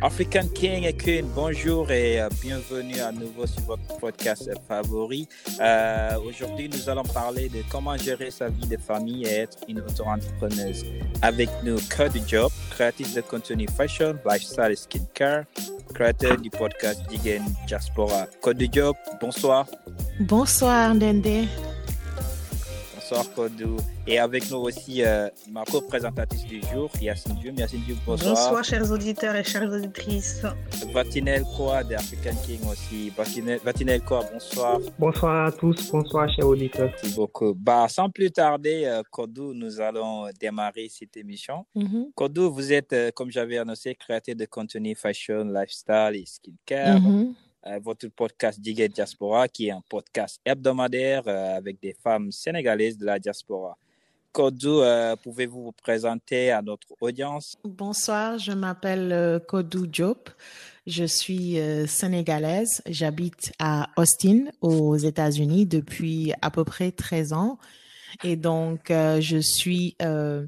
African 0.00 0.48
King 0.54 0.84
et 0.84 0.92
Queen, 0.92 1.26
bonjour 1.34 1.90
et 1.90 2.20
euh, 2.20 2.28
bienvenue 2.40 3.00
à 3.00 3.10
nouveau 3.10 3.46
sur 3.46 3.62
votre 3.62 3.98
podcast 3.98 4.48
favori. 4.68 5.28
Euh, 5.60 6.16
Aujourd'hui, 6.24 6.68
nous 6.68 6.88
allons 6.88 7.02
parler 7.02 7.48
de 7.48 7.62
comment 7.70 7.96
gérer 7.96 8.30
sa 8.30 8.48
vie 8.48 8.66
de 8.66 8.76
famille 8.76 9.24
et 9.24 9.40
être 9.40 9.58
une 9.68 9.80
auto-entrepreneuse. 9.80 10.84
Avec 11.20 11.50
nous, 11.64 11.78
Code 11.94 12.16
Job, 12.26 12.50
créatrice 12.70 13.14
de 13.14 13.22
contenu 13.22 13.66
fashion, 13.76 14.14
lifestyle 14.24 14.70
et 14.70 14.76
skincare, 14.76 15.44
créateur 15.92 16.36
du 16.36 16.48
podcast 16.50 17.00
Digen 17.08 17.42
Diaspora. 17.66 18.26
Code 18.40 18.62
Job, 18.72 18.94
bonsoir. 19.20 19.66
Bonsoir, 20.20 20.94
Ndende. 20.94 21.48
Bonsoir 23.10 23.34
Kodou. 23.34 23.76
Et 24.06 24.18
avec 24.18 24.50
nous 24.50 24.58
aussi 24.58 25.02
euh, 25.02 25.28
ma 25.50 25.64
co-présentatrice 25.64 26.44
du 26.44 26.60
jour, 26.60 26.90
Yacine 27.00 27.36
Dieu. 27.36 27.54
Yacine 27.56 27.80
Dieu, 27.80 27.96
bonsoir. 28.04 28.34
Bonsoir 28.34 28.64
chers 28.64 28.90
auditeurs 28.90 29.34
et 29.34 29.44
chères 29.44 29.70
auditrices. 29.70 30.42
Vatinel 30.92 31.42
Koa 31.56 31.84
de 31.84 31.94
African 31.94 32.36
King 32.44 32.60
aussi. 32.70 33.10
Vatinel, 33.64 34.02
Koa, 34.02 34.24
bonsoir. 34.30 34.78
Bonsoir 34.98 35.46
à 35.46 35.52
tous, 35.52 35.90
bonsoir 35.90 36.28
chers 36.28 36.46
auditeurs. 36.46 36.90
Merci 36.90 37.14
beaucoup. 37.16 37.54
Bah, 37.54 37.86
sans 37.88 38.10
plus 38.10 38.30
tarder, 38.30 38.84
euh, 38.84 39.02
Kodou, 39.10 39.54
nous 39.54 39.80
allons 39.80 40.28
démarrer 40.38 40.88
cette 40.90 41.16
émission. 41.16 41.64
Mhm. 41.74 42.10
Kodou, 42.14 42.52
vous 42.52 42.74
êtes, 42.74 42.92
euh, 42.92 43.10
comme 43.14 43.30
j'avais 43.30 43.56
annoncé, 43.56 43.94
créateur 43.94 44.34
de 44.34 44.44
contenu 44.44 44.94
fashion, 44.94 45.44
lifestyle 45.44 46.10
et 46.12 46.26
skincare. 46.26 47.00
Euh, 47.06 47.24
votre 47.80 48.08
podcast 48.08 48.60
Digue 48.60 48.92
Diaspora, 48.92 49.48
qui 49.48 49.68
est 49.68 49.72
un 49.72 49.82
podcast 49.88 50.40
hebdomadaire 50.44 51.22
euh, 51.26 51.56
avec 51.56 51.80
des 51.80 51.94
femmes 51.94 52.32
sénégalaises 52.32 52.96
de 52.98 53.06
la 53.06 53.18
diaspora. 53.18 53.76
Kodou, 54.32 54.80
euh, 54.80 55.16
pouvez-vous 55.16 55.64
vous 55.64 55.72
présenter 55.72 56.50
à 56.50 56.62
notre 56.62 56.88
audience? 57.00 57.56
Bonsoir, 57.64 58.38
je 58.38 58.52
m'appelle 58.52 59.12
euh, 59.12 59.38
Kodou 59.38 59.86
Diop. 59.86 60.30
Je 60.86 61.04
suis 61.04 61.58
euh, 61.58 61.86
sénégalaise. 61.86 62.82
J'habite 62.86 63.52
à 63.58 63.88
Austin, 63.96 64.44
aux 64.60 64.96
États-Unis, 64.96 65.66
depuis 65.66 66.32
à 66.40 66.50
peu 66.50 66.64
près 66.64 66.92
13 66.92 67.32
ans. 67.32 67.58
Et 68.24 68.36
donc, 68.36 68.90
euh, 68.90 69.20
je 69.20 69.38
suis 69.38 69.96
euh, 70.02 70.46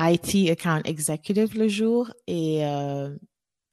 IT 0.00 0.50
Account 0.50 0.82
Executive 0.84 1.56
le 1.56 1.68
jour 1.68 2.12
et 2.26 2.64
euh, 2.64 3.16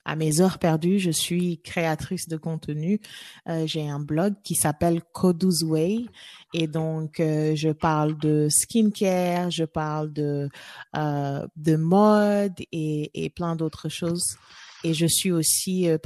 à 0.05 0.16
mes 0.16 0.42
heures 0.42 0.59
perdues, 0.59 1.00
je 1.00 1.11
suis 1.11 1.61
créatrice 1.61 2.28
de 2.28 2.38
contenu. 2.38 3.00
Euh, 3.47 3.67
J'ai 3.67 3.88
un 3.88 4.00
blog 4.00 4.36
qui 4.44 4.55
s'appelle 4.55 5.02
Kodou's 5.14 5.64
Way 5.64 6.05
et 6.53 6.67
donc 6.67 7.19
euh, 7.19 7.55
je 7.55 7.69
parle 7.69 8.17
de 8.17 8.47
skincare, 8.50 9.52
je 9.52 9.66
parle 9.66 10.11
de 10.11 10.50
euh, 10.95 11.47
de 11.55 11.75
mode 11.75 12.59
et, 12.72 13.11
et 13.14 13.30
plein 13.30 13.55
d'autres 13.55 13.89
choses. 13.89 14.38
Et 14.83 14.94
je 14.94 15.05
suis 15.05 15.31
aussi 15.31 15.89
euh, 15.89 15.97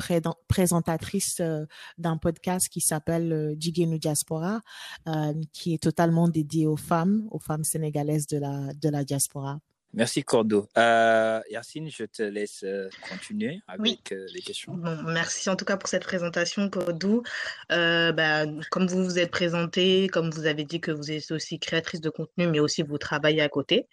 présentatrice 0.48 1.38
euh, 1.40 1.66
d'un 1.98 2.18
podcast 2.18 2.70
qui 2.70 2.82
s'appelle 2.82 3.32
euh, 3.32 3.56
Jigenu 3.60 4.00
Diaspora, 4.00 4.62
qui 5.52 5.76
est 5.76 5.84
totalement 5.84 6.28
dédié 6.28 6.66
aux 6.66 6.78
femmes, 6.78 7.28
aux 7.30 7.40
femmes 7.40 7.64
sénégalaises 7.64 8.28
de 8.28 8.38
la 8.38 8.74
de 8.74 8.90
la 8.90 9.04
diaspora. 9.04 9.60
Merci 9.96 10.24
Kodou. 10.24 10.66
Euh, 10.76 11.40
Yacine, 11.52 11.88
je 11.90 12.06
te 12.06 12.24
laisse 12.24 12.64
euh, 12.64 12.90
continuer 13.08 13.60
avec 13.68 13.82
Oui. 13.82 14.00
euh, 14.12 14.26
les 14.34 14.42
questions. 14.42 14.74
Bon, 14.74 15.04
merci 15.04 15.50
en 15.52 15.56
tout 15.56 15.66
cas 15.66 15.78
pour 15.78 15.88
cette 15.88 16.02
présentation, 16.04 16.68
Kodou. 16.70 17.22
Euh, 17.72 18.12
bah, 18.12 18.46
comme 18.72 18.88
vous 18.88 19.04
vous 19.04 19.20
êtes 19.20 19.30
présenté, 19.30 20.08
comme 20.08 20.32
vous 20.32 20.48
avez 20.48 20.64
dit 20.64 20.82
que 20.82 20.90
vous 20.92 21.12
êtes 21.12 21.30
aussi 21.32 21.60
créatrice 21.60 22.02
de 22.02 22.10
contenu, 22.10 22.48
mais 22.48 22.60
aussi 22.60 22.82
vous 22.82 22.98
travaillez 22.98 23.42
à 23.42 23.50
côté. 23.50 23.88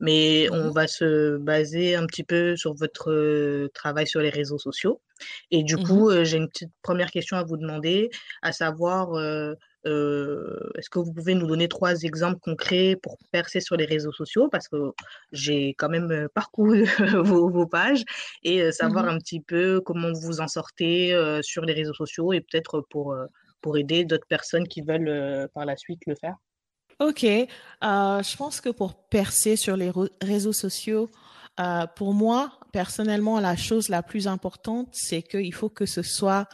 Mais 0.00 0.48
on 0.50 0.64
Mhm. 0.64 0.70
va 0.72 0.88
se 0.88 1.36
baser 1.36 1.94
un 1.94 2.06
petit 2.06 2.24
peu 2.24 2.56
sur 2.56 2.74
votre 2.74 3.68
travail 3.74 4.08
sur 4.08 4.20
les 4.20 4.30
réseaux 4.30 4.58
sociaux. 4.58 5.00
Et 5.52 5.62
du 5.62 5.76
coup, 5.76 6.10
euh, 6.10 6.24
j'ai 6.24 6.38
une 6.38 6.48
petite 6.48 6.72
première 6.82 7.12
question 7.12 7.36
à 7.36 7.44
vous 7.44 7.56
demander, 7.56 8.10
à 8.42 8.50
savoir, 8.52 9.14
euh, 9.14 9.54
euh, 9.86 10.70
est-ce 10.76 10.90
que 10.90 10.98
vous 10.98 11.12
pouvez 11.12 11.34
nous 11.34 11.46
donner 11.46 11.68
trois 11.68 12.02
exemples 12.02 12.40
concrets 12.40 12.96
pour 13.02 13.18
percer 13.30 13.60
sur 13.60 13.76
les 13.76 13.84
réseaux 13.84 14.12
sociaux? 14.12 14.48
Parce 14.48 14.68
que 14.68 14.92
j'ai 15.32 15.74
quand 15.74 15.88
même 15.88 16.10
euh, 16.10 16.28
parcouru 16.34 16.84
vos, 17.24 17.50
vos 17.50 17.66
pages 17.66 18.04
et 18.42 18.62
euh, 18.62 18.72
savoir 18.72 19.04
Mhm. 19.04 19.08
un 19.08 19.18
petit 19.18 19.40
peu 19.40 19.80
comment 19.80 20.12
vous 20.12 20.20
vous 20.20 20.40
en 20.40 20.48
sortez 20.48 21.12
euh, 21.14 21.42
sur 21.42 21.64
les 21.64 21.72
réseaux 21.74 21.94
sociaux 21.94 22.32
et 22.32 22.40
peut-être 22.40 22.80
pour, 22.90 23.16
pour 23.60 23.76
aider 23.78 24.04
d'autres 24.04 24.26
personnes 24.26 24.68
qui 24.68 24.82
veulent 24.82 25.08
euh, 25.08 25.48
par 25.54 25.64
la 25.64 25.76
suite 25.76 26.02
le 26.06 26.14
faire. 26.14 26.36
Ok, 27.00 27.22
je 27.22 28.36
pense 28.36 28.60
que 28.60 28.68
pour 28.68 29.08
percer 29.08 29.56
sur 29.56 29.76
les 29.76 29.90
réseaux 30.22 30.52
sociaux, 30.52 31.10
pour 31.96 32.14
moi, 32.14 32.52
personnellement, 32.72 33.40
la 33.40 33.56
chose 33.56 33.88
la 33.88 34.02
plus 34.02 34.28
importante, 34.28 34.88
c'est 34.92 35.22
qu'il 35.22 35.52
faut 35.52 35.68
que 35.68 35.86
ce 35.86 36.02
soit 36.02 36.48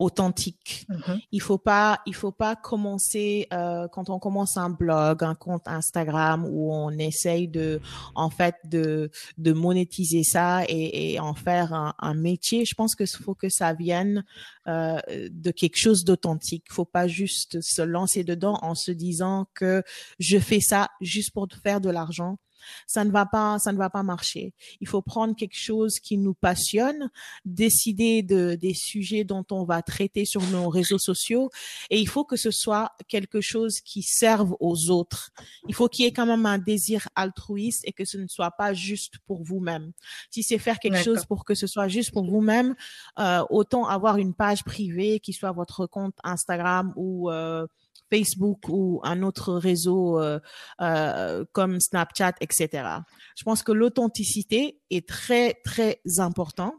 authentique. 0.00 0.86
Mhm. 0.88 1.20
Il 1.30 1.40
faut 1.40 1.58
pas, 1.58 2.00
il 2.06 2.14
faut 2.14 2.32
pas 2.32 2.56
commencer 2.56 3.46
euh, 3.52 3.86
quand 3.88 4.10
on 4.10 4.18
commence 4.18 4.56
un 4.56 4.70
blog, 4.70 5.22
un 5.22 5.34
compte 5.36 5.68
Instagram 5.68 6.44
où 6.50 6.72
on 6.74 6.90
essaye 6.90 7.46
de, 7.46 7.80
en 8.14 8.30
fait, 8.30 8.56
de 8.64 9.10
de 9.38 9.52
monétiser 9.52 10.24
ça 10.24 10.64
et, 10.68 11.12
et 11.12 11.20
en 11.20 11.34
faire 11.34 11.72
un, 11.72 11.94
un 11.98 12.14
métier. 12.14 12.64
Je 12.64 12.74
pense 12.74 12.94
que 12.94 13.04
faut 13.06 13.34
que 13.34 13.48
ça 13.48 13.74
vienne 13.74 14.24
euh, 14.66 14.98
de 15.30 15.50
quelque 15.50 15.76
chose 15.76 16.04
d'authentique. 16.04 16.64
Faut 16.70 16.84
pas 16.84 17.06
juste 17.06 17.60
se 17.60 17.82
lancer 17.82 18.24
dedans 18.24 18.58
en 18.62 18.74
se 18.74 18.90
disant 18.90 19.46
que 19.54 19.82
je 20.18 20.38
fais 20.38 20.60
ça 20.60 20.88
juste 21.00 21.32
pour 21.32 21.46
faire 21.62 21.80
de 21.80 21.90
l'argent. 21.90 22.38
Ça 22.86 23.04
ne 23.04 23.10
va 23.10 23.26
pas, 23.26 23.58
ça 23.58 23.72
ne 23.72 23.78
va 23.78 23.90
pas 23.90 24.02
marcher. 24.02 24.52
Il 24.80 24.88
faut 24.88 25.02
prendre 25.02 25.34
quelque 25.34 25.58
chose 25.58 25.98
qui 26.00 26.18
nous 26.18 26.34
passionne, 26.34 27.10
décider 27.44 28.22
de 28.22 28.54
des 28.54 28.74
sujets 28.74 29.24
dont 29.24 29.44
on 29.50 29.64
va 29.64 29.82
traiter 29.82 30.24
sur 30.24 30.42
nos 30.48 30.68
réseaux 30.68 30.98
sociaux 30.98 31.50
et 31.90 31.98
il 31.98 32.08
faut 32.08 32.24
que 32.24 32.36
ce 32.36 32.50
soit 32.50 32.92
quelque 33.08 33.40
chose 33.40 33.80
qui 33.80 34.02
serve 34.02 34.56
aux 34.60 34.90
autres. 34.90 35.30
Il 35.68 35.74
faut 35.74 35.88
qu'il 35.88 36.04
y 36.04 36.08
ait 36.08 36.12
quand 36.12 36.26
même 36.26 36.46
un 36.46 36.58
désir 36.58 37.08
altruiste 37.14 37.82
et 37.84 37.92
que 37.92 38.04
ce 38.04 38.18
ne 38.18 38.28
soit 38.28 38.50
pas 38.52 38.74
juste 38.74 39.18
pour 39.26 39.42
vous-même. 39.42 39.92
Si 40.30 40.42
c'est 40.42 40.58
faire 40.58 40.78
quelque 40.78 41.02
chose 41.02 41.24
pour 41.24 41.44
que 41.44 41.54
ce 41.54 41.66
soit 41.66 41.88
juste 41.88 42.12
pour 42.12 42.24
vous-même, 42.24 42.74
euh, 43.18 43.44
autant 43.50 43.86
avoir 43.86 44.16
une 44.18 44.34
page 44.34 44.64
privée 44.64 45.20
qui 45.20 45.32
soit 45.32 45.52
votre 45.52 45.86
compte 45.86 46.14
Instagram 46.24 46.92
ou 46.96 47.30
euh, 47.30 47.66
Facebook 48.10 48.68
ou 48.68 49.00
un 49.04 49.22
autre 49.22 49.54
réseau 49.54 50.20
euh, 50.20 50.38
euh, 50.80 51.44
comme 51.52 51.80
Snapchat, 51.80 52.34
etc. 52.40 52.88
Je 53.36 53.44
pense 53.44 53.62
que 53.62 53.72
l'authenticité 53.72 54.80
est 54.90 55.08
très, 55.08 55.54
très 55.64 56.00
important. 56.18 56.74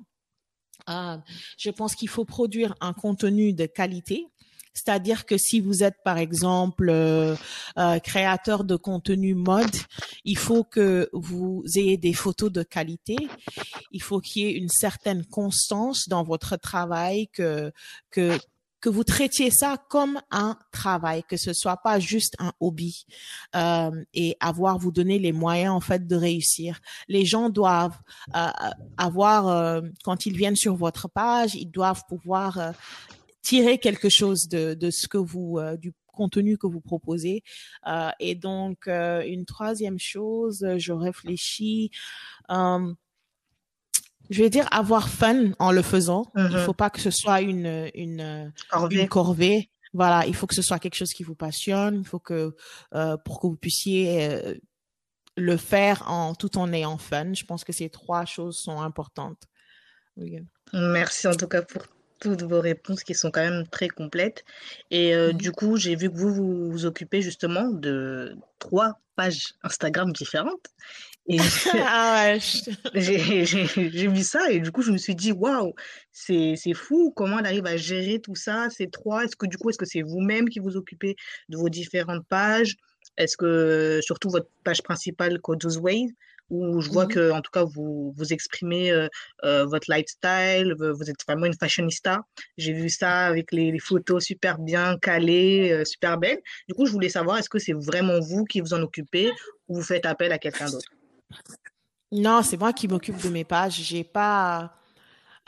Euh, 0.89 1.17
je 1.57 1.69
pense 1.69 1.95
qu'il 1.95 2.09
faut 2.09 2.25
produire 2.25 2.75
un 2.81 2.93
contenu 2.93 3.53
de 3.53 3.65
qualité. 3.65 4.27
C'est-à-dire 4.73 5.25
que 5.25 5.37
si 5.37 5.59
vous 5.59 5.83
êtes, 5.83 5.97
par 6.03 6.17
exemple, 6.17 6.89
euh, 6.89 7.35
euh, 7.77 7.99
créateur 7.99 8.63
de 8.63 8.77
contenu 8.77 9.35
mode, 9.35 9.75
il 10.23 10.37
faut 10.37 10.63
que 10.63 11.09
vous 11.11 11.63
ayez 11.75 11.97
des 11.97 12.13
photos 12.13 12.51
de 12.51 12.63
qualité. 12.63 13.17
Il 13.91 14.01
faut 14.01 14.21
qu'il 14.21 14.43
y 14.43 14.45
ait 14.45 14.53
une 14.53 14.69
certaine 14.69 15.25
constance 15.25 16.07
dans 16.07 16.23
votre 16.23 16.55
travail, 16.55 17.27
que 17.33 17.71
que 18.11 18.37
que 18.81 18.89
vous 18.89 19.03
traitiez 19.03 19.51
ça 19.51 19.77
comme 19.89 20.19
un 20.31 20.57
travail, 20.71 21.23
que 21.23 21.37
ce 21.37 21.53
soit 21.53 21.77
pas 21.77 21.99
juste 21.99 22.35
un 22.39 22.51
hobby, 22.59 23.05
euh, 23.55 23.91
et 24.13 24.35
avoir 24.39 24.79
vous 24.79 24.91
donner 24.91 25.19
les 25.19 25.31
moyens 25.31 25.73
en 25.73 25.79
fait 25.79 26.07
de 26.07 26.15
réussir. 26.15 26.79
Les 27.07 27.23
gens 27.23 27.49
doivent 27.49 27.99
euh, 28.35 28.47
avoir 28.97 29.47
euh, 29.47 29.81
quand 30.03 30.25
ils 30.25 30.35
viennent 30.35 30.55
sur 30.55 30.75
votre 30.75 31.07
page, 31.07 31.55
ils 31.55 31.69
doivent 31.69 32.03
pouvoir 32.09 32.57
euh, 32.57 32.71
tirer 33.41 33.77
quelque 33.77 34.09
chose 34.09 34.47
de, 34.47 34.73
de 34.73 34.89
ce 34.89 35.07
que 35.07 35.17
vous 35.17 35.59
euh, 35.59 35.77
du 35.77 35.93
contenu 36.07 36.57
que 36.57 36.67
vous 36.67 36.81
proposez. 36.81 37.43
Euh, 37.87 38.09
et 38.19 38.35
donc 38.35 38.87
une 38.87 39.45
troisième 39.45 39.97
chose, 39.97 40.67
je 40.77 40.91
réfléchis. 40.91 41.89
Je 44.31 44.41
vais 44.41 44.49
dire 44.49 44.67
avoir 44.71 45.07
fun 45.09 45.51
en 45.59 45.71
le 45.71 45.81
faisant. 45.83 46.31
Il 46.35 46.43
Mhm. 46.45 46.57
faut 46.65 46.73
pas 46.73 46.89
que 46.89 46.99
ce 46.99 47.11
soit 47.11 47.41
une 47.41 47.89
une 47.93 48.51
Corvée. 48.69 49.01
une 49.01 49.07
corvée. 49.07 49.69
Voilà, 49.93 50.25
il 50.25 50.33
faut 50.33 50.47
que 50.47 50.55
ce 50.55 50.61
soit 50.61 50.79
quelque 50.79 50.95
chose 50.95 51.13
qui 51.13 51.23
vous 51.23 51.35
passionne. 51.35 51.99
Il 51.99 52.07
faut 52.07 52.19
que 52.19 52.55
euh, 52.95 53.17
pour 53.17 53.39
que 53.41 53.47
vous 53.47 53.57
puissiez 53.57 54.29
euh, 54.31 54.55
le 55.37 55.57
faire 55.57 56.09
en 56.09 56.33
tout 56.33 56.57
en 56.57 56.71
ayant 56.73 56.97
fun. 56.97 57.33
Je 57.33 57.43
pense 57.43 57.63
que 57.63 57.73
ces 57.73 57.89
trois 57.89 58.25
choses 58.25 58.57
sont 58.57 58.79
importantes. 58.81 59.43
Oui. 60.17 60.39
Merci 60.73 61.27
en 61.27 61.35
tout 61.35 61.47
cas 61.47 61.61
pour 61.61 61.83
toutes 62.21 62.43
vos 62.43 62.61
réponses 62.61 63.03
qui 63.03 63.15
sont 63.15 63.31
quand 63.31 63.41
même 63.41 63.67
très 63.67 63.89
complètes. 63.89 64.45
Et 64.91 65.13
euh, 65.15 65.33
du 65.33 65.51
coup, 65.51 65.75
j'ai 65.75 65.95
vu 65.95 66.09
que 66.11 66.15
vous, 66.17 66.69
vous 66.71 66.85
occupez 66.85 67.21
justement 67.21 67.67
de 67.69 68.37
trois 68.59 68.99
pages 69.15 69.55
Instagram 69.63 70.13
différentes. 70.13 70.67
Et 71.27 71.37
ah 71.87 72.33
ouais. 72.33 72.39
j'ai 72.95 74.07
vu 74.07 74.23
ça 74.23 74.51
et 74.51 74.59
du 74.59 74.71
coup, 74.71 74.81
je 74.81 74.91
me 74.91 74.97
suis 74.97 75.15
dit, 75.15 75.31
waouh, 75.31 75.73
c'est 76.11 76.55
fou, 76.73 77.11
comment 77.15 77.39
elle 77.39 77.45
arrive 77.45 77.65
à 77.65 77.77
gérer 77.77 78.19
tout 78.19 78.35
ça, 78.35 78.69
ces 78.69 78.89
trois. 78.89 79.23
Est-ce 79.25 79.35
que 79.35 79.45
du 79.45 79.57
coup, 79.57 79.69
est-ce 79.69 79.77
que 79.77 79.85
c'est 79.85 80.01
vous-même 80.01 80.49
qui 80.49 80.59
vous 80.59 80.77
occupez 80.77 81.15
de 81.49 81.57
vos 81.57 81.69
différentes 81.69 82.25
pages? 82.27 82.75
Est-ce 83.17 83.37
que, 83.37 83.99
surtout 84.01 84.29
votre 84.29 84.49
page 84.63 84.81
principale, 84.81 85.39
Code's 85.41 85.77
Way, 85.77 86.07
où 86.49 86.81
je 86.81 86.89
vois 86.89 87.05
que, 87.05 87.31
en 87.31 87.41
tout 87.41 87.51
cas, 87.51 87.63
vous, 87.63 88.13
vous 88.17 88.33
exprimez 88.33 88.91
euh, 88.91 89.07
euh, 89.45 89.65
votre 89.65 89.89
lifestyle, 89.89 90.75
vous 90.77 90.93
vous 90.93 91.09
êtes 91.09 91.23
vraiment 91.25 91.45
une 91.45 91.57
fashionista. 91.57 92.19
J'ai 92.57 92.73
vu 92.73 92.89
ça 92.89 93.25
avec 93.25 93.51
les, 93.51 93.71
les 93.71 93.79
photos 93.79 94.23
super 94.23 94.59
bien 94.59 94.97
calées, 94.97 95.71
euh, 95.71 95.85
super 95.85 96.17
belles. 96.17 96.39
Du 96.67 96.75
coup, 96.75 96.85
je 96.85 96.91
voulais 96.91 97.09
savoir, 97.09 97.37
est-ce 97.37 97.49
que 97.49 97.59
c'est 97.59 97.73
vraiment 97.73 98.19
vous 98.19 98.43
qui 98.43 98.59
vous 98.59 98.73
en 98.73 98.81
occupez 98.81 99.31
ou 99.67 99.75
vous 99.75 99.83
faites 99.83 100.05
appel 100.05 100.31
à 100.31 100.37
quelqu'un 100.37 100.69
d'autre? 100.69 100.89
Non, 102.11 102.41
c'est 102.43 102.57
moi 102.57 102.73
qui 102.73 102.87
m'occupe 102.87 103.21
de 103.21 103.29
mes 103.29 103.45
pages. 103.45 103.75
J'ai 103.75 104.03
pas, 104.03 104.73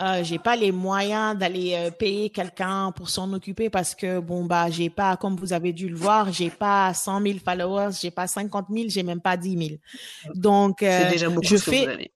euh, 0.02 0.24
j'ai 0.24 0.40
pas 0.40 0.56
les 0.56 0.72
moyens 0.72 1.38
d'aller 1.38 1.74
euh, 1.76 1.92
payer 1.92 2.30
quelqu'un 2.30 2.92
pour 2.92 3.10
s'en 3.10 3.32
occuper 3.34 3.70
parce 3.70 3.94
que 3.94 4.20
bon 4.20 4.46
bah 4.46 4.70
j'ai 4.70 4.90
pas, 4.90 5.18
comme 5.18 5.36
vous 5.36 5.54
avez 5.54 5.74
dû 5.74 5.90
le 5.90 5.96
voir, 5.96 6.32
j'ai 6.32 6.50
pas 6.50 6.94
100 6.94 7.22
000 7.22 7.40
followers, 7.44 7.92
j'ai 8.02 8.12
pas 8.12 8.26
50 8.28 8.68
000, 8.72 8.86
j'ai 8.88 9.04
même 9.04 9.22
pas 9.22 9.36
10 9.36 9.68
000. 9.68 9.80
Donc 10.36 10.82
euh, 10.84 11.10
déjà 11.12 11.28
je 11.42 11.58
fais, 11.58 12.12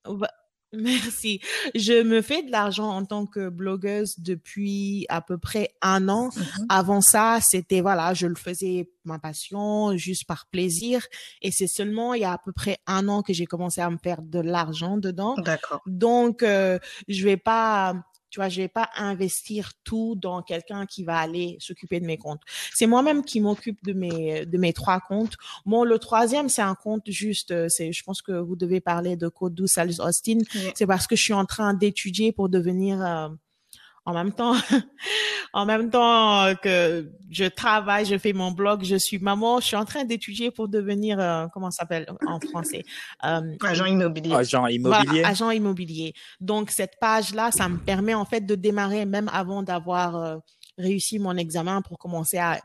Merci. 0.73 1.39
Je 1.75 2.03
me 2.03 2.21
fais 2.21 2.43
de 2.43 2.51
l'argent 2.51 2.89
en 2.89 3.05
tant 3.05 3.25
que 3.25 3.49
blogueuse 3.49 4.19
depuis 4.19 5.05
à 5.09 5.21
peu 5.21 5.37
près 5.37 5.71
un 5.81 6.09
an. 6.09 6.29
Mhm. 6.35 6.65
Avant 6.69 7.01
ça, 7.01 7.39
c'était 7.41 7.81
voilà, 7.81 8.13
je 8.13 8.27
le 8.27 8.35
faisais 8.35 8.89
ma 9.05 9.17
passion, 9.17 9.95
juste 9.95 10.25
par 10.25 10.45
plaisir. 10.47 11.05
Et 11.41 11.51
c'est 11.51 11.67
seulement 11.67 12.13
il 12.13 12.21
y 12.21 12.25
a 12.25 12.33
à 12.33 12.37
peu 12.37 12.51
près 12.51 12.77
un 12.85 13.07
an 13.07 13.21
que 13.21 13.33
j'ai 13.33 13.45
commencé 13.45 13.79
à 13.79 13.89
me 13.89 13.97
faire 13.97 14.21
de 14.21 14.39
l'argent 14.39 14.97
dedans. 14.97 15.35
D'accord. 15.37 15.81
Donc, 15.85 16.43
euh, 16.43 16.79
je 17.07 17.23
vais 17.23 17.37
pas, 17.37 17.95
tu 18.29 18.39
vois, 18.39 18.49
je 18.49 18.61
vais 18.61 18.67
pas 18.67 18.89
investir 18.95 19.71
tout 19.83 20.15
dans 20.15 20.41
quelqu'un 20.41 20.85
qui 20.85 21.03
va 21.03 21.17
aller 21.17 21.57
s'occuper 21.59 21.99
de 21.99 22.05
mes 22.05 22.17
comptes. 22.17 22.41
C'est 22.73 22.87
moi-même 22.87 23.23
qui 23.23 23.39
m'occupe 23.39 23.83
de 23.83 23.93
mes 23.93 24.45
de 24.45 24.57
mes 24.57 24.73
trois 24.73 24.99
comptes. 24.99 25.35
Bon, 25.65 25.83
le 25.83 25.99
troisième, 25.99 26.49
c'est 26.49 26.61
un 26.61 26.75
compte 26.75 27.03
juste, 27.09 27.51
euh, 27.51 27.69
c'est, 27.69 27.91
je 27.91 28.03
pense 28.03 28.21
que 28.21 28.31
vous 28.31 28.55
devez 28.55 28.81
parler 28.81 29.15
de 29.15 29.27
Code 29.27 29.55
12 29.55 29.69
Sales 29.69 30.01
Austin. 30.01 30.39
Oui. 30.55 30.71
C'est 30.75 30.87
parce 30.87 31.07
que 31.07 31.15
je 31.15 31.23
suis 31.23 31.33
en 31.33 31.45
train 31.45 31.73
d'étudier 31.73 32.31
pour 32.31 32.49
devenir 32.49 33.05
euh, 33.05 33.29
en 34.07 34.13
même 34.13 34.31
temps, 34.31 34.55
en 35.53 35.65
même 35.65 35.89
temps 35.89 36.55
que 36.63 37.11
je 37.29 37.43
travaille, 37.43 38.05
je 38.05 38.17
fais 38.17 38.31
mon 38.31 38.51
blog, 38.51 38.85
je 38.85 38.95
suis 38.95 39.19
maman, 39.19 39.59
je 39.59 39.65
suis 39.65 39.75
en 39.75 39.83
train 39.83 40.05
d'étudier 40.05 40.49
pour 40.49 40.69
devenir, 40.69 41.19
euh, 41.19 41.47
comment 41.53 41.71
ça 41.71 41.79
s'appelle 41.79 42.07
en 42.25 42.39
français, 42.39 42.83
euh, 43.25 43.41
Agent 43.61 43.85
immobilier. 43.85 44.33
Agent 44.33 44.65
immobilier. 44.67 45.05
voilà, 45.07 45.27
agent 45.27 45.51
immobilier. 45.51 46.13
Donc 46.39 46.71
cette 46.71 46.97
page-là, 47.01 47.51
ça 47.51 47.67
me 47.67 47.79
permet 47.79 48.13
en 48.13 48.23
fait 48.23 48.39
de 48.39 48.55
démarrer 48.55 49.05
même 49.05 49.29
avant 49.33 49.61
d'avoir 49.61 50.15
euh, 50.15 50.37
réussi 50.77 51.19
mon 51.19 51.35
examen 51.35 51.81
pour 51.81 51.99
commencer 51.99 52.37
à 52.37 52.61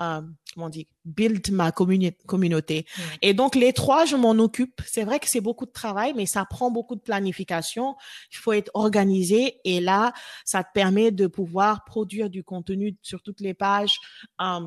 euh, 0.00 0.20
comment 0.54 0.66
on 0.66 0.68
dit 0.68 0.88
build 1.04 1.50
ma 1.50 1.72
communauté. 1.72 2.86
Et 3.22 3.34
donc 3.34 3.54
les 3.54 3.72
trois, 3.72 4.04
je 4.04 4.16
m'en 4.16 4.32
occupe. 4.32 4.80
C'est 4.86 5.04
vrai 5.04 5.18
que 5.18 5.28
c'est 5.28 5.40
beaucoup 5.40 5.66
de 5.66 5.72
travail, 5.72 6.12
mais 6.14 6.26
ça 6.26 6.44
prend 6.44 6.70
beaucoup 6.70 6.94
de 6.94 7.00
planification. 7.00 7.96
Il 8.30 8.36
faut 8.36 8.52
être 8.52 8.70
organisé 8.74 9.60
et 9.64 9.80
là, 9.80 10.12
ça 10.44 10.62
te 10.62 10.68
permet 10.72 11.10
de 11.10 11.26
pouvoir 11.26 11.84
produire 11.84 12.30
du 12.30 12.44
contenu 12.44 12.96
sur 13.02 13.22
toutes 13.22 13.40
les 13.40 13.54
pages. 13.54 13.98
euh, 14.40 14.60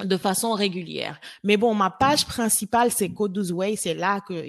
de 0.00 0.16
façon 0.16 0.52
régulière. 0.52 1.20
Mais 1.44 1.56
bon, 1.56 1.74
ma 1.74 1.90
page 1.90 2.26
principale, 2.26 2.90
c'est 2.90 3.10
Code 3.10 3.32
12 3.32 3.52
Way. 3.52 3.76
C'est 3.76 3.94
là 3.94 4.20
que 4.20 4.44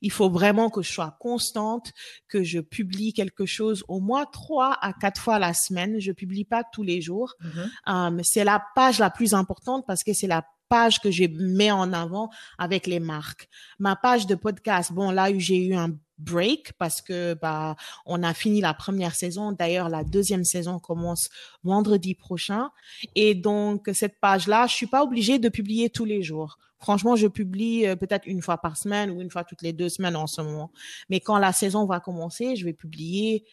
il, 0.00 0.10
faut 0.10 0.30
vraiment 0.30 0.70
que 0.70 0.82
je 0.82 0.90
sois 0.90 1.16
constante, 1.20 1.92
que 2.26 2.42
je 2.42 2.60
publie 2.60 3.12
quelque 3.12 3.46
chose 3.46 3.84
au 3.88 4.00
moins 4.00 4.24
trois 4.24 4.76
à 4.80 4.92
quatre 4.92 5.20
fois 5.20 5.38
la 5.38 5.54
semaine. 5.54 6.00
Je 6.00 6.12
publie 6.12 6.44
pas 6.44 6.64
tous 6.64 6.82
les 6.82 7.00
jours. 7.00 7.34
Mhm. 7.40 7.70
Um, 7.86 8.20
c'est 8.24 8.44
la 8.44 8.62
page 8.74 8.98
la 8.98 9.10
plus 9.10 9.34
importante 9.34 9.84
parce 9.86 10.02
que 10.02 10.12
c'est 10.14 10.26
la 10.26 10.44
page 10.68 11.00
que 11.00 11.10
je 11.10 11.24
mets 11.24 11.70
en 11.70 11.92
avant 11.92 12.30
avec 12.58 12.86
les 12.86 13.00
marques. 13.00 13.48
Ma 13.78 13.96
page 13.96 14.26
de 14.26 14.34
podcast, 14.34 14.92
bon 14.92 15.10
là 15.10 15.28
j'ai 15.38 15.66
eu 15.66 15.74
un 15.74 15.90
break 16.18 16.72
parce 16.78 17.00
que 17.00 17.34
bah 17.34 17.76
on 18.04 18.22
a 18.22 18.34
fini 18.34 18.60
la 18.60 18.74
première 18.74 19.14
saison. 19.14 19.52
D'ailleurs 19.52 19.88
la 19.88 20.04
deuxième 20.04 20.44
saison 20.44 20.78
commence 20.78 21.28
vendredi 21.62 22.14
prochain 22.14 22.70
et 23.14 23.34
donc 23.34 23.88
cette 23.92 24.20
page 24.20 24.46
là, 24.46 24.66
je 24.66 24.74
suis 24.74 24.86
pas 24.86 25.02
obligée 25.02 25.38
de 25.38 25.48
publier 25.48 25.90
tous 25.90 26.04
les 26.04 26.22
jours. 26.22 26.58
Franchement, 26.80 27.16
je 27.16 27.26
publie 27.26 27.86
euh, 27.86 27.96
peut-être 27.96 28.26
une 28.26 28.40
fois 28.40 28.58
par 28.58 28.76
semaine 28.76 29.10
ou 29.10 29.20
une 29.20 29.30
fois 29.30 29.44
toutes 29.44 29.62
les 29.62 29.72
deux 29.72 29.88
semaines 29.88 30.16
en 30.16 30.26
ce 30.26 30.40
moment. 30.40 30.70
Mais 31.08 31.20
quand 31.20 31.38
la 31.38 31.52
saison 31.52 31.86
va 31.86 32.00
commencer, 32.00 32.56
je 32.56 32.64
vais 32.64 32.72
publier 32.72 33.44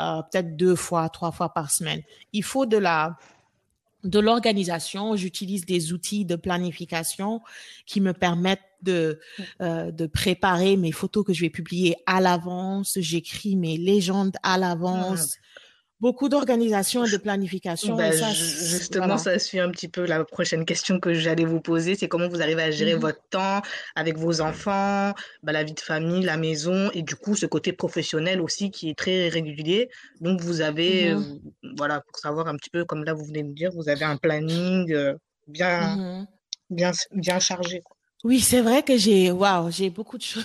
euh, 0.00 0.22
peut-être 0.30 0.56
deux 0.56 0.76
fois, 0.76 1.08
trois 1.08 1.32
fois 1.32 1.52
par 1.52 1.70
semaine. 1.70 2.02
Il 2.32 2.42
faut 2.42 2.66
de 2.66 2.76
la 2.76 3.16
de 4.04 4.18
l'organisation. 4.18 5.16
J'utilise 5.16 5.64
des 5.64 5.92
outils 5.92 6.24
de 6.24 6.36
planification 6.36 7.40
qui 7.86 8.00
me 8.00 8.12
permettent 8.12 8.60
de, 8.82 9.18
euh, 9.60 9.90
de 9.90 10.06
préparer 10.06 10.76
mes 10.76 10.92
photos 10.92 11.24
que 11.24 11.32
je 11.32 11.40
vais 11.40 11.50
publier 11.50 11.96
à 12.06 12.20
l'avance. 12.20 12.98
J'écris 13.00 13.56
mes 13.56 13.78
légendes 13.78 14.36
à 14.42 14.58
l'avance. 14.58 15.36
Beaucoup 16.00 16.28
d'organisation 16.28 17.04
et 17.04 17.10
de 17.10 17.16
planification. 17.16 17.96
Ben, 17.96 18.12
et 18.12 18.16
ça, 18.16 18.32
justement, 18.32 19.06
voilà. 19.06 19.18
ça 19.18 19.38
suit 19.38 19.60
un 19.60 19.70
petit 19.70 19.88
peu 19.88 20.04
la 20.04 20.24
prochaine 20.24 20.64
question 20.66 20.98
que 21.00 21.14
j'allais 21.14 21.44
vous 21.44 21.60
poser. 21.60 21.94
C'est 21.94 22.08
comment 22.08 22.28
vous 22.28 22.42
arrivez 22.42 22.62
à 22.62 22.70
gérer 22.70 22.94
Mhm. 22.94 23.00
votre 23.00 23.22
temps 23.30 23.62
avec 23.94 24.18
vos 24.18 24.40
enfants, 24.40 25.12
ben, 25.42 25.52
la 25.52 25.62
vie 25.64 25.72
de 25.72 25.80
famille, 25.80 26.22
la 26.24 26.36
maison, 26.36 26.90
et 26.92 27.02
du 27.02 27.14
coup, 27.16 27.36
ce 27.36 27.46
côté 27.46 27.72
professionnel 27.72 28.40
aussi 28.42 28.70
qui 28.70 28.90
est 28.90 28.98
très 28.98 29.28
régulier. 29.28 29.88
Donc, 30.20 30.40
vous 30.40 30.60
avez, 30.60 31.14
Mhm. 31.14 31.38
euh, 31.64 31.70
voilà, 31.78 32.00
pour 32.00 32.18
savoir 32.18 32.48
un 32.48 32.56
petit 32.56 32.70
peu, 32.70 32.84
comme 32.84 33.04
là, 33.04 33.14
vous 33.14 33.24
venez 33.24 33.42
de 33.44 33.52
dire, 33.52 33.70
vous 33.72 33.88
avez 33.88 34.04
un 34.04 34.16
planning 34.16 34.92
euh, 34.92 35.14
bien, 35.46 35.96
Mhm. 35.96 36.26
bien, 36.70 36.90
bien 37.12 37.38
chargé. 37.38 37.80
quoi. 37.82 37.96
Oui, 38.24 38.40
c'est 38.40 38.62
vrai 38.62 38.82
que 38.82 38.96
j'ai, 38.96 39.30
waouh, 39.30 39.70
j'ai 39.70 39.90
beaucoup 39.90 40.18
de 40.18 40.22
choses, 40.22 40.44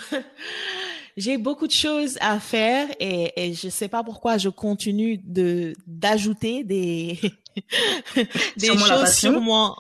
j'ai 1.18 1.38
beaucoup 1.38 1.68
de 1.68 1.72
choses 1.72 2.18
à 2.22 2.40
faire 2.40 2.88
et, 3.00 3.32
et 3.36 3.54
je 3.54 3.70
sais 3.70 3.88
pas 3.88 4.04
pourquoi 4.04 4.38
je 4.38 4.50
continue 4.50 5.20
de 5.24 5.74
d'ajouter 5.88 6.64
des 6.64 7.20
des 8.58 8.68
Sûrement 8.68 8.86
choses 8.86 9.14
sur 9.14 9.42
mon. 9.42 9.76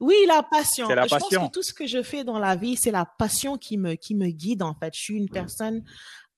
Oui, 0.00 0.14
la 0.26 0.42
passion. 0.42 0.88
La 0.88 1.06
je 1.06 1.14
pense 1.14 1.28
que 1.28 1.50
tout 1.50 1.62
ce 1.62 1.74
que 1.74 1.86
je 1.86 2.02
fais 2.02 2.24
dans 2.24 2.38
la 2.38 2.56
vie, 2.56 2.76
c'est 2.76 2.90
la 2.90 3.04
passion 3.04 3.58
qui 3.58 3.76
me 3.76 3.94
qui 3.94 4.14
me 4.14 4.28
guide 4.28 4.62
en 4.62 4.74
fait. 4.74 4.94
Je 4.94 5.00
suis 5.00 5.16
une 5.16 5.28
personne 5.28 5.84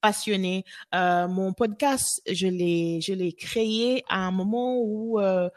passionnée. 0.00 0.64
Euh, 0.94 1.28
mon 1.28 1.52
podcast, 1.52 2.20
je 2.30 2.48
l'ai 2.48 3.00
je 3.00 3.12
l'ai 3.12 3.32
créé 3.32 4.04
à 4.08 4.26
un 4.26 4.32
moment 4.32 4.78
où 4.80 5.20
euh, 5.20 5.48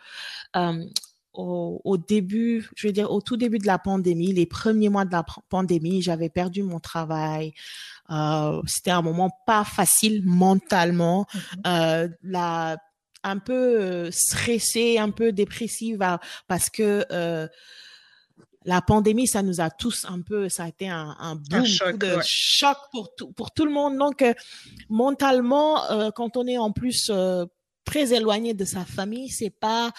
euh, 0.55 0.85
au, 1.33 1.81
au 1.83 1.97
début, 1.97 2.69
je 2.75 2.87
veux 2.87 2.93
dire 2.93 3.11
au 3.11 3.21
tout 3.21 3.37
début 3.37 3.57
de 3.57 3.67
la 3.67 3.79
pandémie, 3.79 4.33
les 4.33 4.45
premiers 4.45 4.89
mois 4.89 5.05
de 5.05 5.11
la 5.11 5.25
pandémie, 5.49 6.01
j'avais 6.01 6.29
perdu 6.29 6.61
mon 6.61 6.79
travail. 6.79 7.53
Euh, 8.11 8.61
C'était 8.67 8.91
un 8.91 9.01
moment 9.01 9.29
pas 9.45 9.63
facile 9.63 10.21
mentalement. 10.25 11.25
Mhm. 11.33 11.41
Euh, 11.67 12.07
la 12.23 12.77
un 13.27 13.39
peu 13.39 13.53
euh, 13.81 14.11
stressée, 14.11 14.99
un 14.99 15.09
peu 15.09 15.31
dépressive 15.31 16.03
à- 16.03 16.19
parce 16.47 16.69
que 16.69 17.03
euh, 17.11 17.47
la 18.65 18.81
pandémie, 18.81 19.27
ça 19.27 19.41
nous 19.41 19.61
a 19.61 19.69
tous 19.71 20.05
un 20.07 20.21
peu, 20.21 20.47
ça 20.49 20.65
a 20.65 20.67
été 20.67 20.87
un, 20.89 21.15
un 21.19 21.35
boom, 21.35 21.65
choc, 21.65 21.97
de 21.97 22.15
ouais. 22.17 22.21
choc 22.23 22.77
pour 22.91 23.15
tout, 23.15 23.31
pour 23.31 23.51
tout 23.51 23.65
le 23.65 23.71
monde. 23.71 23.97
Donc, 23.97 24.21
euh, 24.21 24.33
mentalement, 24.89 25.83
euh, 25.91 26.11
quand 26.11 26.37
on 26.37 26.45
est 26.47 26.57
en 26.57 26.71
plus 26.71 27.09
euh, 27.11 27.45
très 27.85 28.13
éloigné 28.13 28.53
de 28.53 28.65
sa 28.65 28.83
famille, 28.83 29.29
c'est 29.29 29.49
pas, 29.49 29.93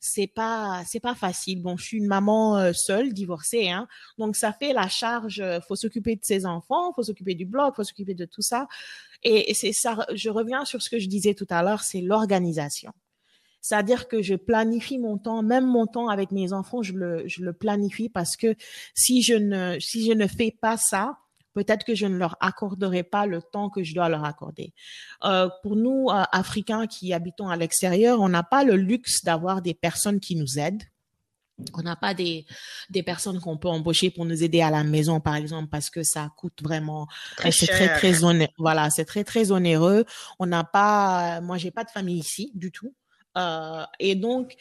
c'est 0.00 0.26
pas, 0.26 0.82
c'est 0.86 1.00
pas 1.00 1.14
facile. 1.14 1.62
Bon, 1.62 1.76
je 1.76 1.84
suis 1.84 1.98
une 1.98 2.06
maman 2.06 2.58
euh, 2.58 2.72
seule, 2.72 3.12
divorcée, 3.12 3.68
hein, 3.68 3.86
donc 4.18 4.36
ça 4.36 4.52
fait 4.52 4.72
la 4.72 4.88
charge. 4.88 5.40
euh, 5.40 5.60
faut 5.60 5.76
s'occuper 5.76 6.16
de 6.16 6.24
ses 6.24 6.46
enfants, 6.46 6.92
faut 6.94 7.02
s'occuper 7.02 7.34
du 7.34 7.44
blog, 7.44 7.74
faut 7.76 7.84
s'occuper 7.84 8.14
de 8.14 8.24
tout 8.24 8.42
ça. 8.42 8.66
Et, 9.22 9.50
et 9.50 9.54
c'est 9.54 9.72
ça. 9.72 10.06
Je 10.14 10.30
reviens 10.30 10.64
sur 10.64 10.82
ce 10.82 10.90
que 10.90 10.98
je 10.98 11.08
disais 11.08 11.34
tout 11.34 11.46
à 11.50 11.62
l'heure, 11.62 11.82
c'est 11.82 12.00
l'organisation. 12.00 12.92
C'est-à-dire 13.60 14.06
que 14.06 14.22
je 14.22 14.36
planifie 14.36 14.98
mon 14.98 15.18
temps, 15.18 15.42
même 15.42 15.66
mon 15.66 15.86
temps 15.86 16.08
avec 16.08 16.30
mes 16.30 16.52
enfants, 16.52 16.82
je 16.82 16.92
le, 16.92 17.26
je 17.26 17.42
le 17.42 17.52
planifie 17.52 18.08
parce 18.08 18.36
que 18.36 18.54
si 18.94 19.22
je 19.22 19.34
ne, 19.34 19.78
si 19.80 20.06
je 20.06 20.12
ne 20.12 20.28
fais 20.28 20.56
pas 20.60 20.76
ça, 20.76 21.18
peut-être 21.56 21.84
que 21.84 21.94
je 21.94 22.06
ne 22.06 22.18
leur 22.18 22.36
accorderai 22.40 23.02
pas 23.02 23.24
le 23.24 23.40
temps 23.40 23.70
que 23.70 23.82
je 23.82 23.94
dois 23.94 24.10
leur 24.10 24.24
accorder. 24.26 24.74
Euh, 25.24 25.48
pour 25.62 25.74
nous, 25.74 26.08
euh, 26.10 26.22
Africains 26.30 26.86
qui 26.86 27.14
habitons 27.14 27.48
à 27.48 27.56
l'extérieur, 27.56 28.20
on 28.20 28.28
n'a 28.28 28.42
pas 28.42 28.62
le 28.62 28.76
luxe 28.76 29.24
d'avoir 29.24 29.62
des 29.62 29.72
personnes 29.72 30.20
qui 30.20 30.36
nous 30.36 30.58
aident. 30.58 30.82
On 31.72 31.80
n'a 31.80 31.96
pas 31.96 32.12
des, 32.12 32.44
des 32.90 33.02
personnes 33.02 33.40
qu'on 33.40 33.56
peut 33.56 33.68
embaucher 33.68 34.10
pour 34.10 34.26
nous 34.26 34.44
aider 34.44 34.60
à 34.60 34.70
la 34.70 34.84
maison, 34.84 35.18
par 35.20 35.36
exemple, 35.36 35.70
parce 35.70 35.88
que 35.88 36.02
ça 36.02 36.30
coûte 36.36 36.62
vraiment 36.62 37.06
Très 37.38 37.48
euh, 37.48 37.52
c'est 37.52 37.68
très 37.68 37.88
très 37.88 38.22
onéreux. 38.22 38.52
Voilà, 38.58 38.90
c'est 38.90 39.06
très 39.06 39.24
très 39.24 39.50
onéreux. 39.50 40.04
On 40.38 40.44
n'a 40.44 40.64
pas, 40.64 41.40
moi 41.40 41.56
j'ai 41.56 41.70
pas 41.70 41.84
de 41.84 41.90
famille 41.90 42.18
ici 42.18 42.52
du 42.54 42.70
tout, 42.70 42.92
Euh, 43.36 43.84
et 43.98 44.14
donc 44.14 44.56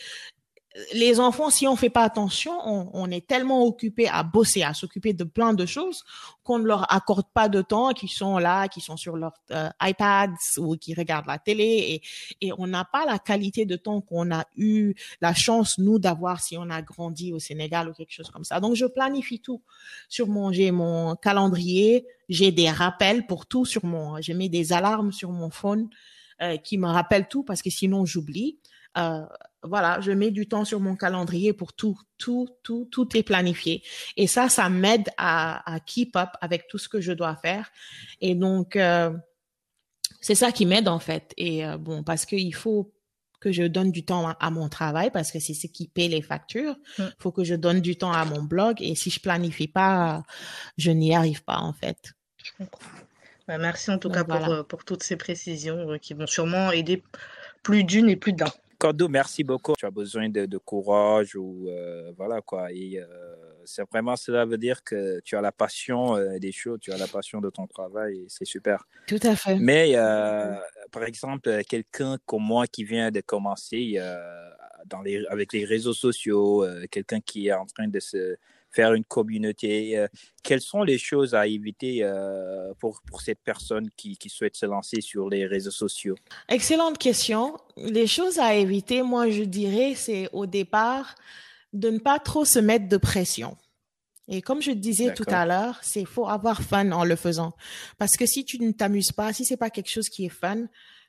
les 0.94 1.20
enfants, 1.20 1.50
si 1.50 1.68
on 1.68 1.76
fait 1.76 1.90
pas 1.90 2.04
attention, 2.04 2.54
on, 2.66 3.10
est 3.10 3.26
tellement 3.26 3.64
occupé 3.64 4.10
à 4.10 4.24
bosser, 4.24 4.64
à 4.64 4.74
s'occuper 4.74 5.14
de 5.14 5.24
plein 5.24 5.54
de 5.54 5.66
choses 5.66 6.04
qu'on 6.44 6.60
ne 6.60 6.66
leur 6.66 6.92
accorde 6.94 7.28
pas 7.34 7.48
de 7.48 7.62
temps, 7.62 7.94
qui 7.94 8.08
sont 8.10 8.38
là, 8.38 8.68
qui 8.68 8.82
sont 8.82 8.98
sur 8.98 9.16
leur 9.16 9.34
euh, 9.52 9.70
iPads 9.82 10.34
ou 10.58 10.76
qui 10.76 10.94
regardent 10.94 11.28
la 11.28 11.40
télé 11.40 12.02
et, 12.42 12.52
on 12.58 12.68
n'a 12.68 12.86
pas 12.86 13.06
la 13.06 13.20
qualité 13.20 13.66
de 13.66 13.76
temps 13.76 14.02
qu'on 14.02 14.32
a 14.32 14.46
eu 14.56 14.94
la 15.20 15.34
chance 15.34 15.78
nous 15.78 15.98
d'avoir 16.00 16.42
si 16.42 16.58
on 16.58 16.70
a 16.70 16.82
grandi 16.82 17.34
au 17.34 17.40
Sénégal 17.40 17.90
ou 17.90 17.94
quelque 17.94 18.12
chose 18.12 18.30
comme 18.30 18.44
ça. 18.44 18.60
Donc 18.60 18.76
je 18.76 18.86
planifie 18.86 19.40
tout 19.40 19.62
sur 20.10 20.28
mon 20.28 20.52
j'ai 20.52 20.72
mon 20.72 21.16
calendrier, 21.16 22.06
j'ai 22.30 22.52
des 22.52 22.70
rappels 22.70 23.26
pour 23.26 23.46
tout 23.46 23.66
sur 23.66 23.84
mon, 23.86 24.22
j'ai 24.22 24.34
mis 24.34 24.50
des 24.50 24.74
alarmes 24.74 25.12
sur 25.12 25.32
mon 25.32 25.50
phone 25.50 25.90
euh, 26.42 26.58
qui 26.58 26.78
me 26.78 26.88
rappellent 26.88 27.28
tout 27.28 27.44
parce 27.44 27.62
que 27.62 27.70
sinon 27.70 28.06
j'oublie. 28.06 28.58
Euh, 28.98 29.26
voilà, 29.64 30.00
je 30.00 30.12
mets 30.12 30.32
du 30.32 30.48
temps 30.48 30.66
sur 30.66 30.80
mon 30.80 30.96
calendrier 30.96 31.52
pour 31.54 31.74
tout, 31.74 31.98
tout, 32.18 32.48
tout, 32.64 32.88
tout 32.92 33.18
est 33.18 33.24
planifié. 33.24 33.84
Et 34.16 34.28
ça, 34.28 34.48
ça 34.50 34.70
m'aide 34.70 35.10
à, 35.18 35.74
à 35.74 35.80
keep 35.80 36.16
up 36.16 36.30
avec 36.42 36.68
tout 36.68 36.78
ce 36.78 36.88
que 36.88 37.02
je 37.02 37.12
dois 37.12 37.36
faire. 37.36 37.72
Et 38.22 38.36
donc, 38.36 38.76
euh, 38.76 39.12
c'est 40.22 40.36
ça 40.36 40.52
qui 40.52 40.66
m'aide 40.66 40.88
en 40.88 41.00
fait. 41.00 41.34
Et 41.38 41.66
euh, 41.66 41.78
bon, 41.78 42.04
parce 42.04 42.26
qu'il 42.26 42.54
faut 42.54 42.94
que 43.40 43.52
je 43.52 43.64
donne 43.64 43.92
du 43.92 44.06
temps 44.06 44.28
à, 44.28 44.32
à, 44.40 44.50
mon 44.50 44.70
travail 44.70 45.12
parce 45.12 45.32
que 45.32 45.40
c'est 45.40 45.54
ce 45.54 45.68
qui 45.68 45.88
paie 45.88 46.08
les 46.08 46.22
factures. 46.22 46.76
Il 46.98 47.06
mm. 47.06 47.14
faut 47.20 47.32
que 47.32 47.44
je 47.44 47.56
donne 47.56 47.82
du 47.82 47.98
temps 47.98 48.14
à 48.14 48.24
mon 48.26 48.44
blog. 48.44 48.78
Et 48.82 48.96
si 48.96 49.10
je 49.10 49.20
planifie 49.20 49.68
pas, 49.68 50.24
je 50.78 50.92
n'y 50.92 51.16
arrive 51.16 51.44
pas 51.44 51.58
en 51.58 51.74
fait. 51.74 52.14
Je 52.44 52.52
comprends. 52.58 52.86
Bah, 53.48 53.58
merci 53.58 53.92
en 53.92 54.00
tout 54.00 54.10
donc, 54.10 54.18
cas 54.18 54.24
voilà. 54.24 54.58
pour, 54.58 54.68
pour 54.68 54.86
toutes 54.86 55.04
ces 55.04 55.18
précisions 55.18 55.98
qui 56.00 56.14
vont 56.14 56.28
sûrement 56.28 56.72
aider 56.72 57.04
plus 57.62 57.84
d'une 57.84 58.10
et 58.10 58.16
plus 58.16 58.34
d'un. 58.34 58.52
Cordo, 58.78 59.08
merci 59.08 59.44
beaucoup. 59.44 59.74
Tu 59.78 59.86
as 59.86 59.92
besoin 59.92 60.30
de, 60.30 60.46
de 60.46 60.58
courage 60.58 61.36
ou 61.36 61.68
euh, 61.70 62.12
voilà 62.18 62.42
quoi. 62.42 62.72
Et 62.72 63.00
euh, 63.00 63.06
c'est 63.66 63.84
vraiment 63.90 64.16
cela 64.16 64.46
veut 64.46 64.58
dire 64.58 64.84
que 64.84 65.20
tu 65.22 65.36
as 65.36 65.42
la 65.42 65.52
passion 65.52 66.16
euh, 66.16 66.38
des 66.40 66.52
choses, 66.52 66.80
tu 66.82 66.92
as 66.92 66.98
la 66.98 67.08
passion 67.08 67.42
de 67.42 67.50
ton 67.50 67.68
travail 67.68 68.20
et 68.20 68.26
c'est 68.28 68.46
super. 68.46 68.88
Tout 69.08 69.20
à 69.24 69.36
fait. 69.36 69.56
Mais 69.56 69.94
euh, 69.96 70.56
par 70.92 71.04
exemple, 71.04 71.64
quelqu'un 71.68 72.18
comme 72.26 72.44
moi 72.44 72.68
qui 72.68 72.84
vient 72.84 73.12
de 73.12 73.22
commencer 73.22 73.96
euh, 73.98 74.18
dans 74.86 75.02
les, 75.02 75.26
avec 75.28 75.54
les 75.54 75.66
réseaux 75.66 75.94
sociaux, 75.94 76.66
quelqu'un 76.92 77.20
qui 77.20 77.48
est 77.48 77.54
en 77.54 77.66
train 77.66 77.88
de 77.88 78.00
se 78.00 78.36
faire 78.76 78.94
une 78.94 79.06
communauté. 79.06 79.98
Euh, 79.98 80.08
quelles 80.44 80.62
sont 80.62 80.84
les 80.84 80.98
choses 80.98 81.34
à 81.34 81.48
éviter 81.48 82.00
euh, 82.04 82.74
pour, 82.80 83.02
pour 83.08 83.22
cette 83.22 83.40
personne 83.44 83.90
qui, 83.96 84.18
qui 84.18 84.30
souhaite 84.30 84.56
se 84.56 84.66
lancer 84.66 85.02
sur 85.02 85.30
les 85.30 85.46
réseaux 85.46 85.72
sociaux? 85.72 86.16
Excellente 86.50 86.98
question. 86.98 87.58
Les 87.78 88.08
choses 88.08 88.40
à 88.40 88.54
éviter, 88.54 89.02
moi, 89.02 89.30
je 89.30 89.44
dirais, 89.44 89.94
c'est 89.96 90.30
au 90.34 90.46
départ 90.46 91.16
de 91.74 91.90
ne 91.90 92.00
pas 92.00 92.20
trop 92.20 92.46
se 92.46 92.60
mettre 92.60 92.88
de 92.88 92.98
pression. 92.98 93.58
Et 94.28 94.42
comme 94.42 94.62
je 94.62 94.72
disais 94.72 95.14
tout 95.14 95.26
à 95.28 95.46
l'heure, 95.46 95.80
c'est 95.84 96.04
faut 96.04 96.28
avoir 96.28 96.62
fun 96.62 96.92
en 96.92 97.04
le 97.04 97.16
faisant. 97.16 97.54
Parce 97.98 98.18
que 98.18 98.26
si 98.26 98.44
tu 98.44 98.60
ne 98.60 98.72
t'amuses 98.72 99.12
pas, 99.12 99.34
si 99.34 99.46
c'est 99.46 99.58
pas 99.58 99.70
quelque 99.70 99.92
chose 99.92 100.10
qui 100.10 100.26
est 100.26 100.30
fun, 100.30 100.66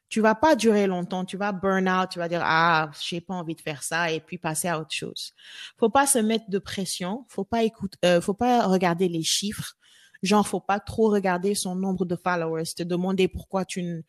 tu 0.09 0.21
vas 0.21 0.35
pas 0.35 0.57
durer 0.57 0.87
longtemps, 0.87 1.25
tu 1.25 1.37
vas 1.37 1.53
burn 1.53 1.89
out, 1.89 2.11
tu 2.11 2.19
vas 2.19 2.29
dire 2.29 2.43
ah, 2.45 2.91
j'ai 3.01 3.21
pas 3.21 3.35
envie 3.35 3.55
de 3.55 3.61
faire 3.61 3.83
ça 3.83 4.11
et 4.11 4.21
puis 4.21 4.39
passer 4.39 4.69
à 4.69 4.81
autre 4.81 4.93
chose. 4.93 5.33
Faut 5.79 5.91
pas 5.91 6.07
se 6.07 6.19
mettre 6.19 6.49
de 6.49 6.59
pression, 6.59 7.25
faut 7.29 7.45
pas 7.45 7.65
écouter, 7.65 7.99
euh, 8.05 8.21
faut 8.21 8.35
pas 8.35 8.67
regarder 8.67 9.09
les 9.09 9.23
chiffres. 9.23 9.77
Genre, 10.23 10.47
faut 10.49 10.61
pas 10.61 10.81
trop 10.81 11.11
regarder 11.11 11.55
son 11.55 11.75
nombre 11.75 12.07
de 12.07 12.17
followers, 12.17 12.65
te 12.75 12.83
demander 12.83 13.29
pourquoi 13.29 13.65
tu 13.67 13.83
ne, 13.83 14.01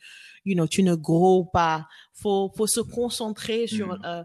you 0.46 0.56
know, 0.56 0.66
tu 0.66 0.82
ne 0.82 0.96
gros 0.96 1.44
pas. 1.44 1.88
Faut, 2.14 2.52
faut 2.56 2.66
se 2.66 2.80
concentrer 2.80 3.68
sur 3.68 3.88
mm. 3.88 4.02
euh, 4.06 4.24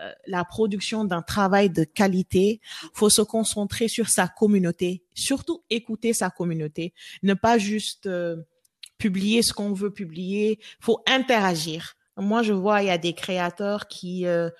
euh, 0.00 0.12
la 0.26 0.44
production 0.44 1.04
d'un 1.04 1.20
travail 1.20 1.68
de 1.68 1.84
qualité. 1.84 2.60
Faut 2.94 3.10
se 3.10 3.20
concentrer 3.20 3.86
sur 3.86 4.08
sa 4.08 4.28
communauté, 4.28 5.04
surtout 5.14 5.62
écouter 5.68 6.14
sa 6.14 6.30
communauté, 6.30 6.94
ne 7.22 7.34
pas 7.34 7.58
juste 7.58 8.06
euh, 8.06 8.36
publier 9.00 9.42
ce 9.42 9.52
qu'on 9.52 9.72
veut 9.72 9.90
publier, 9.90 10.60
faut 10.78 11.02
interagir. 11.08 11.96
Moi, 12.16 12.42
je 12.42 12.52
vois, 12.52 12.82
il 12.82 12.86
y 12.86 12.90
a 12.90 12.98
des 12.98 13.14
créateurs 13.14 13.88
qui 13.88 14.26
euh, 14.26 14.50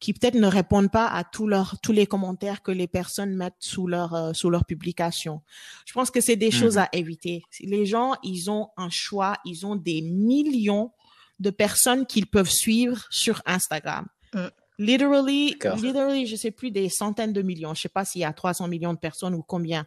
qui 0.00 0.12
peut-être 0.12 0.34
ne 0.34 0.46
répondent 0.46 0.90
pas 0.90 1.06
à 1.06 1.22
tous 1.22 1.46
leurs 1.46 1.78
tous 1.80 1.92
les 1.92 2.06
commentaires 2.06 2.62
que 2.62 2.72
les 2.72 2.88
personnes 2.88 3.36
mettent 3.36 3.54
sous 3.60 3.86
leur 3.86 4.14
euh, 4.14 4.32
sous 4.32 4.50
leur 4.50 4.64
publication. 4.64 5.42
Je 5.86 5.92
pense 5.92 6.10
que 6.10 6.20
c'est 6.20 6.36
des 6.36 6.48
mmh. 6.48 6.60
choses 6.60 6.78
à 6.78 6.88
éviter. 6.92 7.42
Les 7.60 7.86
gens, 7.86 8.14
ils 8.22 8.50
ont 8.50 8.68
un 8.76 8.90
choix, 8.90 9.36
ils 9.44 9.64
ont 9.66 9.76
des 9.76 10.00
millions 10.02 10.90
de 11.38 11.50
personnes 11.50 12.06
qu'ils 12.06 12.26
peuvent 12.26 12.50
suivre 12.50 13.04
sur 13.10 13.42
Instagram. 13.44 14.06
Mmh. 14.32 14.46
Literally, 14.78 15.56
literally, 15.80 16.26
je 16.26 16.34
sais 16.34 16.50
plus 16.50 16.72
des 16.72 16.88
centaines 16.88 17.32
de 17.32 17.42
millions. 17.42 17.74
Je 17.74 17.82
sais 17.82 17.88
pas 17.88 18.04
s'il 18.04 18.22
y 18.22 18.24
a 18.24 18.32
300 18.32 18.66
millions 18.66 18.92
de 18.92 18.98
personnes 18.98 19.34
ou 19.34 19.42
combien. 19.42 19.86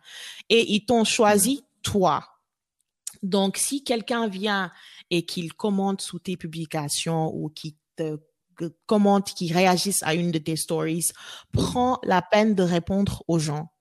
Et 0.50 0.72
ils 0.72 0.86
t'ont 0.86 1.04
choisi 1.04 1.56
mmh. 1.56 1.82
toi 1.82 2.37
donc, 3.24 3.58
si 3.58 3.84
quelqu'un 3.84 4.28
vient 4.28 4.72
et 5.10 5.26
qu'il 5.26 5.54
commente 5.54 6.02
sous 6.02 6.20
tes 6.20 6.38
publications 6.38 7.34
ou 7.34 7.50
qui 7.50 7.76
te 7.96 8.18
commente, 8.86 9.34
qui 9.34 9.54
réagisse 9.54 10.02
à 10.04 10.14
une 10.14 10.32
de 10.32 10.40
tes 10.40 10.56
stories, 10.56 11.10
prends 11.52 12.00
la 12.04 12.22
peine 12.22 12.56
de 12.56 12.64
répondre 12.64 13.24
aux 13.28 13.40
gens. 13.40 13.72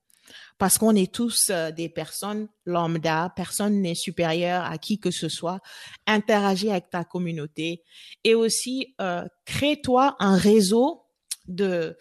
Parce 0.57 0.79
qu'on 0.79 0.95
est 0.95 1.13
tous 1.13 1.49
euh, 1.51 1.71
des 1.71 1.87
personnes 1.87 2.47
lambda, 2.65 3.31
personne 3.35 3.81
n'est 3.81 3.95
supérieur 3.95 4.63
à 4.65 4.77
qui 4.77 4.99
que 4.99 5.11
ce 5.11 5.29
soit. 5.29 5.59
Interagis 6.07 6.71
avec 6.71 6.89
ta 6.89 7.03
communauté 7.03 7.83
et 8.23 8.33
aussi 8.33 8.95
euh, 8.99 9.23
crée-toi 9.45 10.15
un 10.19 10.35
réseau 10.35 11.03
de 11.47 11.97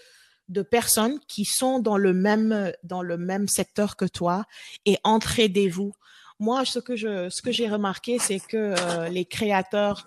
de 0.48 0.62
personnes 0.62 1.18
qui 1.26 1.44
sont 1.44 1.80
dans 1.80 1.96
le 1.96 2.12
même 2.12 2.72
dans 2.84 3.02
le 3.02 3.18
même 3.18 3.48
secteur 3.48 3.96
que 3.96 4.04
toi 4.04 4.44
et 4.84 4.96
entraidez-vous 5.02 5.92
moi, 6.38 6.64
ce 6.64 6.78
que 6.78 6.96
je, 6.96 7.28
ce 7.30 7.42
que 7.42 7.52
j'ai 7.52 7.68
remarqué, 7.68 8.18
c'est 8.18 8.40
que 8.40 8.74
euh, 8.78 9.08
les 9.08 9.24
créateurs 9.24 10.06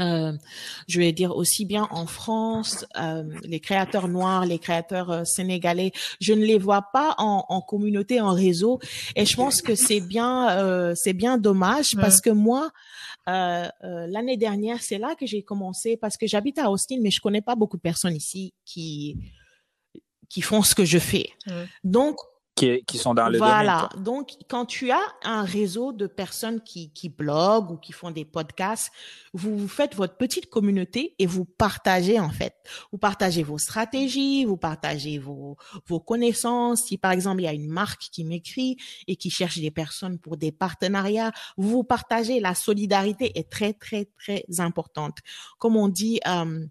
euh, 0.00 0.32
je 0.88 0.98
vais 0.98 1.12
dire 1.12 1.36
aussi 1.36 1.64
bien 1.64 1.86
en 1.90 2.06
France, 2.06 2.84
euh, 2.96 3.24
les 3.44 3.60
créateurs 3.60 4.08
noirs, 4.08 4.44
les 4.44 4.58
créateurs 4.58 5.10
euh, 5.10 5.24
sénégalais, 5.24 5.92
je 6.20 6.32
ne 6.32 6.44
les 6.44 6.58
vois 6.58 6.86
pas 6.92 7.14
en, 7.18 7.44
en, 7.48 7.60
communauté, 7.60 8.20
en 8.20 8.32
réseau, 8.32 8.80
et 9.16 9.24
je 9.24 9.36
pense 9.36 9.62
que 9.62 9.74
c'est 9.74 10.00
bien, 10.00 10.58
euh, 10.58 10.94
c'est 10.96 11.12
bien 11.12 11.38
dommage 11.38 11.96
parce 11.96 12.20
que 12.20 12.30
moi, 12.30 12.70
euh, 13.28 13.68
l'année 13.82 14.36
dernière, 14.36 14.82
c'est 14.82 14.98
là 14.98 15.14
que 15.14 15.26
j'ai 15.26 15.42
commencé 15.42 15.96
parce 15.96 16.16
que 16.16 16.26
j'habite 16.26 16.58
à 16.58 16.70
Austin, 16.70 16.98
mais 17.00 17.10
je 17.10 17.20
connais 17.20 17.42
pas 17.42 17.54
beaucoup 17.54 17.76
de 17.76 17.82
personnes 17.82 18.16
ici 18.16 18.52
qui 18.64 19.16
qui 20.30 20.40
font 20.40 20.62
ce 20.62 20.74
que 20.74 20.84
je 20.84 20.98
fais. 20.98 21.30
Donc 21.84 22.16
qui, 22.54 22.84
qui, 22.86 22.98
sont 22.98 23.14
dans 23.14 23.28
le 23.28 23.38
voilà. 23.38 23.88
domaine. 23.90 24.04
Donc, 24.04 24.30
quand 24.48 24.64
tu 24.64 24.90
as 24.90 25.02
un 25.22 25.42
réseau 25.42 25.92
de 25.92 26.06
personnes 26.06 26.60
qui, 26.60 26.90
qui 26.90 27.08
bloguent 27.08 27.72
ou 27.72 27.76
qui 27.76 27.92
font 27.92 28.10
des 28.10 28.24
podcasts, 28.24 28.92
vous, 29.32 29.58
vous 29.58 29.68
faites 29.68 29.94
votre 29.96 30.16
petite 30.16 30.48
communauté 30.48 31.14
et 31.18 31.26
vous 31.26 31.44
partagez 31.44 32.20
en 32.20 32.30
fait. 32.30 32.54
Vous 32.92 32.98
partagez 32.98 33.42
vos 33.42 33.58
stratégies, 33.58 34.44
vous 34.44 34.56
partagez 34.56 35.18
vos, 35.18 35.56
vos 35.86 36.00
connaissances. 36.00 36.84
Si 36.84 36.96
par 36.96 37.12
exemple, 37.12 37.40
il 37.40 37.44
y 37.44 37.48
a 37.48 37.52
une 37.52 37.68
marque 37.68 38.08
qui 38.12 38.24
m'écrit 38.24 38.76
et 39.08 39.16
qui 39.16 39.30
cherche 39.30 39.58
des 39.58 39.72
personnes 39.72 40.18
pour 40.18 40.36
des 40.36 40.52
partenariats, 40.52 41.32
vous 41.56 41.70
vous 41.70 41.84
partagez. 41.84 42.38
La 42.38 42.54
solidarité 42.54 43.36
est 43.38 43.50
très, 43.50 43.72
très, 43.72 44.06
très 44.18 44.44
importante. 44.58 45.18
Comme 45.58 45.76
on 45.76 45.88
dit, 45.88 46.20
euh, 46.28 46.64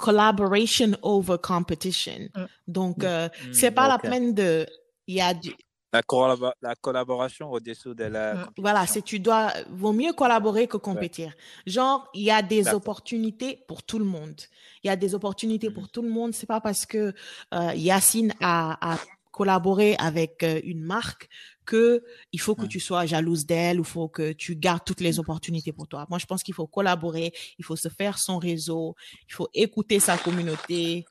collaboration 0.00 0.96
over 1.02 1.36
competition. 1.38 2.28
Mm. 2.34 2.44
Donc, 2.66 3.04
euh, 3.04 3.28
mm. 3.28 3.52
c'est 3.52 3.70
pas 3.70 3.94
okay. 3.94 4.06
la 4.06 4.10
peine 4.10 4.34
de, 4.34 4.66
il 5.06 5.16
y 5.16 5.20
a 5.20 5.34
du, 5.34 5.54
la, 5.92 6.02
collab 6.02 6.52
la, 6.60 6.74
collaboration 6.74 7.50
au-dessous 7.50 7.94
de 7.94 8.04
la. 8.04 8.34
Mm. 8.34 8.50
Voilà, 8.58 8.86
c'est 8.86 9.02
tu 9.02 9.20
dois, 9.20 9.52
vaut 9.70 9.92
mieux 9.92 10.12
collaborer 10.12 10.66
que 10.66 10.76
compétir. 10.76 11.28
Ouais. 11.28 11.72
Genre, 11.72 12.08
il 12.14 12.22
y 12.22 12.30
a 12.30 12.42
des 12.42 12.68
opportunités 12.68 13.64
pour 13.68 13.82
tout 13.82 13.98
le 13.98 14.04
monde. 14.04 14.40
Il 14.82 14.88
y 14.88 14.90
a 14.90 14.96
des 14.96 15.14
opportunités 15.14 15.70
mmh. 15.70 15.74
pour 15.74 15.88
tout 15.88 16.02
le 16.02 16.10
monde. 16.10 16.32
C'est 16.34 16.46
pas 16.46 16.60
parce 16.60 16.86
que 16.86 17.12
euh, 17.54 17.72
Yacine 17.74 18.32
a, 18.40 18.94
a 18.94 18.98
collaboré 19.32 19.96
avec 19.98 20.42
euh, 20.42 20.60
une 20.64 20.82
marque 20.82 21.28
que 21.66 22.02
il 22.32 22.40
faut 22.40 22.54
que 22.54 22.64
tu 22.64 22.80
sois 22.80 23.04
jalouse 23.04 23.44
d'elle 23.44 23.80
ou 23.80 23.84
faut 23.84 24.08
que 24.08 24.32
tu 24.32 24.56
gardes 24.56 24.84
toutes 24.86 25.00
les 25.00 25.18
opportunités 25.18 25.72
pour 25.72 25.88
toi. 25.88 26.06
Moi, 26.08 26.18
je 26.18 26.26
pense 26.26 26.42
qu'il 26.42 26.54
faut 26.54 26.66
collaborer, 26.66 27.32
il 27.58 27.64
faut 27.64 27.76
se 27.76 27.88
faire 27.88 28.18
son 28.18 28.38
réseau, 28.38 28.94
il 29.28 29.34
faut 29.34 29.48
écouter 29.52 30.00
sa 30.00 30.16
communauté. 30.16 31.04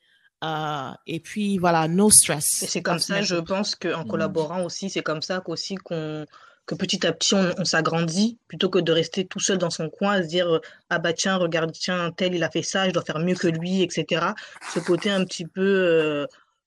Euh, 0.43 0.91
et 1.07 1.19
puis 1.19 1.57
voilà, 1.57 1.87
no 1.87 2.09
stress. 2.09 2.63
Et 2.63 2.67
c'est 2.67 2.81
comme 2.81 2.99
ça, 2.99 3.21
je 3.21 3.35
pense 3.35 3.75
qu'en 3.75 4.03
mmh. 4.03 4.07
collaborant 4.07 4.63
aussi, 4.63 4.89
c'est 4.89 5.01
comme 5.03 5.21
ça 5.21 5.39
qu'aussi 5.39 5.75
qu'on 5.75 6.25
que 6.65 6.75
petit 6.75 7.05
à 7.05 7.13
petit 7.13 7.35
on, 7.35 7.53
on 7.57 7.65
s'agrandit 7.65 8.39
plutôt 8.47 8.69
que 8.69 8.79
de 8.79 8.91
rester 8.91 9.25
tout 9.25 9.39
seul 9.39 9.57
dans 9.57 9.69
son 9.69 9.89
coin 9.89 10.13
à 10.13 10.23
se 10.23 10.27
dire 10.27 10.61
ah 10.89 10.99
bah 10.99 11.13
tiens 11.13 11.35
regarde 11.37 11.71
tiens 11.71 12.11
tel 12.11 12.33
il 12.33 12.43
a 12.43 12.49
fait 12.49 12.63
ça 12.63 12.87
je 12.87 12.91
dois 12.91 13.03
faire 13.03 13.19
mieux 13.19 13.35
que 13.35 13.47
lui 13.47 13.83
etc 13.83 14.27
ce 14.73 14.79
côté 14.79 15.11
un 15.11 15.23
petit 15.25 15.45
peu 15.45 15.61
euh, 15.61 16.25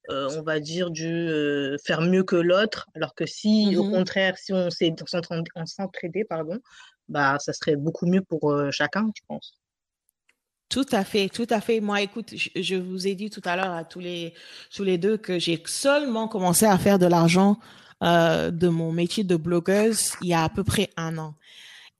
euh, 0.09 0.29
on 0.37 0.41
va 0.41 0.59
dire, 0.59 0.89
du 0.89 1.07
euh, 1.07 1.77
faire 1.85 2.01
mieux 2.01 2.23
que 2.23 2.35
l'autre, 2.35 2.87
alors 2.95 3.13
que 3.13 3.25
si, 3.27 3.75
mmh 3.75 3.77
au 3.77 3.89
contraire, 3.91 4.37
si 4.37 4.51
on 4.53 4.69
s'est 4.69 4.93
s'entraider, 5.65 6.25
pardon, 6.25 6.59
bah, 7.07 7.37
ça 7.39 7.53
serait 7.53 7.75
beaucoup 7.75 8.07
mieux 8.07 8.21
pour 8.21 8.51
euh, 8.51 8.71
chacun, 8.71 9.09
je 9.15 9.21
pense. 9.27 9.59
Tout 10.67 10.85
à 10.91 11.03
fait, 11.03 11.29
tout 11.29 11.47
à 11.49 11.61
fait. 11.61 11.79
Moi, 11.79 12.01
écoute, 12.01 12.33
je, 12.55 12.75
vous 12.75 13.07
ai 13.07 13.15
dit 13.15 13.29
tout 13.29 13.41
à 13.45 13.55
l'heure 13.55 13.71
à 13.71 13.83
tous 13.83 13.99
les, 13.99 14.33
tous 14.73 14.83
les 14.83 14.97
deux 14.97 15.17
que 15.17 15.37
j'ai 15.37 15.61
seulement 15.65 16.27
commencé 16.27 16.65
à 16.65 16.77
faire 16.77 16.99
de 16.99 17.07
l'argent 17.07 17.57
de 18.01 18.67
mon 18.69 18.93
métier 18.93 19.25
de 19.25 19.35
blogueuse 19.35 20.13
il 20.21 20.29
y 20.29 20.33
a 20.33 20.43
à 20.43 20.49
peu 20.49 20.63
près 20.63 20.89
un 20.95 21.17
an. 21.17 21.33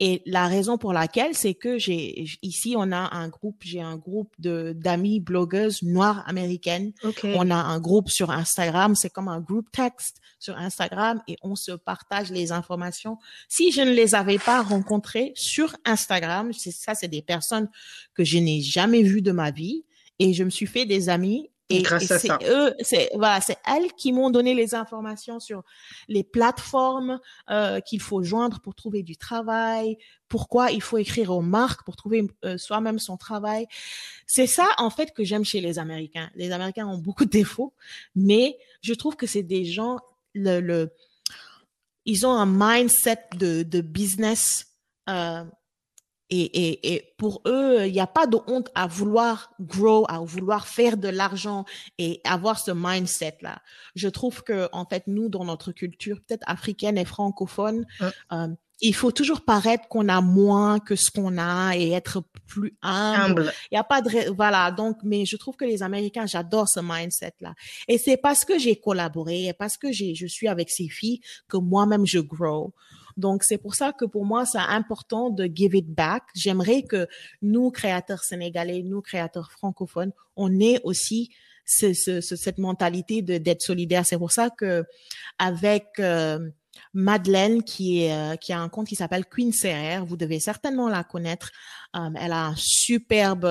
Et 0.01 0.21
la 0.25 0.47
raison 0.47 0.77
pour 0.77 0.93
laquelle, 0.93 1.35
c'est 1.35 1.53
que 1.53 1.77
j'ai 1.77 2.25
ici 2.41 2.75
on 2.77 2.91
a 2.93 3.15
un 3.15 3.27
groupe, 3.27 3.57
j'ai 3.59 3.81
un 3.81 3.97
groupe 3.97 4.33
de 4.39 4.73
d'amis 4.73 5.19
blogueuses 5.19 5.83
noires 5.83 6.23
américaines. 6.25 6.93
On 7.23 7.51
a 7.51 7.55
un 7.55 7.79
groupe 7.79 8.09
sur 8.09 8.31
Instagram, 8.31 8.95
c'est 8.95 9.09
comme 9.09 9.27
un 9.27 9.41
groupe 9.41 9.69
texte 9.71 10.17
sur 10.39 10.57
Instagram 10.57 11.21
et 11.27 11.35
on 11.41 11.55
se 11.55 11.73
partage 11.73 12.31
les 12.31 12.53
informations. 12.53 13.17
Si 13.49 13.71
je 13.71 13.81
ne 13.81 13.91
les 13.91 14.15
avais 14.15 14.37
pas 14.37 14.61
rencontrées 14.61 15.33
sur 15.35 15.75
Instagram, 15.83 16.53
c'est 16.53 16.71
ça, 16.71 16.95
c'est 16.95 17.09
des 17.09 17.21
personnes 17.21 17.69
que 18.13 18.23
je 18.23 18.37
n'ai 18.37 18.61
jamais 18.61 19.03
vues 19.03 19.21
de 19.21 19.33
ma 19.33 19.51
vie 19.51 19.83
et 20.19 20.33
je 20.33 20.45
me 20.45 20.49
suis 20.49 20.67
fait 20.67 20.85
des 20.85 21.09
amis 21.09 21.49
et, 21.69 21.83
c'est 21.85 22.31
eux, 22.47 22.73
c'est 22.79 23.09
voilà, 23.13 23.41
c'est 23.41 23.57
elles 23.65 23.93
qui 23.93 24.11
m'ont 24.11 24.31
donné 24.31 24.55
les 24.55 24.73
informations 24.73 25.39
sur 25.39 25.63
les 26.07 26.23
plateformes 26.23 27.19
euh, 27.49 27.79
qu'il 27.79 28.01
faut 28.01 28.23
joindre 28.23 28.59
pour 28.59 28.73
trouver 28.73 29.03
du 29.03 29.17
travail, 29.17 29.97
pourquoi 30.27 30.71
il 30.71 30.81
faut 30.81 30.97
écrire 30.97 31.31
aux 31.31 31.41
marques 31.41 31.83
pour 31.83 31.95
trouver 31.95 32.27
euh, 32.43 32.57
soi-même 32.57 32.97
son 32.97 33.17
travail. 33.17 33.67
C'est 34.25 34.47
ça 34.47 34.67
en 34.77 34.89
fait 34.89 35.13
que 35.13 35.23
j'aime 35.23 35.45
chez 35.45 35.61
les 35.61 35.77
Américains. 35.77 36.31
Les 36.35 36.51
Américains 36.51 36.87
ont 36.87 36.97
beaucoup 36.97 37.25
de 37.25 37.29
défauts, 37.29 37.73
mais 38.15 38.57
je 38.81 38.93
trouve 38.93 39.15
que 39.15 39.27
c'est 39.27 39.43
des 39.43 39.65
gens 39.65 39.99
le, 40.33 40.59
le 40.59 40.91
ils 42.05 42.25
ont 42.25 42.31
un 42.31 42.47
mindset 42.47 43.27
de, 43.35 43.61
de 43.61 43.81
business 43.81 44.65
euh, 45.09 45.43
et, 46.29 46.41
et, 46.41 46.93
et, 46.93 47.13
pour 47.17 47.41
eux, 47.47 47.87
il 47.87 47.91
n'y 47.91 47.99
a 47.99 48.07
pas 48.07 48.27
de 48.27 48.37
honte 48.47 48.69
à 48.75 48.87
vouloir 48.87 49.51
grow, 49.59 50.05
à 50.07 50.19
vouloir 50.19 50.67
faire 50.67 50.97
de 50.97 51.07
l'argent 51.07 51.65
et 51.97 52.21
avoir 52.23 52.59
ce 52.59 52.71
mindset-là. 52.71 53.61
Je 53.95 54.07
trouve 54.09 54.43
que, 54.43 54.69
en 54.71 54.85
fait, 54.85 55.03
nous, 55.07 55.29
dans 55.29 55.45
notre 55.45 55.71
culture, 55.71 56.19
peut-être 56.27 56.43
africaine 56.47 56.97
et 56.97 57.05
francophone, 57.05 57.85
euh, 58.31 58.47
il 58.81 58.95
faut 58.95 59.11
toujours 59.11 59.41
paraître 59.41 59.87
qu'on 59.87 60.07
a 60.07 60.21
moins 60.21 60.79
que 60.79 60.95
ce 60.95 61.11
qu'on 61.11 61.37
a 61.37 61.75
et 61.75 61.91
être 61.91 62.23
plus 62.47 62.77
humble. 62.81 63.51
Il 63.71 63.75
n'y 63.75 63.77
a 63.77 63.83
pas 63.83 64.01
de, 64.01 64.31
voilà. 64.31 64.71
Donc, 64.71 64.97
mais 65.03 65.25
je 65.25 65.35
trouve 65.35 65.55
que 65.55 65.65
les 65.65 65.83
Américains, 65.83 66.25
j'adore 66.25 66.69
ce 66.69 66.79
mindset-là. 66.79 67.55
Et 67.87 67.97
c'est 67.97 68.17
parce 68.17 68.45
que 68.45 68.57
j'ai 68.57 68.77
collaboré 68.77 69.47
et 69.47 69.53
parce 69.53 69.77
que 69.77 69.91
j'ai, 69.91 70.15
je 70.15 70.27
suis 70.27 70.47
avec 70.47 70.69
ces 70.69 70.87
filles 70.87 71.19
que 71.47 71.57
moi-même 71.57 72.05
je 72.05 72.19
grow. 72.19 72.73
Donc, 73.19 73.43
c'est 73.43 73.57
pour 73.57 73.75
ça 73.75 73.93
que 73.93 74.05
pour 74.05 74.25
moi, 74.25 74.45
c'est 74.45 74.57
important 74.57 75.29
de 75.29 75.49
give 75.53 75.75
it 75.75 75.87
back. 75.87 76.23
J'aimerais 76.33 76.83
que 76.83 77.07
nous, 77.41 77.69
créateurs 77.69 78.23
sénégalais, 78.23 78.81
nous, 78.83 79.01
créateurs 79.01 79.51
francophones, 79.51 80.11
on 80.35 80.59
ait 80.59 80.79
aussi 80.83 81.29
ce, 81.65 81.93
ce, 81.93 82.21
cette 82.21 82.57
mentalité 82.57 83.21
d'être 83.21 83.61
solidaire. 83.61 84.05
C'est 84.05 84.17
pour 84.17 84.31
ça 84.31 84.49
que 84.49 84.85
avec 85.37 85.85
euh, 85.99 86.49
Madeleine 86.93 87.63
qui 87.63 88.03
est 88.03 88.13
euh, 88.13 88.35
qui 88.35 88.53
a 88.53 88.59
un 88.59 88.69
compte 88.69 88.87
qui 88.87 88.95
s'appelle 88.95 89.25
Queen 89.25 89.51
Serrer, 89.51 90.03
vous 90.05 90.17
devez 90.17 90.39
certainement 90.39 90.89
la 90.89 91.03
connaître. 91.03 91.51
Um, 91.93 92.15
elle 92.19 92.33
a 92.33 92.47
un 92.47 92.55
superbe, 92.55 93.45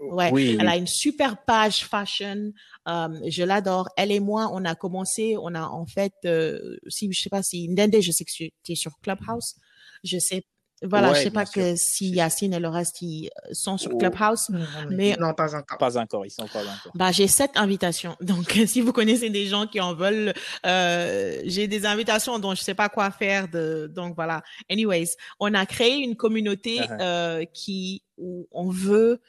ouais, 0.00 0.30
oui, 0.32 0.56
elle 0.58 0.68
a 0.68 0.76
une 0.76 0.86
super 0.86 1.44
page 1.44 1.84
fashion. 1.84 2.52
Um, 2.86 3.20
je 3.28 3.42
l'adore. 3.44 3.88
Elle 3.96 4.10
et 4.12 4.20
moi, 4.20 4.50
on 4.52 4.64
a 4.64 4.74
commencé, 4.74 5.36
on 5.40 5.54
a 5.54 5.62
en 5.62 5.86
fait, 5.86 6.14
euh, 6.24 6.76
si 6.88 7.12
je 7.12 7.20
sais 7.20 7.30
pas 7.30 7.42
si 7.42 7.68
Ndende, 7.68 8.00
je 8.00 8.10
sais 8.10 8.24
que 8.24 8.30
tu 8.32 8.52
es 8.68 8.74
sur 8.74 8.98
Clubhouse. 9.00 9.54
Je 10.02 10.18
sais 10.18 10.44
voilà, 10.82 11.14
je 11.14 11.22
sais 11.22 11.30
pas 11.30 11.46
que 11.46 11.74
si 11.76 12.10
Yacine 12.10 12.52
et 12.52 12.58
le 12.58 12.68
reste 12.68 13.00
ils 13.00 13.30
sont 13.52 13.78
sur 13.78 13.92
oh. 13.94 13.98
Clubhouse, 13.98 14.50
mais 14.90 15.16
non 15.18 15.32
pas 15.32 15.54
encore. 15.54 15.78
Pas 15.78 15.96
encore, 15.98 16.26
ils 16.26 16.30
sont 16.30 16.46
pas 16.46 16.60
encore. 16.60 16.92
Bah 16.94 17.12
j'ai 17.12 17.28
sept 17.28 17.52
invitations, 17.54 18.16
donc 18.20 18.58
si 18.66 18.80
vous 18.80 18.92
connaissez 18.92 19.30
des 19.30 19.46
gens 19.46 19.66
qui 19.66 19.80
en 19.80 19.94
veulent, 19.94 20.34
euh, 20.66 21.40
j'ai 21.44 21.68
des 21.68 21.86
invitations 21.86 22.38
dont 22.38 22.54
je 22.54 22.62
sais 22.62 22.74
pas 22.74 22.88
quoi 22.88 23.10
faire 23.10 23.48
de, 23.48 23.90
donc 23.94 24.14
voilà. 24.14 24.42
Anyways, 24.70 25.10
on 25.40 25.54
a 25.54 25.64
créé 25.66 25.96
une 25.96 26.16
communauté 26.16 26.80
uh-huh. 26.80 27.00
euh, 27.00 27.44
qui 27.52 28.02
où 28.18 28.48
on 28.52 28.70
veut 28.70 29.20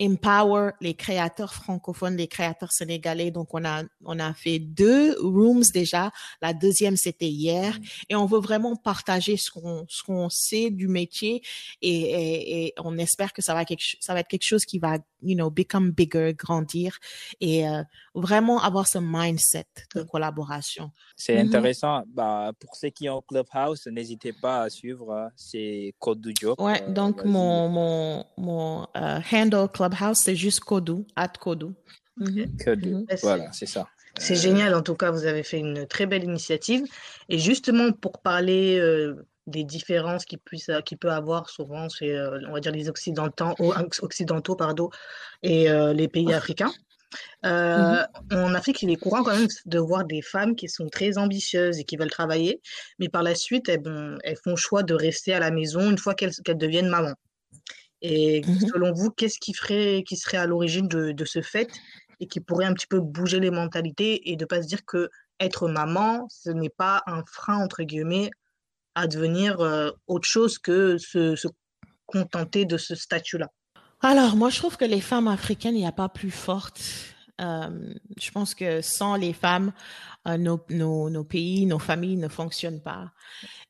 empower 0.00 0.70
les 0.80 0.94
créateurs 0.94 1.52
francophones, 1.52 2.16
les 2.16 2.28
créateurs 2.28 2.72
sénégalais. 2.72 3.30
Donc, 3.30 3.52
on 3.52 3.64
a, 3.64 3.82
on 4.04 4.18
a 4.18 4.32
fait 4.32 4.58
deux 4.58 5.16
rooms 5.20 5.64
déjà. 5.74 6.10
La 6.40 6.52
deuxième, 6.52 6.96
c'était 6.96 7.28
hier. 7.28 7.78
Mm. 7.78 7.82
Et 8.10 8.16
on 8.16 8.26
veut 8.26 8.40
vraiment 8.40 8.76
partager 8.76 9.36
ce 9.36 9.50
qu'on, 9.50 9.84
ce 9.88 10.02
qu'on 10.02 10.28
sait 10.30 10.70
du 10.70 10.88
métier 10.88 11.42
et, 11.82 12.66
et, 12.66 12.74
on 12.78 12.96
espère 12.98 13.32
que 13.32 13.42
ça 13.42 13.54
va, 13.54 13.64
quelque, 13.64 13.96
ça 14.00 14.14
va 14.14 14.20
être 14.20 14.28
quelque 14.28 14.46
chose 14.46 14.64
qui 14.64 14.78
va, 14.78 14.98
you 15.22 15.34
know, 15.34 15.50
become 15.50 15.90
bigger, 15.90 16.34
grandir 16.34 16.98
et 17.40 17.68
euh, 17.68 17.82
vraiment 18.14 18.62
avoir 18.62 18.86
ce 18.86 18.98
mindset 18.98 19.66
de 19.94 20.02
collaboration. 20.02 20.90
C'est 21.16 21.34
mm-hmm. 21.34 21.46
intéressant. 21.46 22.04
Bah, 22.06 22.52
pour 22.60 22.76
ceux 22.76 22.90
qui 22.90 23.08
ont 23.08 23.22
Clubhouse, 23.22 23.86
n'hésitez 23.86 24.32
pas 24.32 24.62
à 24.62 24.70
suivre. 24.70 25.12
Hein. 25.12 25.30
C'est 25.34 25.94
Code 25.98 26.20
du 26.20 26.32
Job. 26.40 26.54
Ouais, 26.58 26.82
euh, 26.82 26.92
donc 26.92 27.24
mon, 27.24 27.68
mon, 27.68 28.24
mon 28.36 28.86
euh, 28.96 29.20
handle 29.32 29.68
Club 29.72 29.87
Clubhouse, 29.88 30.18
c'est 30.22 30.36
juste 30.36 30.60
Kodou, 30.60 31.06
at 31.16 31.28
Kodou. 31.28 31.74
Mhm. 32.16 33.06
Voilà, 33.22 33.50
c'est 33.52 33.66
ça. 33.66 33.88
C'est 34.18 34.34
génial, 34.34 34.74
en 34.74 34.82
tout 34.82 34.96
cas, 34.96 35.10
vous 35.10 35.26
avez 35.26 35.42
fait 35.44 35.58
une 35.58 35.86
très 35.86 36.06
belle 36.06 36.24
initiative. 36.24 36.84
Et 37.28 37.38
justement, 37.38 37.92
pour 37.92 38.20
parler 38.20 38.78
euh, 38.78 39.24
des 39.46 39.62
différences 39.64 40.24
qu'il 40.24 40.40
qui 40.84 40.96
peut 40.96 41.10
avoir 41.10 41.48
souvent 41.48 41.88
chez, 41.88 42.16
euh, 42.16 42.40
on 42.48 42.52
va 42.52 42.60
dire, 42.60 42.72
les 42.72 42.88
Occidentaux, 42.88 43.54
occidentaux 44.02 44.56
pardon, 44.56 44.90
et 45.42 45.70
euh, 45.70 45.92
les 45.92 46.08
pays 46.08 46.32
africains, 46.32 46.72
mhm. 47.44 48.06
En 48.32 48.54
Afrique, 48.54 48.82
il 48.82 48.90
est 48.90 48.96
courant 48.96 49.22
quand 49.22 49.36
même 49.36 49.48
de 49.64 49.78
voir 49.78 50.04
des 50.04 50.20
femmes 50.20 50.56
qui 50.56 50.68
sont 50.68 50.88
très 50.88 51.16
ambitieuses 51.16 51.78
et 51.78 51.84
qui 51.84 51.96
veulent 51.96 52.10
travailler, 52.10 52.60
mais 52.98 53.08
par 53.08 53.22
la 53.22 53.34
suite, 53.34 53.68
elles, 53.68 54.18
elles 54.24 54.36
font 54.42 54.56
choix 54.56 54.82
de 54.82 54.94
rester 54.94 55.32
à 55.32 55.38
la 55.38 55.50
maison 55.50 55.90
une 55.90 55.98
fois 55.98 56.14
qu'elles 56.14 56.58
deviennent 56.58 56.88
maman. 56.88 57.14
Et 58.02 58.42
mmh 58.42 58.68
selon 58.72 58.92
vous, 58.92 59.10
qu'est-ce 59.10 59.38
qui, 59.38 59.54
ferait, 59.54 60.04
qui 60.06 60.16
serait 60.16 60.36
à 60.36 60.46
l'origine 60.46 60.88
de, 60.88 61.12
de, 61.12 61.24
ce 61.24 61.42
fait 61.42 61.68
et 62.20 62.26
qui 62.26 62.40
pourrait 62.40 62.66
un 62.66 62.74
petit 62.74 62.86
peu 62.86 63.00
bouger 63.00 63.40
les 63.40 63.50
mentalités 63.50 64.30
et 64.30 64.36
de 64.36 64.44
pas 64.44 64.62
se 64.62 64.68
dire 64.68 64.84
que 64.84 65.08
être 65.40 65.68
maman, 65.68 66.26
ce 66.30 66.50
n'est 66.50 66.68
pas 66.68 67.02
un 67.06 67.22
frein, 67.26 67.58
entre 67.58 67.82
guillemets, 67.82 68.30
à 68.94 69.06
devenir 69.06 69.60
euh, 69.60 69.90
autre 70.06 70.26
chose 70.26 70.58
que 70.58 70.98
se, 70.98 71.36
se 71.36 71.48
contenter 72.06 72.64
de 72.64 72.76
ce 72.76 72.94
statut-là? 72.94 73.48
Alors, 74.00 74.36
moi, 74.36 74.50
je 74.50 74.58
trouve 74.58 74.76
que 74.76 74.84
les 74.84 75.00
femmes 75.00 75.28
africaines, 75.28 75.74
il 75.74 75.80
n'y 75.80 75.86
a 75.86 75.92
pas 75.92 76.08
plus 76.08 76.30
fortes. 76.30 76.80
Euh, 77.40 77.94
je 78.20 78.30
pense 78.30 78.54
que 78.54 78.80
sans 78.82 79.14
les 79.14 79.32
femmes, 79.32 79.72
euh, 80.26 80.36
nos, 80.36 80.60
nos, 80.70 81.08
nos, 81.08 81.24
pays, 81.24 81.66
nos 81.66 81.78
familles 81.78 82.16
ne 82.16 82.28
fonctionnent 82.28 82.80
pas. 82.80 83.12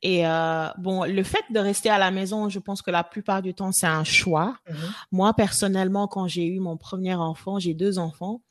Et 0.01 0.25
euh, 0.25 0.67
bon, 0.77 1.03
le 1.03 1.23
fait 1.23 1.43
de 1.51 1.59
rester 1.59 1.89
à 1.89 1.97
la 1.97 2.09
maison, 2.09 2.49
je 2.49 2.59
pense 2.59 2.81
que 2.81 2.89
la 2.91 3.03
plupart 3.03 3.41
du 3.41 3.53
temps, 3.53 3.71
c'est 3.71 3.87
un 3.87 4.03
choix. 4.03 4.57
Mm-hmm. 4.67 4.91
Moi, 5.11 5.33
personnellement, 5.33 6.07
quand 6.07 6.27
j'ai 6.27 6.45
eu 6.45 6.59
mon 6.59 6.77
premier 6.77 7.15
enfant, 7.15 7.59
j'ai 7.59 7.73
deux 7.73 7.99
enfants. 7.99 8.41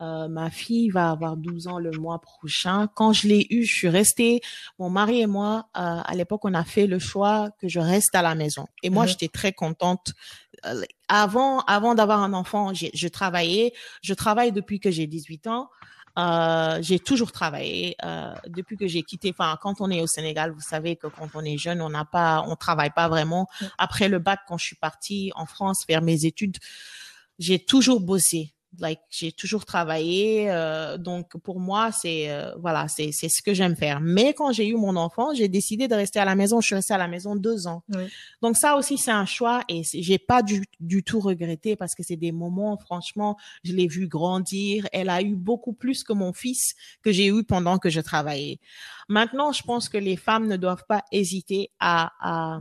Euh, 0.00 0.28
ma 0.28 0.48
fille 0.48 0.90
va 0.90 1.10
avoir 1.10 1.36
12 1.36 1.66
ans 1.66 1.78
le 1.78 1.90
mois 1.90 2.20
prochain. 2.20 2.88
Quand 2.94 3.12
je 3.12 3.26
l'ai 3.26 3.46
eu, 3.50 3.64
je 3.64 3.74
suis 3.74 3.88
restée. 3.88 4.40
Mon 4.78 4.90
mari 4.90 5.22
et 5.22 5.26
moi, 5.26 5.68
euh, 5.76 6.00
à 6.04 6.14
l'époque, 6.14 6.44
on 6.44 6.54
a 6.54 6.64
fait 6.64 6.86
le 6.86 6.98
choix 6.98 7.50
que 7.60 7.68
je 7.68 7.80
reste 7.80 8.14
à 8.14 8.22
la 8.22 8.34
maison. 8.34 8.66
Et 8.82 8.90
moi, 8.90 9.04
mm-hmm. 9.04 9.08
j'étais 9.08 9.28
très 9.28 9.52
contente. 9.52 10.12
Euh, 10.66 10.82
avant, 11.08 11.60
avant 11.60 11.94
d'avoir 11.94 12.22
un 12.22 12.32
enfant, 12.32 12.72
je 12.74 13.08
travaillais. 13.08 13.72
Je 14.02 14.14
travaille 14.14 14.52
depuis 14.52 14.80
que 14.80 14.90
j'ai 14.90 15.06
18 15.06 15.46
ans. 15.46 15.70
Euh, 16.18 16.78
j'ai 16.80 16.98
toujours 16.98 17.30
travaillé 17.30 17.94
euh, 18.04 18.34
depuis 18.48 18.76
que 18.76 18.88
j'ai 18.88 19.02
quitté. 19.02 19.30
Enfin, 19.30 19.56
quand 19.62 19.80
on 19.80 19.88
est 19.90 20.00
au 20.00 20.08
Sénégal, 20.08 20.50
vous 20.50 20.60
savez 20.60 20.96
que 20.96 21.06
quand 21.06 21.28
on 21.34 21.44
est 21.44 21.58
jeune, 21.58 21.80
on 21.80 21.90
n'a 21.90 22.04
pas, 22.04 22.44
on 22.48 22.56
travaille 22.56 22.90
pas 22.90 23.08
vraiment. 23.08 23.46
Après 23.78 24.08
le 24.08 24.18
bac, 24.18 24.40
quand 24.48 24.58
je 24.58 24.66
suis 24.66 24.76
partie 24.76 25.30
en 25.36 25.46
France 25.46 25.84
faire 25.84 26.02
mes 26.02 26.24
études, 26.24 26.56
j'ai 27.38 27.64
toujours 27.64 28.00
bossé 28.00 28.52
like 28.78 29.00
j'ai 29.10 29.32
toujours 29.32 29.64
travaillé 29.64 30.50
euh, 30.50 30.98
donc 30.98 31.36
pour 31.38 31.58
moi 31.60 31.90
c'est 31.90 32.30
euh, 32.30 32.54
voilà 32.58 32.86
c'est 32.88 33.12
c'est 33.12 33.28
ce 33.28 33.42
que 33.42 33.54
j'aime 33.54 33.76
faire. 33.76 34.00
Mais 34.00 34.34
quand 34.34 34.52
j'ai 34.52 34.66
eu 34.68 34.74
mon 34.74 34.96
enfant 34.96 35.34
j'ai 35.34 35.48
décidé 35.48 35.88
de 35.88 35.94
rester 35.94 36.18
à 36.18 36.24
la 36.24 36.34
maison. 36.34 36.60
Je 36.60 36.66
suis 36.66 36.74
restée 36.74 36.94
à 36.94 36.98
la 36.98 37.08
maison 37.08 37.36
deux 37.36 37.66
ans. 37.66 37.82
Donc 38.42 38.56
ça 38.56 38.76
aussi 38.76 38.98
c'est 38.98 39.10
un 39.10 39.26
choix 39.26 39.62
et 39.68 39.82
j'ai 39.84 40.18
pas 40.18 40.42
du 40.42 40.64
du 40.80 41.02
tout 41.02 41.20
regretté 41.20 41.76
parce 41.76 41.94
que 41.94 42.02
c'est 42.02 42.16
des 42.16 42.32
moments 42.32 42.76
franchement 42.76 43.36
je 43.64 43.72
l'ai 43.72 43.88
vu 43.88 44.06
grandir. 44.06 44.86
Elle 44.92 45.10
a 45.10 45.22
eu 45.22 45.34
beaucoup 45.34 45.72
plus 45.72 46.04
que 46.04 46.12
mon 46.12 46.32
fils 46.32 46.74
que 47.02 47.12
j'ai 47.12 47.28
eu 47.28 47.44
pendant 47.44 47.78
que 47.78 47.90
je 47.90 48.00
travaillais. 48.00 48.60
Maintenant 49.08 49.52
je 49.52 49.62
pense 49.62 49.88
que 49.88 49.98
les 49.98 50.16
femmes 50.16 50.46
ne 50.46 50.56
doivent 50.56 50.84
pas 50.86 51.04
hésiter 51.12 51.70
à, 51.80 52.12
à 52.20 52.60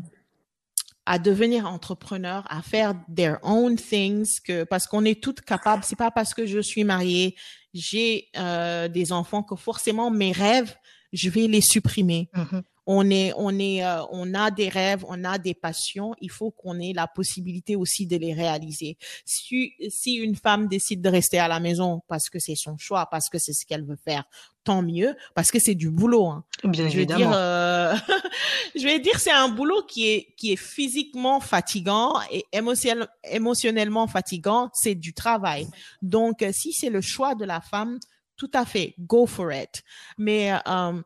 à 1.07 1.19
devenir 1.19 1.65
entrepreneur, 1.65 2.45
à 2.49 2.61
faire 2.61 2.93
their 3.13 3.37
own 3.41 3.77
things, 3.77 4.39
que 4.43 4.63
parce 4.65 4.85
qu'on 4.85 5.05
est 5.05 5.23
toutes 5.23 5.41
capables. 5.41 5.83
C'est 5.83 5.95
pas 5.95 6.11
parce 6.11 6.33
que 6.33 6.45
je 6.45 6.59
suis 6.59 6.83
mariée, 6.83 7.35
j'ai 7.73 8.29
euh, 8.37 8.87
des 8.87 9.11
enfants 9.11 9.41
que 9.41 9.55
forcément 9.55 10.11
mes 10.11 10.31
rêves 10.31 10.75
je 11.13 11.29
vais 11.29 11.47
les 11.47 11.61
supprimer. 11.61 12.29
Mm-hmm 12.35 12.61
on 12.89 13.09
est, 13.09 13.33
on 13.35 13.59
est, 13.59 13.85
euh, 13.85 14.01
on 14.11 14.33
a 14.33 14.49
des 14.49 14.69
rêves, 14.69 15.03
on 15.09 15.25
a 15.25 15.37
des 15.37 15.53
passions. 15.53 16.15
Il 16.21 16.31
faut 16.31 16.51
qu'on 16.51 16.79
ait 16.79 16.93
la 16.93 17.05
possibilité 17.05 17.75
aussi 17.75 18.07
de 18.07 18.15
les 18.15 18.33
réaliser. 18.33 18.97
Si, 19.25 19.73
si 19.89 20.15
une 20.15 20.37
femme 20.37 20.69
décide 20.69 21.01
de 21.01 21.09
rester 21.09 21.37
à 21.37 21.49
la 21.49 21.59
maison 21.59 22.01
parce 22.07 22.29
que 22.29 22.39
c'est 22.39 22.55
son 22.55 22.77
choix, 22.77 23.05
parce 23.11 23.29
que 23.29 23.39
c'est 23.39 23.51
ce 23.51 23.65
qu'elle 23.65 23.83
veut 23.83 23.99
faire, 24.01 24.23
tant 24.63 24.81
mieux, 24.81 25.15
parce 25.35 25.51
que 25.51 25.59
c'est 25.59 25.75
du 25.75 25.91
boulot. 25.91 26.27
Hein. 26.27 26.45
Bien 26.63 26.87
je 26.87 26.97
évidemment. 26.97 27.25
Veux 27.25 27.29
dire, 27.29 27.37
euh, 27.37 27.95
je 28.75 28.83
vais 28.83 28.99
dire, 28.99 29.19
c'est 29.19 29.31
un 29.31 29.49
boulot 29.49 29.83
qui 29.85 30.07
est, 30.07 30.33
qui 30.37 30.53
est 30.53 30.57
physiquement 30.57 31.41
fatigant 31.41 32.13
et 32.31 32.45
émotionnel, 32.53 33.07
émotionnellement 33.29 34.07
fatigant. 34.07 34.69
C'est 34.73 34.95
du 34.95 35.13
travail. 35.13 35.67
Donc, 36.01 36.45
si 36.53 36.71
c'est 36.71 36.89
le 36.89 37.01
choix 37.01 37.35
de 37.35 37.43
la 37.43 37.59
femme, 37.59 37.99
tout 38.37 38.51
à 38.53 38.63
fait, 38.63 38.95
go 38.97 39.25
for 39.25 39.51
it. 39.51 39.83
Mais 40.17 40.53
euh, 40.67 41.01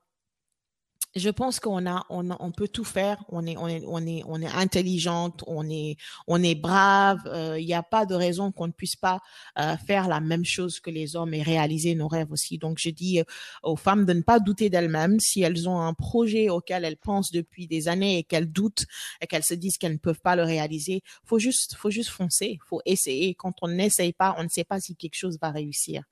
je 1.15 1.30
pense 1.30 1.60
qu'on 1.60 1.86
a, 1.89 2.06
on 2.10 2.30
on 2.39 2.52
peut 2.52 2.67
tout 2.67 2.84
faire. 2.84 3.24
On 3.30 3.45
est, 3.45 3.58
on 3.58 3.67
est, 3.67 3.84
on 3.86 4.06
est, 4.06 4.24
on 4.28 4.41
est 4.41 4.47
intelligente, 4.47 5.43
on 5.47 5.69
est, 5.69 5.97
on 6.28 6.41
est 6.41 6.56
brave. 6.56 7.19
Il 7.26 7.32
euh, 7.32 7.62
n'y 7.62 7.74
a 7.74 7.84
pas 7.84 8.06
de 8.06 8.15
raison 8.15 8.52
qu'on 8.52 8.67
ne 8.67 8.71
puisse 8.71 8.95
pas 8.95 9.19
euh, 9.60 9.76
faire 9.78 10.08
la 10.08 10.19
même 10.21 10.45
chose 10.45 10.80
que 10.80 10.89
les 10.89 11.15
hommes 11.15 11.34
et 11.34 11.41
réaliser 11.41 11.95
nos 11.95 12.08
rêves 12.08 12.32
aussi. 12.32 12.58
Donc, 12.58 12.78
je 12.80 12.89
dis 12.89 13.19
euh, 13.19 13.24
aux 13.63 13.76
femmes 13.76 14.06
de 14.06 14.13
ne 14.13 14.21
pas 14.21 14.39
douter 14.39 14.69
d'elles-mêmes 14.69 15.19
si 15.19 15.41
elles 15.41 15.67
ont 15.67 15.82
un 15.82 15.93
projet 15.93 16.50
auquel 16.50 16.86
elles 16.86 16.97
pensent 16.97 17.32
depuis 17.32 17.67
des 17.67 17.88
années 17.88 18.19
et 18.19 18.24
qu'elles 18.24 18.52
doutent 18.52 18.86
et 19.21 19.28
qu'elles 19.28 19.43
se 19.43 19.54
disent 19.54 19.78
qu'elles 19.78 19.93
ne 19.93 19.97
peuvent 19.97 20.21
pas 20.21 20.36
le 20.36 20.43
réaliser. 20.43 21.04
Faut 21.26 21.39
juste, 21.39 21.76
faut 21.76 21.89
juste 21.89 22.10
foncer. 22.10 22.60
Faut 22.65 22.82
essayer. 22.86 23.36
Quand 23.36 23.54
on 23.62 23.67
n'essaye 23.67 24.13
pas, 24.13 24.36
on 24.38 24.43
ne 24.43 24.50
sait 24.50 24.63
pas 24.63 24.80
si 24.80 24.95
quelque 24.95 25.15
chose 25.15 25.38
va 25.41 25.52
réussir. 25.52 26.04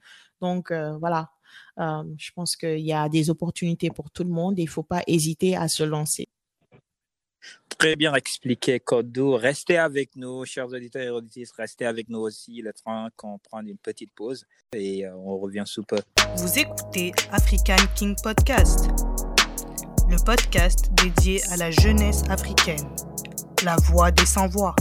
Donc 0.41 0.71
voilà, 0.71 1.31
euh, 1.77 2.03
je 2.17 2.31
pense 2.31 2.55
qu'il 2.55 2.79
y 2.79 2.93
a 2.93 3.09
des 3.09 3.29
opportunités 3.29 3.89
pour 3.89 4.11
tout 4.11 4.23
le 4.23 4.29
monde 4.29 4.57
et 4.59 4.63
il 4.63 4.65
ne 4.65 4.69
faut 4.69 4.83
pas 4.83 5.03
hésiter 5.07 5.55
à 5.55 5.67
se 5.67 5.83
lancer. 5.83 6.27
Très 7.77 7.95
bien 7.95 8.13
expliqué, 8.13 8.79
Kodou. 8.79 9.35
Restez 9.35 9.77
avec 9.77 10.15
nous, 10.15 10.43
chers 10.43 10.67
auditeurs 10.67 11.01
et 11.03 11.09
auditrices. 11.09 11.51
Restez 11.51 11.85
avec 11.85 12.09
nous 12.09 12.19
aussi 12.19 12.61
le 12.61 12.73
temps 12.73 13.07
qu'on 13.15 13.37
prend 13.37 13.61
une 13.61 13.77
petite 13.77 14.11
pause 14.13 14.45
et 14.73 15.05
euh, 15.05 15.15
on 15.15 15.37
revient 15.37 15.63
sous 15.65 15.83
peu. 15.83 15.99
Vous 16.35 16.59
écoutez 16.59 17.13
African 17.31 17.77
King 17.95 18.15
Podcast, 18.21 18.89
le 20.09 20.23
podcast 20.25 20.89
dédié 21.01 21.41
à 21.51 21.57
la 21.57 21.71
jeunesse 21.71 22.23
africaine, 22.29 22.89
la 23.63 23.77
voix 23.77 24.11
des 24.11 24.25
sans-voix. 24.25 24.75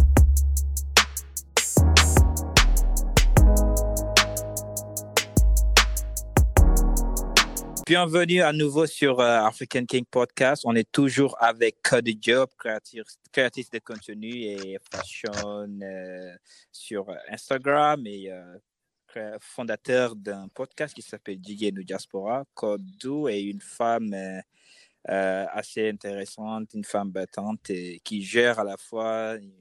Bienvenue 7.89 8.43
à 8.43 8.53
nouveau 8.53 8.85
sur 8.85 9.19
euh, 9.19 9.47
African 9.47 9.87
King 9.87 10.05
Podcast. 10.05 10.65
On 10.67 10.75
est 10.75 10.93
toujours 10.93 11.35
avec 11.43 11.81
Cody 11.81 12.19
Job, 12.21 12.51
créatrice, 13.33 13.71
de 13.71 13.79
contenu 13.79 14.29
et 14.29 14.77
fashion 14.93 15.67
euh, 15.81 16.37
sur 16.71 17.07
Instagram 17.31 18.07
et 18.07 18.31
euh, 18.31 19.39
fondateur 19.41 20.15
d'un 20.17 20.49
podcast 20.49 20.93
qui 20.93 21.01
s'appelle 21.01 21.41
Didier 21.41 21.73
Diaspora. 21.73 22.45
Kodou 22.53 23.27
est 23.27 23.43
une 23.43 23.63
femme 23.63 24.15
assez 25.07 25.89
intéressante, 25.89 26.69
une 26.75 26.85
femme 26.85 27.11
battante 27.11 27.73
qui 28.05 28.23
gère 28.23 28.59
à 28.59 28.65
la 28.65 28.77
fois 28.77 29.37
une 29.37 29.55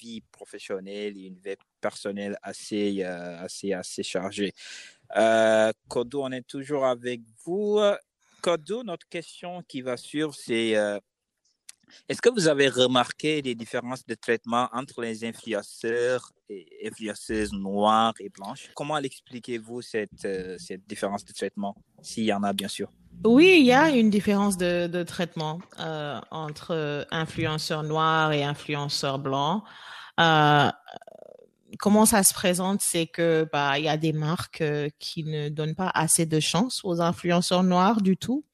vie 0.00 0.22
professionnelle 0.32 1.16
et 1.16 1.26
une 1.28 1.38
vie 1.38 1.54
personnelle 1.80 2.36
assez, 2.42 3.04
assez, 3.04 3.72
assez 3.72 4.02
chargée. 4.02 4.52
Euh, 5.16 5.72
Kodo, 5.88 6.22
on 6.24 6.32
est 6.32 6.46
toujours 6.46 6.84
avec 6.84 7.20
vous. 7.44 7.80
Kodo, 8.42 8.82
notre 8.82 9.08
question 9.08 9.62
qui 9.62 9.82
va 9.82 9.96
suivre, 9.96 10.34
c'est 10.34 10.76
euh, 10.76 10.98
est-ce 12.08 12.20
que 12.20 12.28
vous 12.28 12.48
avez 12.48 12.68
remarqué 12.68 13.42
les 13.42 13.54
différences 13.54 14.04
de 14.06 14.14
traitement 14.14 14.68
entre 14.72 15.02
les 15.02 15.24
influenceurs 15.24 16.32
et 16.48 16.66
influenceuses 16.86 17.52
noires 17.52 18.14
et 18.20 18.28
blanches? 18.28 18.70
Comment 18.74 18.98
l'expliquez-vous 18.98 19.82
cette, 19.82 20.24
euh, 20.24 20.56
cette 20.58 20.86
différence 20.86 21.24
de 21.24 21.32
traitement, 21.32 21.76
s'il 22.02 22.24
y 22.24 22.32
en 22.32 22.42
a 22.42 22.52
bien 22.52 22.68
sûr? 22.68 22.90
Oui, 23.24 23.56
il 23.60 23.66
y 23.66 23.72
a 23.72 23.90
une 23.90 24.10
différence 24.10 24.56
de, 24.56 24.86
de 24.86 25.02
traitement 25.02 25.60
euh, 25.80 26.20
entre 26.30 27.06
influenceurs 27.10 27.82
noirs 27.82 28.32
et 28.32 28.44
influenceurs 28.44 29.18
blancs. 29.18 29.64
Euh, 30.20 30.70
comment 31.78 32.06
ça 32.06 32.22
se 32.22 32.34
présente, 32.34 32.80
c'est 32.82 33.06
que 33.06 33.48
bah 33.52 33.78
il 33.78 33.84
y 33.84 33.88
a 33.88 33.96
des 33.96 34.12
marques 34.12 34.60
euh, 34.60 34.88
qui 34.98 35.24
ne 35.24 35.48
donnent 35.48 35.74
pas 35.74 35.90
assez 35.94 36.26
de 36.26 36.40
chance 36.40 36.80
aux 36.84 37.00
influenceurs 37.00 37.62
noirs 37.62 38.02
du 38.02 38.16
tout, 38.16 38.44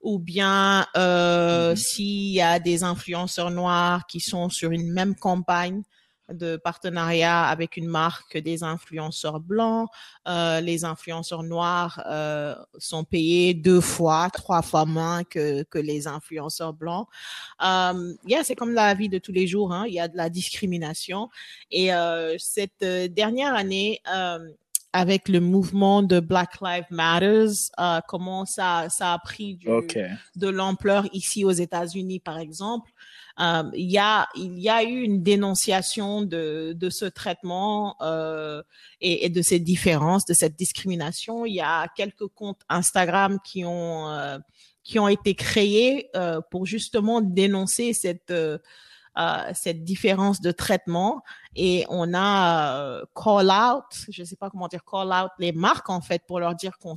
ou 0.00 0.18
bien 0.18 0.86
euh, 0.96 1.72
mm-hmm. 1.72 1.76
s'il 1.76 2.32
y 2.32 2.40
a 2.40 2.58
des 2.58 2.82
influenceurs 2.82 3.50
noirs 3.50 4.06
qui 4.06 4.20
sont 4.20 4.48
sur 4.48 4.72
une 4.72 4.92
même 4.92 5.14
campagne 5.14 5.82
de 6.32 6.56
partenariat 6.56 7.44
avec 7.44 7.76
une 7.76 7.86
marque 7.86 8.38
des 8.38 8.62
influenceurs 8.62 9.40
blancs. 9.40 9.88
Euh, 10.26 10.60
les 10.60 10.84
influenceurs 10.84 11.42
noirs 11.42 12.02
euh, 12.06 12.54
sont 12.78 13.04
payés 13.04 13.54
deux 13.54 13.80
fois, 13.80 14.28
trois 14.32 14.62
fois 14.62 14.84
moins 14.84 15.24
que, 15.24 15.62
que 15.64 15.78
les 15.78 16.06
influenceurs 16.06 16.72
blancs. 16.72 17.06
Euh, 17.62 18.14
yeah, 18.26 18.42
c'est 18.44 18.54
comme 18.54 18.72
la 18.72 18.94
vie 18.94 19.08
de 19.08 19.18
tous 19.18 19.32
les 19.32 19.46
jours. 19.46 19.72
Hein. 19.72 19.84
Il 19.86 19.94
y 19.94 20.00
a 20.00 20.08
de 20.08 20.16
la 20.16 20.30
discrimination. 20.30 21.28
Et 21.70 21.92
euh, 21.92 22.36
cette 22.38 22.84
dernière 23.12 23.54
année, 23.54 24.00
euh, 24.12 24.38
avec 24.94 25.28
le 25.28 25.40
mouvement 25.40 26.04
de 26.04 26.20
Black 26.20 26.60
Lives 26.60 26.86
Matters, 26.90 27.70
euh, 27.80 28.00
comment 28.06 28.46
ça, 28.46 28.86
ça 28.90 29.12
a 29.12 29.18
pris 29.18 29.56
du, 29.56 29.68
de 30.36 30.48
l'ampleur 30.48 31.06
ici 31.12 31.44
aux 31.44 31.50
États-Unis, 31.50 32.20
par 32.20 32.38
exemple. 32.38 32.92
Euh, 33.40 33.64
il 33.74 33.90
y 33.90 33.98
a 33.98 34.28
il 34.36 34.60
y 34.60 34.68
a 34.68 34.84
eu 34.84 35.02
une 35.02 35.22
dénonciation 35.22 36.22
de 36.22 36.72
de 36.76 36.90
ce 36.90 37.04
traitement 37.04 37.96
euh, 38.00 38.62
et, 39.00 39.26
et, 39.26 39.28
de 39.28 39.42
ces 39.42 39.58
différences, 39.58 40.24
de 40.24 40.34
cette 40.34 40.56
discrimination. 40.56 41.44
Il 41.44 41.54
y 41.54 41.60
a 41.60 41.88
quelques 41.96 42.28
comptes 42.28 42.62
Instagram 42.68 43.40
qui 43.44 43.64
ont 43.64 44.08
euh, 44.08 44.38
qui 44.84 45.00
ont 45.00 45.08
été 45.08 45.34
créés 45.34 46.10
euh, 46.14 46.40
pour 46.50 46.66
justement 46.66 47.20
dénoncer 47.20 47.92
cette 47.92 48.30
euh, 48.30 48.58
cette 49.54 49.84
différence 49.84 50.40
de 50.40 50.50
traitement 50.52 51.22
et 51.56 51.84
on 51.88 52.12
a 52.14 52.78
euh, 52.78 53.04
call 53.14 53.50
out, 53.50 53.84
je 54.08 54.24
sais 54.24 54.36
pas 54.36 54.50
comment 54.50 54.68
dire 54.68 54.84
call 54.84 55.08
out 55.08 55.30
les 55.38 55.52
marques 55.52 55.90
en 55.90 56.00
fait 56.00 56.22
pour 56.26 56.40
leur 56.40 56.54
dire 56.54 56.78
qu'on 56.78 56.94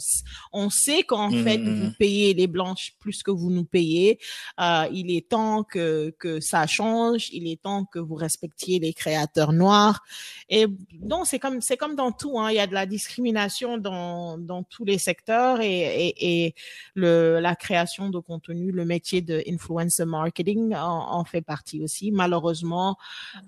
on 0.54 0.70
sait 0.70 1.04
qu'en 1.04 1.30
mmh, 1.30 1.44
fait 1.44 1.58
mmh, 1.58 1.80
vous 1.80 1.88
mmh. 1.88 1.96
payez 2.00 2.34
les 2.34 2.48
blanches 2.48 2.96
plus 3.00 3.24
que 3.24 3.32
vous 3.32 3.50
nous 3.50 3.66
payez. 3.66 4.20
Euh, 4.60 4.88
il 4.92 5.12
est 5.12 5.30
temps 5.30 5.64
que 5.64 6.14
que 6.20 6.40
ça 6.40 6.66
change, 6.68 7.30
il 7.32 7.48
est 7.48 7.62
temps 7.62 7.86
que 7.86 8.00
vous 8.00 8.16
respectiez 8.16 8.80
les 8.80 8.94
créateurs 8.94 9.54
noirs. 9.54 10.02
Et 10.50 10.68
donc 10.94 11.28
c'est 11.28 11.40
comme 11.40 11.62
c'est 11.62 11.78
comme 11.78 11.96
dans 11.96 12.12
tout, 12.12 12.40
hein, 12.40 12.52
il 12.52 12.56
y 12.56 12.60
a 12.60 12.68
de 12.68 12.74
la 12.74 12.86
discrimination 12.86 13.78
dans 13.78 14.38
dans 14.38 14.64
tous 14.64 14.86
les 14.86 14.98
secteurs 14.98 15.62
et 15.62 15.78
et, 16.08 16.46
et 16.46 16.56
le 16.96 17.40
la 17.40 17.56
création 17.56 18.10
de 18.10 18.20
contenu, 18.20 18.72
le 18.72 18.86
métier 18.86 19.22
de 19.22 19.44
influencer 19.48 20.06
marketing 20.06 20.76
en, 20.76 21.20
en 21.20 21.24
fait 21.24 21.42
partie 21.42 21.82
aussi. 21.84 22.12
Malheureusement, 22.12 22.98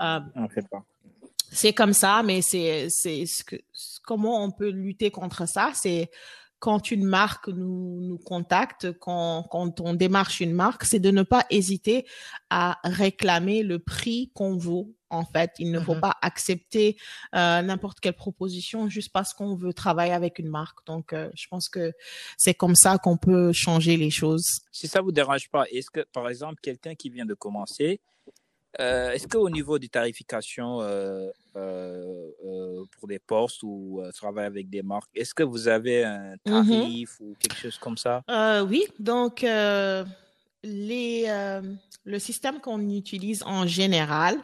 euh, 0.01 0.19
on 0.35 0.47
fait 0.49 0.67
pas 0.69 0.83
c'est 1.51 1.73
comme 1.73 1.93
ça, 1.93 2.21
mais 2.23 2.41
c'est 2.41 2.89
c'est 2.89 3.25
ce 3.25 3.43
que 3.43 3.55
comment 4.03 4.43
on 4.43 4.51
peut 4.51 4.69
lutter 4.69 5.11
contre 5.11 5.47
ça, 5.47 5.71
c'est 5.73 6.09
quand 6.59 6.91
une 6.91 7.05
marque 7.05 7.47
nous, 7.47 8.01
nous 8.01 8.17
contacte, 8.17 8.91
quand, 8.99 9.43
quand 9.49 9.79
on 9.79 9.93
démarche 9.93 10.41
une 10.41 10.51
marque, 10.51 10.83
c'est 10.83 10.99
de 10.99 11.09
ne 11.09 11.23
pas 11.23 11.45
hésiter 11.49 12.05
à 12.49 12.77
réclamer 12.83 13.63
le 13.63 13.79
prix 13.79 14.29
qu'on 14.33 14.57
vaut. 14.57 14.93
En 15.09 15.25
fait, 15.25 15.51
il 15.57 15.71
ne 15.71 15.79
faut 15.79 15.95
mm-hmm. 15.95 15.99
pas 16.01 16.17
accepter 16.21 16.97
euh, 17.33 17.61
n'importe 17.61 17.99
quelle 17.99 18.13
proposition 18.13 18.89
juste 18.89 19.11
parce 19.11 19.33
qu'on 19.33 19.55
veut 19.55 19.73
travailler 19.73 20.13
avec 20.13 20.37
une 20.37 20.49
marque. 20.49 20.85
Donc, 20.85 21.13
euh, 21.13 21.29
je 21.33 21.47
pense 21.47 21.67
que 21.67 21.93
c'est 22.37 22.53
comme 22.53 22.75
ça 22.75 22.97
qu'on 22.99 23.17
peut 23.17 23.51
changer 23.51 23.97
les 23.97 24.11
choses. 24.11 24.59
Si 24.71 24.87
ça 24.87 25.01
vous 25.01 25.11
dérange 25.11 25.49
pas, 25.49 25.63
est-ce 25.71 25.89
que, 25.89 26.01
par 26.11 26.29
exemple, 26.29 26.59
quelqu'un 26.61 26.93
qui 26.93 27.09
vient 27.09 27.25
de 27.25 27.33
commencer, 27.33 28.01
euh, 28.79 29.11
est-ce 29.11 29.27
qu'au 29.27 29.49
niveau 29.49 29.79
des 29.79 29.89
tarifications 29.89 30.81
euh, 30.81 31.27
euh, 31.55 32.83
pour 32.91 33.07
des 33.07 33.19
postes 33.19 33.63
ou 33.63 34.01
travailler 34.15 34.47
avec 34.47 34.69
des 34.69 34.83
marques, 34.83 35.09
est-ce 35.15 35.33
que 35.33 35.43
vous 35.43 35.67
avez 35.67 36.03
un 36.03 36.35
mm-hmm. 36.35 36.39
tarif 36.45 37.19
ou 37.19 37.35
quelque 37.39 37.57
chose 37.57 37.77
comme 37.77 37.97
ça? 37.97 38.21
Oui, 38.67 38.83
donc 38.99 39.41
les, 39.41 41.27
le 42.03 42.19
système 42.19 42.59
qu'on 42.59 42.89
utilise 42.89 43.43
en 43.43 43.65
général, 43.65 44.37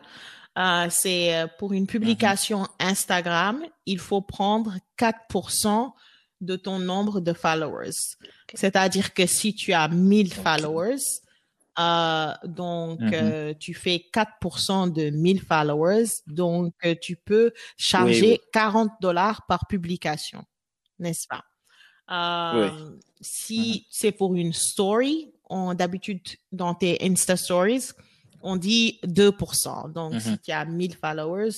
c'est 0.90 1.46
pour 1.60 1.74
une 1.74 1.86
publication 1.86 2.64
mm-hmm. 2.64 2.90
Instagram, 2.90 3.64
il 3.86 4.00
faut 4.00 4.22
prendre 4.22 4.74
4% 4.98 5.92
de 6.42 6.56
ton 6.56 6.80
nombre 6.80 7.22
de 7.22 7.32
followers. 7.32 8.18
C'est-à-dire 8.54 9.14
que 9.14 9.26
si 9.26 9.54
tu 9.56 9.72
as 9.74 9.88
1000 9.88 10.34
followers, 10.34 10.98
euh, 11.80 12.34
donc, 12.46 13.00
mm-hmm. 13.00 13.14
euh, 13.14 13.54
tu 13.60 13.74
fais 13.74 14.06
4% 14.14 14.92
de 14.92 15.10
1000 15.10 15.42
followers. 15.42 16.06
Donc, 16.28 16.74
euh, 16.86 16.96
tu 17.00 17.16
peux 17.16 17.52
charger 17.78 18.42
40 18.54 18.92
dollars 19.02 19.46
par 19.48 19.68
publication, 19.68 20.44
n'est-ce 21.00 21.28
pas? 21.28 21.44
Euh, 22.12 22.92
si 23.20 23.88
c'est 23.90 24.12
pour 24.12 24.36
une 24.36 24.54
story, 24.54 25.34
on 25.50 25.74
d'habitude 25.74 26.22
dans 26.52 26.76
tes 26.76 26.98
Insta 27.02 27.36
Stories, 27.36 27.90
on 28.42 28.56
dit 28.56 29.00
2%. 29.04 29.92
Donc, 29.92 30.22
si 30.22 30.38
tu 30.38 30.52
as 30.52 30.66
1000 30.66 30.96
followers, 30.96 31.56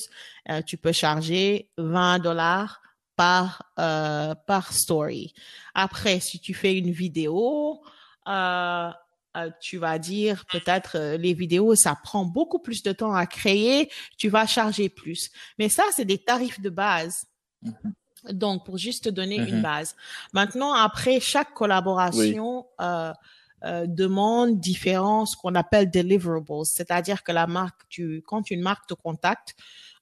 euh, 0.50 0.62
tu 0.62 0.78
peux 0.78 0.94
charger 0.94 1.70
20 1.78 2.20
dollars 2.20 2.82
par, 3.18 3.64
euh, 3.78 4.34
par 4.46 4.72
story. 4.72 5.34
Après, 5.74 6.22
si 6.22 6.40
tu 6.40 6.54
fais 6.54 6.78
une 6.78 6.92
vidéo, 6.92 7.82
euh, 8.28 8.90
euh, 9.38 9.50
tu 9.62 9.78
vas 9.78 10.00
dire 10.00 10.46
peut-être 10.52 10.98
euh, 10.98 11.18
les 11.18 11.34
vidéos, 11.34 11.76
ça 11.76 11.96
prend 12.04 12.26
beaucoup 12.26 12.60
plus 12.60 12.84
de 12.84 12.92
temps 12.92 13.14
à 13.14 13.26
créer, 13.26 13.90
tu 14.18 14.30
vas 14.30 14.46
charger 14.46 14.90
plus. 14.90 15.30
Mais 15.60 15.70
ça, 15.70 15.84
c'est 15.96 16.06
des 16.06 16.18
tarifs 16.18 16.60
de 16.60 16.70
base. 16.70 17.26
Donc, 18.30 18.66
pour 18.66 18.78
juste 18.78 19.06
te 19.06 19.10
donner 19.10 19.38
une 19.38 19.58
Mhm. 19.58 19.62
base. 19.62 19.96
Maintenant, 20.34 20.74
après, 20.74 21.20
chaque 21.20 21.54
collaboration 21.54 22.66
euh, 22.82 23.14
euh, 23.64 23.86
demande 23.88 24.60
différents, 24.60 25.26
ce 25.26 25.36
qu'on 25.38 25.56
appelle 25.56 25.90
deliverables. 25.90 26.66
C'est-à-dire 26.66 27.24
que 27.24 27.32
la 27.32 27.48
marque, 27.48 27.82
tu, 27.90 28.22
quand 28.26 28.52
une 28.52 28.62
marque 28.62 28.88
te 28.88 28.94
contacte, 28.94 29.56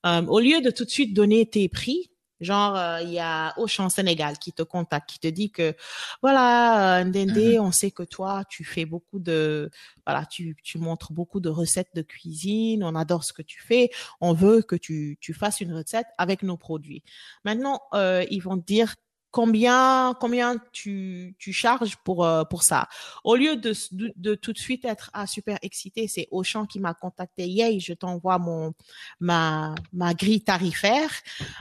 euh, 0.05 0.25
au 0.27 0.39
lieu 0.39 0.61
de 0.61 0.71
tout 0.71 0.85
de 0.85 0.89
suite 0.89 1.13
donner 1.13 1.45
tes 1.45 1.69
prix, 1.69 2.09
genre, 2.41 2.75
euh, 2.75 3.01
il 3.01 3.11
y 3.11 3.19
a 3.19 3.53
Auchan 3.57 3.89
Sénégal 3.89 4.37
qui 4.37 4.51
te 4.51 4.63
contacte, 4.63 5.09
qui 5.09 5.19
te 5.19 5.27
dit 5.27 5.51
que, 5.51 5.75
voilà, 6.21 6.99
euh, 6.99 7.03
Ndende, 7.03 7.59
on 7.59 7.71
sait 7.71 7.91
que 7.91 8.03
toi, 8.03 8.43
tu 8.49 8.63
fais 8.63 8.85
beaucoup 8.85 9.19
de, 9.19 9.69
voilà, 10.05 10.25
tu, 10.25 10.55
tu 10.63 10.77
montres 10.77 11.13
beaucoup 11.13 11.39
de 11.39 11.49
recettes 11.49 11.95
de 11.95 12.01
cuisine, 12.01 12.83
on 12.83 12.95
adore 12.95 13.23
ce 13.23 13.33
que 13.33 13.41
tu 13.41 13.61
fais, 13.61 13.89
on 14.21 14.33
veut 14.33 14.61
que 14.61 14.75
tu, 14.75 15.17
tu 15.21 15.33
fasses 15.33 15.61
une 15.61 15.73
recette 15.73 16.07
avec 16.17 16.43
nos 16.43 16.57
produits. 16.57 17.03
Maintenant, 17.43 17.81
euh, 17.93 18.25
ils 18.29 18.41
vont 18.41 18.57
te 18.57 18.65
dire 18.65 18.95
combien 19.35 20.13
combien 20.21 20.55
tu, 20.71 21.35
tu 21.39 21.51
charges 21.51 21.97
pour 22.05 22.23
euh, 22.25 22.45
pour 22.45 22.63
ça? 22.63 22.87
Au 23.25 23.35
lieu 23.35 23.57
de, 23.57 23.73
de, 23.91 24.13
de 24.15 24.33
tout 24.33 24.53
de 24.53 24.57
suite 24.57 24.85
être 24.85 25.09
ah, 25.11 25.27
super 25.27 25.57
excité, 25.61 26.07
c'est 26.07 26.29
Auchan 26.31 26.65
qui 26.65 26.79
m'a 26.79 26.93
contacté, 26.93 27.45
yay, 27.45 27.81
je 27.81 27.91
t'envoie 27.93 28.37
mon 28.39 28.73
ma 29.19 29.75
ma 29.91 30.13
grille 30.13 30.41
tarifaire. 30.41 31.11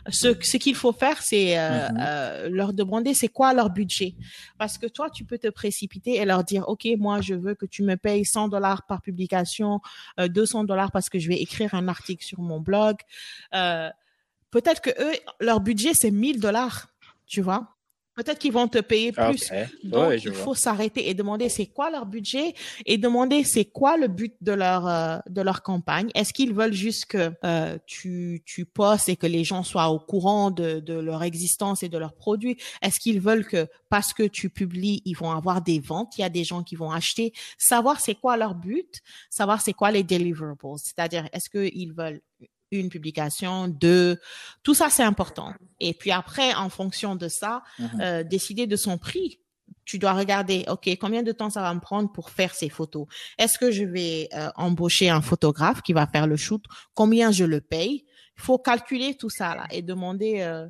Ce 0.08 0.28
ce 0.40 0.56
qu'il 0.56 0.76
faut 0.76 0.92
faire, 0.92 1.20
c'est 1.20 1.58
euh, 1.58 1.88
Mhm. 1.88 1.98
euh, 2.00 2.48
leur 2.48 2.72
demander 2.74 3.12
c'est 3.12 3.26
quoi 3.28 3.52
leur 3.52 3.70
budget, 3.70 4.14
parce 4.56 4.78
que 4.78 4.86
toi 4.86 5.10
tu 5.10 5.24
peux 5.24 5.38
te 5.38 5.48
précipiter 5.48 6.12
et 6.18 6.24
leur 6.24 6.44
dire 6.44 6.68
ok 6.68 6.86
moi 6.98 7.20
je 7.20 7.34
veux 7.34 7.56
que 7.56 7.66
tu 7.66 7.82
me 7.82 7.96
payes 7.96 8.24
100 8.24 8.46
dollars 8.48 8.86
par 8.86 9.02
publication, 9.02 9.80
euh, 10.20 10.28
200 10.28 10.62
dollars 10.62 10.92
parce 10.92 11.08
que 11.10 11.18
je 11.18 11.26
vais 11.28 11.40
écrire 11.40 11.74
un 11.74 11.88
article 11.88 12.24
sur 12.24 12.40
mon 12.40 12.60
blog. 12.60 12.96
Euh, 13.54 13.90
peut-être 14.52 14.80
que 14.80 14.90
eux 14.90 15.14
leur 15.40 15.58
budget 15.60 15.92
c'est 15.94 16.12
1000 16.12 16.38
dollars, 16.38 16.86
tu 17.26 17.40
vois? 17.42 17.68
Peut-être 18.16 18.38
qu'ils 18.38 18.52
vont 18.52 18.68
te 18.68 18.78
payer 18.78 19.12
Ah, 19.16 19.30
plus. 19.30 19.50
Donc, 19.82 20.08
Ouais, 20.10 20.18
il 20.20 20.30
vois. 20.30 20.44
faut 20.44 20.54
s'arrêter 20.54 21.08
et 21.08 21.14
demander 21.14 21.48
c'est 21.48 21.66
quoi 21.66 21.90
leur 21.90 22.06
budget 22.06 22.54
et 22.86 22.96
demander 22.96 23.42
c'est 23.42 23.64
quoi 23.64 23.96
le 23.96 24.06
but 24.06 24.34
de 24.40 24.52
leur 24.52 24.86
euh, 24.86 25.18
de 25.28 25.40
leur 25.42 25.64
campagne. 25.64 26.10
Est-ce 26.14 26.32
qu'ils 26.32 26.54
veulent 26.54 26.72
juste 26.72 27.06
que 27.06 27.32
euh, 27.44 27.76
tu 27.86 28.44
tu 28.46 28.66
postes 28.66 29.08
et 29.08 29.16
que 29.16 29.26
les 29.26 29.42
gens 29.42 29.64
soient 29.64 29.88
au 29.88 29.98
courant 29.98 30.52
de, 30.52 30.78
de 30.78 30.94
leur 30.94 31.24
existence 31.24 31.82
et 31.82 31.88
de 31.88 31.98
leurs 31.98 32.14
produits? 32.14 32.56
Est-ce 32.82 33.00
qu'ils 33.00 33.20
veulent 33.20 33.48
que 33.48 33.66
parce 33.88 34.12
que 34.12 34.22
tu 34.22 34.48
publies, 34.48 35.02
ils 35.04 35.16
vont 35.16 35.32
avoir 35.32 35.60
des 35.60 35.80
ventes, 35.80 36.16
il 36.16 36.20
y 36.20 36.24
a 36.24 36.28
des 36.30 36.44
gens 36.44 36.62
qui 36.62 36.76
vont 36.76 36.92
acheter 36.92 37.32
Savoir 37.58 37.98
c'est 37.98 38.14
quoi 38.14 38.36
leur 38.36 38.54
but, 38.54 39.00
savoir 39.28 39.60
c'est 39.60 39.72
quoi 39.72 39.90
les 39.90 40.04
deliverables, 40.04 40.56
c'est-à-dire 40.76 41.28
est-ce 41.32 41.50
qu'ils 41.50 41.92
veulent 41.92 42.20
une 42.70 42.88
publication, 42.88 43.68
deux, 43.68 44.18
tout 44.62 44.74
ça 44.74 44.90
c'est 44.90 45.02
important. 45.02 45.52
Et 45.80 45.94
puis 45.94 46.10
après, 46.10 46.54
en 46.54 46.68
fonction 46.68 47.14
de 47.16 47.28
ça, 47.28 47.62
Mhm. 47.78 48.00
euh, 48.00 48.22
décider 48.24 48.66
de 48.66 48.76
son 48.76 48.98
prix. 48.98 49.40
Tu 49.86 49.98
dois 49.98 50.12
regarder, 50.14 50.64
OK, 50.68 50.88
combien 51.00 51.22
de 51.22 51.32
temps 51.32 51.50
ça 51.50 51.60
va 51.60 51.72
me 51.74 51.80
prendre 51.80 52.10
pour 52.10 52.30
faire 52.30 52.54
ces 52.54 52.68
photos? 52.70 53.06
Est-ce 53.38 53.58
que 53.58 53.70
je 53.70 53.84
vais 53.84 54.28
euh, 54.34 54.48
embaucher 54.56 55.10
un 55.10 55.20
photographe 55.20 55.82
qui 55.82 55.92
va 55.92 56.06
faire 56.06 56.26
le 56.26 56.36
shoot? 56.36 56.62
Combien 56.94 57.30
je 57.32 57.44
le 57.44 57.60
paye? 57.60 58.04
Il 58.36 58.42
faut 58.42 58.58
calculer 58.58 59.14
tout 59.14 59.30
ça 59.30 59.54
là 59.54 59.66
et 59.70 59.82
demander 59.82 60.40
euh, 60.40 60.66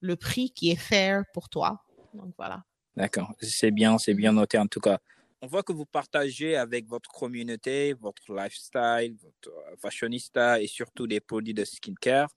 le 0.00 0.16
prix 0.16 0.50
qui 0.52 0.70
est 0.70 0.76
fair 0.76 1.22
pour 1.34 1.48
toi. 1.50 1.84
Donc 2.14 2.32
voilà. 2.38 2.64
D'accord, 2.96 3.34
c'est 3.40 3.70
bien, 3.70 3.98
c'est 3.98 4.14
bien 4.14 4.32
noté 4.32 4.56
en 4.58 4.66
tout 4.66 4.80
cas. 4.80 4.98
On 5.42 5.46
voit 5.46 5.62
que 5.62 5.72
vous 5.72 5.86
partagez 5.86 6.56
avec 6.56 6.88
votre 6.88 7.10
communauté, 7.10 7.92
votre 7.94 8.34
lifestyle, 8.34 9.16
votre 9.22 9.56
euh, 9.56 9.76
fashionista 9.78 10.60
et 10.60 10.66
surtout 10.66 11.06
des 11.06 11.20
produits 11.20 11.54
de 11.54 11.64
skincare. 11.64 12.30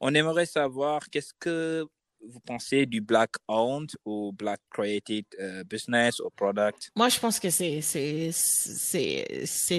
On 0.00 0.14
aimerait 0.14 0.46
savoir 0.46 1.08
qu'est-ce 1.10 1.32
que 1.38 1.86
vous 2.28 2.40
pensez 2.40 2.86
du 2.86 3.00
black 3.00 3.30
owned 3.48 3.90
ou 4.04 4.32
black 4.32 4.60
created 4.70 5.24
euh, 5.40 5.64
business 5.64 6.20
ou 6.20 6.30
product? 6.30 6.90
Moi, 6.96 7.08
je 7.08 7.18
pense 7.18 7.40
que 7.40 7.50
c'est 7.50 7.82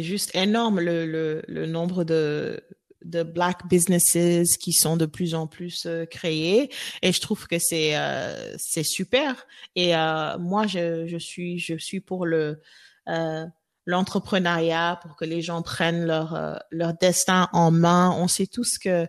juste 0.03 0.35
énorme 0.35 0.79
le 0.79 1.05
le, 1.05 1.41
le 1.47 1.65
nombre 1.65 2.03
de 2.03 2.61
de 3.05 3.23
black 3.23 3.67
businesses 3.67 4.57
qui 4.57 4.73
sont 4.73 4.97
de 4.97 5.05
plus 5.05 5.35
en 5.35 5.47
plus 5.47 5.85
euh, 5.85 6.05
créés 6.05 6.69
et 7.01 7.11
je 7.11 7.21
trouve 7.21 7.47
que 7.47 7.57
c'est 7.59 7.97
euh, 7.97 8.55
c'est 8.57 8.83
super. 8.83 9.47
Et 9.75 9.95
euh, 9.95 10.37
moi 10.37 10.67
je 10.67 11.07
je 11.07 11.17
suis 11.17 11.59
je 11.59 11.77
suis 11.77 11.99
pour 11.99 12.25
le 12.25 12.61
euh, 13.07 13.45
l'entrepreneuriat 13.85 14.99
pour 15.01 15.15
que 15.15 15.25
les 15.25 15.41
gens 15.41 15.61
prennent 15.61 16.05
leur 16.05 16.35
euh, 16.35 16.55
leur 16.71 16.93
destin 16.93 17.49
en 17.51 17.69
main. 17.71 18.11
On 18.17 18.27
sait 18.27 18.47
tous 18.47 18.77
que 18.77 19.07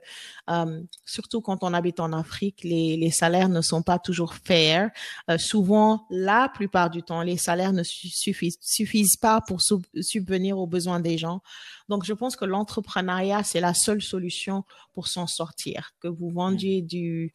euh, 0.51 0.81
surtout 1.07 1.41
quand 1.41 1.63
on 1.63 1.73
habite 1.73 2.01
en 2.01 2.13
Afrique, 2.13 2.65
les 2.65 2.97
les 2.97 3.11
salaires 3.11 3.49
ne 3.49 3.61
sont 3.61 3.83
pas 3.83 3.99
toujours 3.99 4.35
fair. 4.35 4.91
Euh, 5.31 5.39
souvent, 5.39 6.07
la 6.11 6.49
plupart 6.53 6.91
du 6.91 7.03
temps, 7.03 7.23
les 7.23 7.37
salaires 7.37 7.73
ne 7.73 7.83
su- 7.83 8.09
suffisent 8.09 8.59
suffisent 8.61 9.17
pas 9.17 9.41
pour 9.41 9.61
sub- 9.63 9.87
subvenir 10.01 10.59
aux 10.59 10.67
besoins 10.67 11.01
des 11.01 11.19
gens. 11.19 11.41
Donc, 11.89 12.05
je 12.05 12.13
pense 12.13 12.35
que 12.35 12.45
l'entrepreneuriat 12.45 13.45
c'est 13.45 13.61
la 13.61 13.75
seule 13.75 14.03
solution 14.03 14.65
pour 14.93 15.07
s'en 15.07 15.27
sortir. 15.27 15.93
Que 16.01 16.09
vous 16.09 16.31
vendiez 16.31 16.83
du 16.83 17.33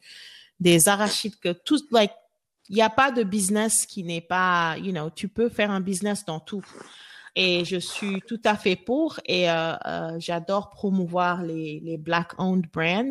des 0.58 0.88
arachides, 0.88 1.38
que 1.40 1.52
tout 1.52 1.80
like 1.90 2.12
il 2.68 2.76
n'y 2.76 2.82
a 2.82 2.90
pas 2.90 3.10
de 3.10 3.24
business 3.24 3.84
qui 3.84 4.04
n'est 4.04 4.20
pas, 4.20 4.76
you 4.78 4.92
know, 4.92 5.10
tu 5.10 5.26
peux 5.26 5.48
faire 5.48 5.72
un 5.72 5.80
business 5.80 6.24
dans 6.24 6.38
tout. 6.38 6.64
Et 7.36 7.64
je 7.64 7.76
suis 7.76 8.20
tout 8.26 8.40
à 8.44 8.56
fait 8.56 8.76
pour 8.76 9.20
et 9.24 9.50
euh, 9.50 9.74
euh, 9.86 10.16
j'adore 10.18 10.70
promouvoir 10.70 11.42
les, 11.42 11.80
les 11.84 11.96
black-owned 11.96 12.66
brands. 12.72 13.10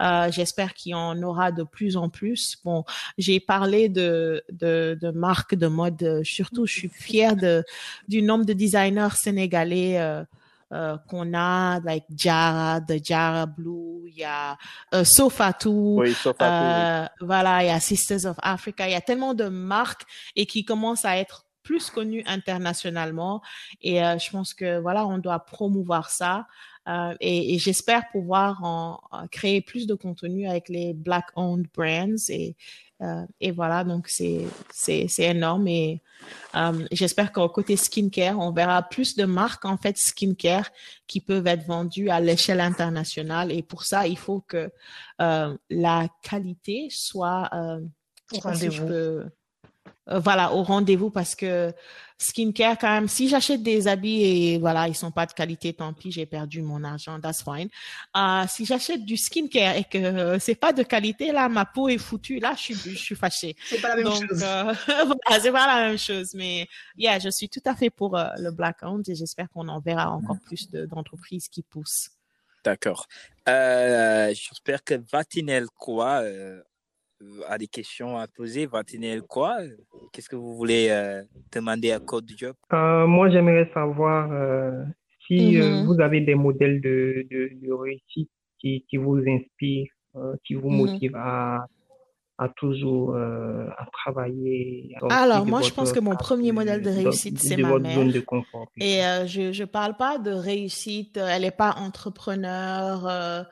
Euh, 0.00 0.30
J'espère 0.30 0.74
qu'il 0.74 0.92
y 0.92 0.94
en 0.94 1.22
aura 1.22 1.52
de 1.52 1.62
plus 1.62 1.96
en 1.96 2.08
plus. 2.08 2.56
Bon, 2.64 2.84
j'ai 3.18 3.38
parlé 3.38 3.88
de, 3.88 4.42
de, 4.50 4.98
de 5.00 5.10
marques 5.10 5.54
de 5.54 5.66
mode. 5.66 6.22
Surtout, 6.24 6.66
je 6.66 6.72
suis 6.72 6.88
fière 6.88 7.36
de, 7.36 7.64
du 8.08 8.22
nombre 8.22 8.44
de 8.44 8.52
designers 8.52 9.14
sénégalais 9.14 9.98
euh, 9.98 10.24
euh, 10.72 10.96
qu'on 11.08 11.34
a, 11.34 11.80
like 11.80 12.04
Jara, 12.14 12.80
de 12.80 13.00
Jara 13.02 13.46
Blue, 13.46 14.06
il 14.06 14.18
y 14.18 14.24
a 14.24 14.56
euh, 14.94 15.02
Sofatou, 15.04 15.96
Oui, 15.98 16.14
à 16.38 17.02
euh, 17.02 17.06
voilà, 17.20 17.64
il 17.64 17.66
y 17.66 17.70
a 17.70 17.80
Sisters 17.80 18.24
of 18.24 18.36
Africa, 18.40 18.88
il 18.88 18.92
y 18.92 18.94
a 18.94 19.00
tellement 19.00 19.34
de 19.34 19.48
marques 19.48 20.02
et 20.36 20.46
qui 20.46 20.64
commencent 20.64 21.04
à 21.04 21.16
être 21.16 21.44
plus 21.62 21.90
connues 21.90 22.22
internationalement. 22.26 23.42
Et 23.82 24.02
euh, 24.02 24.18
je 24.18 24.30
pense 24.30 24.54
que 24.54 24.78
voilà, 24.80 25.06
on 25.06 25.18
doit 25.18 25.40
promouvoir 25.40 26.10
ça. 26.10 26.46
Euh, 26.88 27.14
et, 27.20 27.54
et 27.54 27.58
j'espère 27.58 28.08
pouvoir 28.10 28.64
en, 28.64 29.00
en 29.10 29.28
créer 29.28 29.60
plus 29.60 29.86
de 29.86 29.94
contenu 29.94 30.48
avec 30.48 30.68
les 30.68 30.94
black-owned 30.94 31.66
brands 31.74 32.28
et 32.30 32.56
euh, 33.02 33.24
et 33.40 33.50
voilà, 33.50 33.82
donc 33.82 34.08
c'est 34.08 34.46
c'est 34.70 35.06
c'est 35.08 35.24
énorme 35.24 35.66
et 35.68 36.02
euh, 36.54 36.86
j'espère 36.92 37.32
qu'au 37.32 37.48
côté 37.48 37.76
skincare, 37.76 38.38
on 38.38 38.52
verra 38.52 38.82
plus 38.82 39.16
de 39.16 39.24
marques 39.24 39.64
en 39.64 39.78
fait 39.78 39.96
skincare 39.96 40.68
qui 41.06 41.20
peuvent 41.20 41.46
être 41.46 41.66
vendues 41.66 42.10
à 42.10 42.20
l'échelle 42.20 42.60
internationale 42.60 43.52
et 43.52 43.62
pour 43.62 43.84
ça, 43.84 44.06
il 44.06 44.18
faut 44.18 44.42
que 44.42 44.70
euh, 45.22 45.56
la 45.70 46.08
qualité 46.22 46.88
soit 46.90 47.48
euh, 47.54 47.80
Rendez-vous. 48.32 49.22
Euh, 50.10 50.18
voilà 50.18 50.52
au 50.52 50.62
rendez-vous 50.62 51.10
parce 51.10 51.34
que 51.34 51.72
skincare 52.18 52.76
quand 52.78 52.90
même 52.92 53.08
si 53.08 53.28
j'achète 53.28 53.62
des 53.62 53.88
habits 53.88 54.22
et 54.22 54.58
voilà 54.58 54.86
ils 54.88 54.94
sont 54.94 55.10
pas 55.10 55.24
de 55.24 55.32
qualité 55.32 55.72
tant 55.72 55.94
pis 55.94 56.12
j'ai 56.12 56.26
perdu 56.26 56.60
mon 56.60 56.84
argent 56.84 57.18
that's 57.18 57.42
fine 57.42 57.68
Euh, 58.16 58.44
si 58.46 58.66
j'achète 58.66 59.04
du 59.06 59.16
skincare 59.16 59.76
et 59.76 59.84
que 59.84 59.96
euh, 59.96 60.38
c'est 60.38 60.54
pas 60.54 60.72
de 60.74 60.82
qualité 60.82 61.32
là 61.32 61.48
ma 61.48 61.64
peau 61.64 61.88
est 61.88 61.96
foutue 61.96 62.38
là 62.38 62.52
je 62.56 62.60
suis 62.62 62.74
je 62.74 62.90
suis 62.98 63.14
fâchée 63.14 63.56
C'est 63.64 63.80
pas 63.80 63.88
la 63.90 63.96
même 63.96 64.04
donc 64.04 64.22
chose. 64.28 64.42
euh, 64.42 64.74
voilà 64.86 65.40
c'est 65.40 65.52
pas 65.52 65.66
la 65.66 65.88
même 65.88 65.98
chose 65.98 66.34
mais 66.34 66.66
yeah 66.98 67.18
je 67.18 67.30
suis 67.30 67.48
tout 67.48 67.62
à 67.64 67.74
fait 67.74 67.88
pour 67.90 68.18
euh, 68.18 68.26
le 68.38 68.50
black 68.50 68.82
owned 68.82 69.08
et 69.08 69.14
j'espère 69.14 69.48
qu'on 69.48 69.68
en 69.68 69.80
verra 69.80 70.10
encore 70.10 70.38
plus 70.44 70.68
de- 70.70 70.84
d'entreprises 70.86 71.48
qui 71.48 71.62
poussent 71.62 72.10
D'accord. 72.62 73.06
Euh, 73.48 74.34
J'espère 74.34 74.84
que 74.84 74.94
Vatinel 75.10 75.64
quoi 75.74 76.20
euh, 76.22 76.60
a 77.48 77.58
des 77.58 77.66
questions 77.66 78.16
à 78.18 78.26
poser. 78.26 78.66
Vatinel 78.66 79.22
quoi? 79.22 79.58
Qu'est-ce 80.12 80.28
que 80.28 80.36
vous 80.36 80.56
voulez 80.56 80.88
euh, 80.90 81.22
demander 81.52 81.92
à 81.92 82.00
Code 82.00 82.30
Job 82.36 82.54
Euh, 82.72 83.06
moi, 83.06 83.30
j'aimerais 83.30 83.70
savoir 83.74 84.30
euh, 84.32 84.84
si 85.26 85.58
euh, 85.58 85.80
Mhm. 85.82 85.86
vous 85.86 86.00
avez 86.00 86.20
des 86.20 86.34
modèles 86.34 86.80
de, 86.80 87.26
de, 87.30 87.50
de 87.54 87.72
réussite 87.72 88.30
qui, 88.58 88.84
qui 88.88 88.96
vous 88.96 89.18
inspirent, 89.26 89.90
euh, 90.16 90.34
qui 90.44 90.54
vous 90.54 90.70
Mhm. 90.70 90.76
motivent 90.76 91.16
à, 91.16 91.66
à 92.38 92.48
toujours 92.56 93.14
euh, 93.14 93.66
à 93.78 93.86
travailler. 93.92 94.94
Alors, 95.02 95.46
moi, 95.46 95.60
je 95.62 95.70
pense 95.72 95.92
que 95.92 96.00
mon 96.00 96.16
premier 96.16 96.52
modèle 96.52 96.82
de 96.82 96.90
réussite, 96.90 97.38
c'est 97.38 97.56
ma 97.58 97.78
mère. 97.78 97.94
Zone 97.94 98.12
de 98.12 98.20
confort, 98.20 98.68
Et 98.78 99.04
euh, 99.04 99.26
je 99.26 99.60
ne 99.60 99.64
parle 99.66 99.96
pas 99.96 100.18
de 100.18 100.30
réussite, 100.30 101.16
elle 101.18 101.42
n'est 101.42 101.50
pas 101.50 101.74
entrepreneur, 101.76 103.06
euh, 103.06 103.42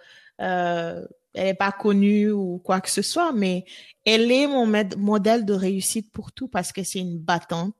euh, 0.40 1.07
elle 1.34 1.46
n'est 1.46 1.54
pas 1.54 1.72
connue 1.72 2.30
ou 2.30 2.58
quoi 2.58 2.80
que 2.80 2.90
ce 2.90 3.02
soit, 3.02 3.32
mais 3.32 3.64
elle 4.04 4.30
est 4.30 4.46
mon 4.46 4.66
modèle 4.96 5.44
de 5.44 5.52
réussite 5.52 6.10
pour 6.12 6.32
tout 6.32 6.48
parce 6.48 6.72
que 6.72 6.82
c'est 6.82 7.00
une 7.00 7.18
battante. 7.18 7.74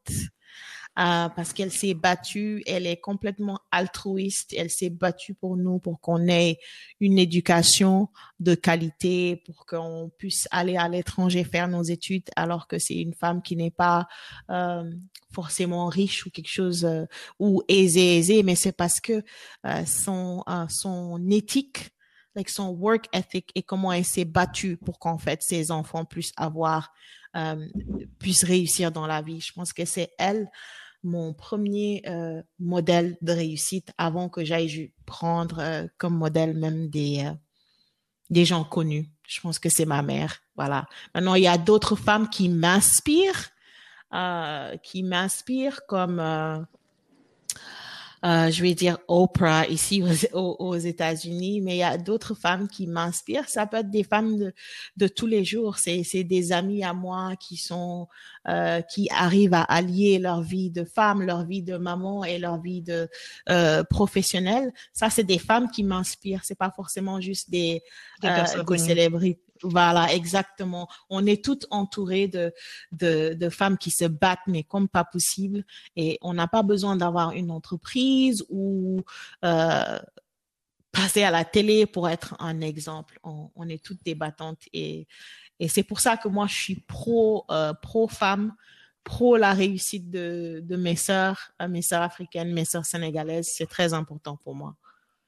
Euh, 0.99 1.29
parce 1.29 1.53
qu'elle 1.53 1.71
s'est 1.71 1.95
battue, 1.95 2.61
elle 2.67 2.85
est 2.85 2.97
complètement 2.97 3.61
altruiste, 3.71 4.53
elle 4.57 4.69
s'est 4.69 4.91
battue 4.91 5.33
pour 5.33 5.57
nous, 5.57 5.79
pour 5.79 6.01
qu'on 6.01 6.27
ait 6.27 6.59
une 6.99 7.21
éducation 7.21 8.09
de 8.41 8.57
qualité, 8.57 9.37
pour 9.47 9.65
qu'on 9.65 10.11
puisse 10.19 10.49
aller 10.51 10.77
à 10.77 10.89
l'étranger 10.89 11.45
faire 11.45 11.69
nos 11.69 11.85
études, 11.85 12.25
alors 12.35 12.67
que 12.67 12.81
c'est 12.81 12.97
une 12.97 13.15
femme 13.15 13.43
qui 13.43 13.55
n'est 13.55 13.71
pas 13.71 14.09
euh, 14.51 14.91
forcément 15.31 15.87
riche 15.87 16.27
ou 16.27 16.31
quelque 16.31 16.51
chose 16.51 16.85
euh, 16.85 17.05
ou 17.39 17.63
aisée, 17.69 18.19
aisée, 18.19 18.43
mais 18.43 18.57
c'est 18.57 18.73
parce 18.73 18.99
que 18.99 19.23
son 19.87 20.43
son 20.69 21.31
éthique 21.31 21.91
avec 22.39 22.49
son 22.49 22.71
work 22.71 23.07
ethic 23.13 23.51
et 23.55 23.63
comment 23.63 23.93
elle 23.93 24.05
s'est 24.05 24.25
battue 24.25 24.77
pour 24.77 24.99
qu'en 24.99 25.19
fait 25.19 25.43
ses 25.43 25.71
enfants 25.71 26.05
puissent 26.05 26.33
avoir 26.37 26.93
puissent 28.19 28.45
réussir 28.45 28.91
dans 28.91 29.07
la 29.07 29.23
vie. 29.23 29.41
Je 29.41 29.53
pense 29.53 29.73
que 29.73 29.85
c'est 29.85 30.11
elle 30.19 30.49
mon 31.03 31.33
premier 31.33 32.03
euh, 32.07 32.43
modèle 32.59 33.17
de 33.23 33.33
réussite 33.33 33.93
avant 33.99 34.29
que 34.29 34.45
j'aille 34.45 34.93
prendre 35.07 35.59
euh, 35.61 35.87
comme 35.97 36.17
modèle 36.17 36.57
même 36.57 36.89
des, 36.89 37.25
euh, 37.25 37.33
des 38.31 38.45
gens 38.45 38.65
connus. 38.65 39.09
Je 39.27 39.41
pense 39.41 39.59
que 39.59 39.69
c'est 39.69 39.85
ma 39.85 40.03
mère. 40.03 40.41
Voilà. 40.57 40.87
Maintenant, 41.15 41.35
il 41.35 41.45
y 41.45 41.49
a 41.49 41.59
d'autres 41.59 41.97
femmes 41.97 42.29
qui 42.29 42.49
m'inspirent, 42.49 43.51
qui 44.83 45.03
m'inspirent 45.03 45.85
comme 45.87 46.67
euh, 48.25 48.51
je 48.51 48.63
vais 48.63 48.75
dire 48.75 48.99
Oprah 49.09 49.67
ici 49.69 50.03
aux, 50.33 50.57
aux 50.59 50.77
États-Unis, 50.77 51.61
mais 51.61 51.77
il 51.77 51.79
y 51.79 51.83
a 51.83 51.99
d'autres 51.99 52.35
femmes 52.35 52.69
qui 52.69 52.87
m'inspirent. 52.87 53.49
Ça 53.49 53.67
peut 53.67 53.79
être 53.79 53.91
des 53.91 54.05
femmes 54.05 54.39
de, 54.39 54.55
de 54.97 55.09
tous 55.09 55.27
les 55.27 55.45
jours. 55.45 55.79
C'est, 55.79 56.03
c'est 56.03 56.25
des 56.25 56.53
amis 56.53 56.85
à 56.85 56.93
moi 56.93 57.35
qui 57.37 57.57
sont, 57.57 58.09
euh, 58.49 58.81
qui 58.83 59.09
arrivent 59.11 59.55
à 59.55 59.63
allier 59.63 60.19
leur 60.19 60.43
vie 60.43 60.71
de 60.71 60.85
femme, 60.85 61.23
leur 61.23 61.45
vie 61.45 61.63
de 61.63 61.77
maman 61.77 62.25
et 62.25 62.39
leur 62.39 62.61
vie 62.61 62.83
de 62.83 63.09
euh, 63.51 63.85
professionnelle. 63.85 64.73
Ça, 64.93 65.11
c'est 65.11 65.25
des 65.25 65.39
femmes 65.39 65.71
qui 65.71 65.85
m'inspirent. 65.85 66.45
C'est 66.45 66.59
pas 66.59 66.71
forcément 66.71 67.21
juste 67.21 67.51
des, 67.51 67.83
des, 68.23 68.29
euh, 68.29 68.63
des 68.65 68.79
célébrités 68.79 69.48
voilà, 69.63 70.13
exactement. 70.15 70.89
On 71.11 71.27
est 71.27 71.45
toutes 71.45 71.67
entourées 71.71 72.29
de, 72.29 72.53
de, 72.93 73.35
de, 73.35 73.49
femmes 73.49 73.79
qui 73.79 73.91
se 73.91 74.05
battent, 74.05 74.47
mais 74.47 74.63
comme 74.63 74.89
pas 74.89 75.05
possible. 75.05 75.65
Et 75.97 76.19
on 76.23 76.35
n'a 76.35 76.49
pas 76.49 76.63
besoin 76.63 76.97
d'avoir 76.97 77.33
une 77.33 77.51
entreprise 77.51 78.45
ou 78.49 79.03
euh, 79.45 79.99
passer 80.93 81.23
à 81.23 81.31
la 81.31 81.45
télé 81.45 81.87
pour 81.87 82.09
être 82.09 82.35
un 82.39 82.61
exemple. 82.61 83.19
On, 83.23 83.51
on 83.55 83.69
est 83.69 83.83
toutes 83.83 84.05
débattantes 84.05 84.63
et, 84.73 85.07
et 85.61 85.69
c'est 85.69 85.83
pour 85.83 86.01
ça 86.01 86.17
que 86.17 86.29
moi, 86.29 86.47
je 86.47 86.55
suis 86.55 86.77
pro, 86.77 87.45
euh, 87.51 87.73
pro 87.75 88.09
femme, 88.09 88.55
pro 89.05 89.37
la 89.37 89.53
réussite 89.53 90.11
de, 90.11 90.61
de 90.65 90.77
mes 90.77 90.97
sœurs, 90.97 91.53
euh, 91.61 91.69
mes 91.69 91.83
sœurs 91.83 92.03
africaines, 92.03 92.53
mes 92.53 92.65
sœurs 92.65 92.87
sénégalaises. 92.87 93.51
C'est 93.53 93.69
très 93.69 93.93
important 93.93 94.37
pour 94.37 94.55
moi. 94.55 94.77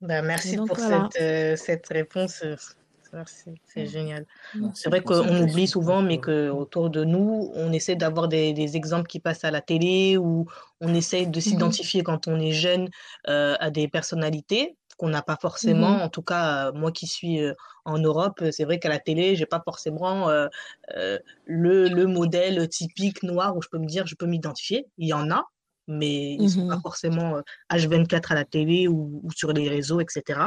Ben, 0.00 0.24
merci 0.24 0.56
pour 0.56 0.78
cette, 0.78 1.20
euh, 1.20 1.56
cette 1.56 1.88
réponse 1.88 2.42
c'est 3.64 3.86
génial. 3.86 4.26
C'est 4.74 4.88
vrai 4.88 5.02
qu'on 5.02 5.42
oublie 5.42 5.66
souvent, 5.66 6.02
mais 6.02 6.18
qu'autour 6.18 6.90
de 6.90 7.04
nous, 7.04 7.50
on 7.54 7.72
essaie 7.72 7.96
d'avoir 7.96 8.28
des, 8.28 8.52
des, 8.52 8.76
exemples 8.76 9.08
qui 9.08 9.20
passent 9.20 9.44
à 9.44 9.50
la 9.50 9.60
télé 9.60 10.16
ou 10.16 10.46
on 10.80 10.94
essaie 10.94 11.26
de 11.26 11.38
mmh 11.38 11.42
s'identifier 11.42 12.02
quand 12.02 12.28
on 12.28 12.38
est 12.38 12.52
jeune 12.52 12.88
euh, 13.28 13.56
à 13.60 13.70
des 13.70 13.88
personnalités 13.88 14.76
qu'on 14.96 15.08
n'a 15.08 15.22
pas 15.22 15.38
forcément. 15.40 15.98
Mmh 15.98 16.02
en 16.02 16.08
tout 16.08 16.22
cas, 16.22 16.68
euh, 16.68 16.72
moi 16.72 16.92
qui 16.92 17.06
suis 17.06 17.42
euh, 17.42 17.54
en 17.84 17.98
Europe, 17.98 18.42
c'est 18.52 18.64
vrai 18.64 18.78
qu'à 18.78 18.88
la 18.88 18.98
télé, 18.98 19.34
j'ai 19.34 19.46
pas 19.46 19.62
forcément 19.64 20.28
le, 20.88 21.88
le 21.88 22.06
modèle 22.06 22.68
typique 22.68 23.22
noir 23.22 23.56
où 23.56 23.62
je 23.62 23.68
peux 23.68 23.78
me 23.78 23.86
dire, 23.86 24.06
je 24.06 24.14
peux 24.14 24.26
m'identifier. 24.26 24.86
Il 24.98 25.08
y 25.08 25.14
en 25.14 25.30
a, 25.30 25.46
mais 25.88 26.34
ils 26.34 26.42
ne 26.42 26.48
sont 26.48 26.68
pas 26.68 26.76
mmh 26.76 26.82
forcément 26.82 27.40
H24 27.70 28.32
à 28.32 28.34
la 28.34 28.44
télé 28.44 28.88
ou, 28.88 29.20
ou, 29.22 29.32
sur 29.32 29.52
les 29.52 29.68
réseaux, 29.68 30.00
etc. 30.00 30.40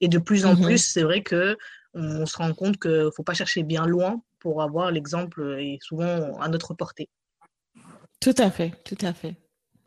Et 0.00 0.08
de 0.08 0.18
plus 0.18 0.46
en 0.46 0.56
plus, 0.56 0.78
c'est 0.78 1.02
vrai 1.02 1.22
que 1.22 1.56
on 1.96 2.26
se 2.26 2.36
rend 2.36 2.52
compte 2.52 2.78
qu'il 2.78 2.90
ne 2.90 3.10
faut 3.10 3.22
pas 3.22 3.34
chercher 3.34 3.62
bien 3.62 3.86
loin 3.86 4.20
pour 4.38 4.62
avoir 4.62 4.90
l'exemple 4.90 5.56
et 5.58 5.78
souvent 5.80 6.38
à 6.38 6.48
notre 6.48 6.74
portée. 6.74 7.08
Tout 8.20 8.34
à 8.38 8.50
fait, 8.50 8.72
tout 8.84 8.98
à 9.02 9.12
fait. 9.12 9.34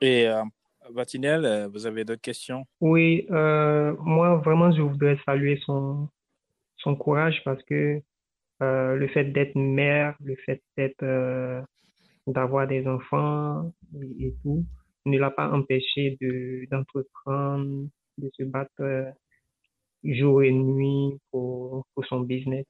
Et 0.01 0.27
euh, 0.27 0.43
Vatinel, 0.91 1.45
euh, 1.45 1.67
vous 1.67 1.85
avez 1.85 2.03
d'autres 2.03 2.21
questions? 2.21 2.65
Oui, 2.81 3.27
euh, 3.31 3.95
moi 3.99 4.37
vraiment 4.37 4.71
je 4.71 4.81
voudrais 4.81 5.17
saluer 5.25 5.59
son, 5.65 6.09
son 6.77 6.95
courage 6.95 7.41
parce 7.45 7.61
que 7.63 8.01
euh, 8.61 8.95
le 8.95 9.07
fait 9.07 9.25
d'être 9.25 9.55
mère, 9.55 10.15
le 10.23 10.35
fait 10.45 10.61
d'être 10.77 11.03
euh, 11.03 11.61
d'avoir 12.27 12.67
des 12.67 12.87
enfants 12.87 13.71
et, 13.95 14.27
et, 14.27 14.35
tout, 14.41 14.65
ne 15.05 15.17
l'a 15.17 15.31
pas 15.31 15.49
empêché 15.51 16.17
de 16.21 16.65
d'entreprendre, 16.69 17.87
de 18.17 18.29
se 18.37 18.43
battre 18.43 19.13
jour 20.03 20.43
et 20.43 20.51
nuit 20.51 21.17
pour, 21.31 21.85
pour 21.93 22.05
son 22.05 22.21
business. 22.21 22.65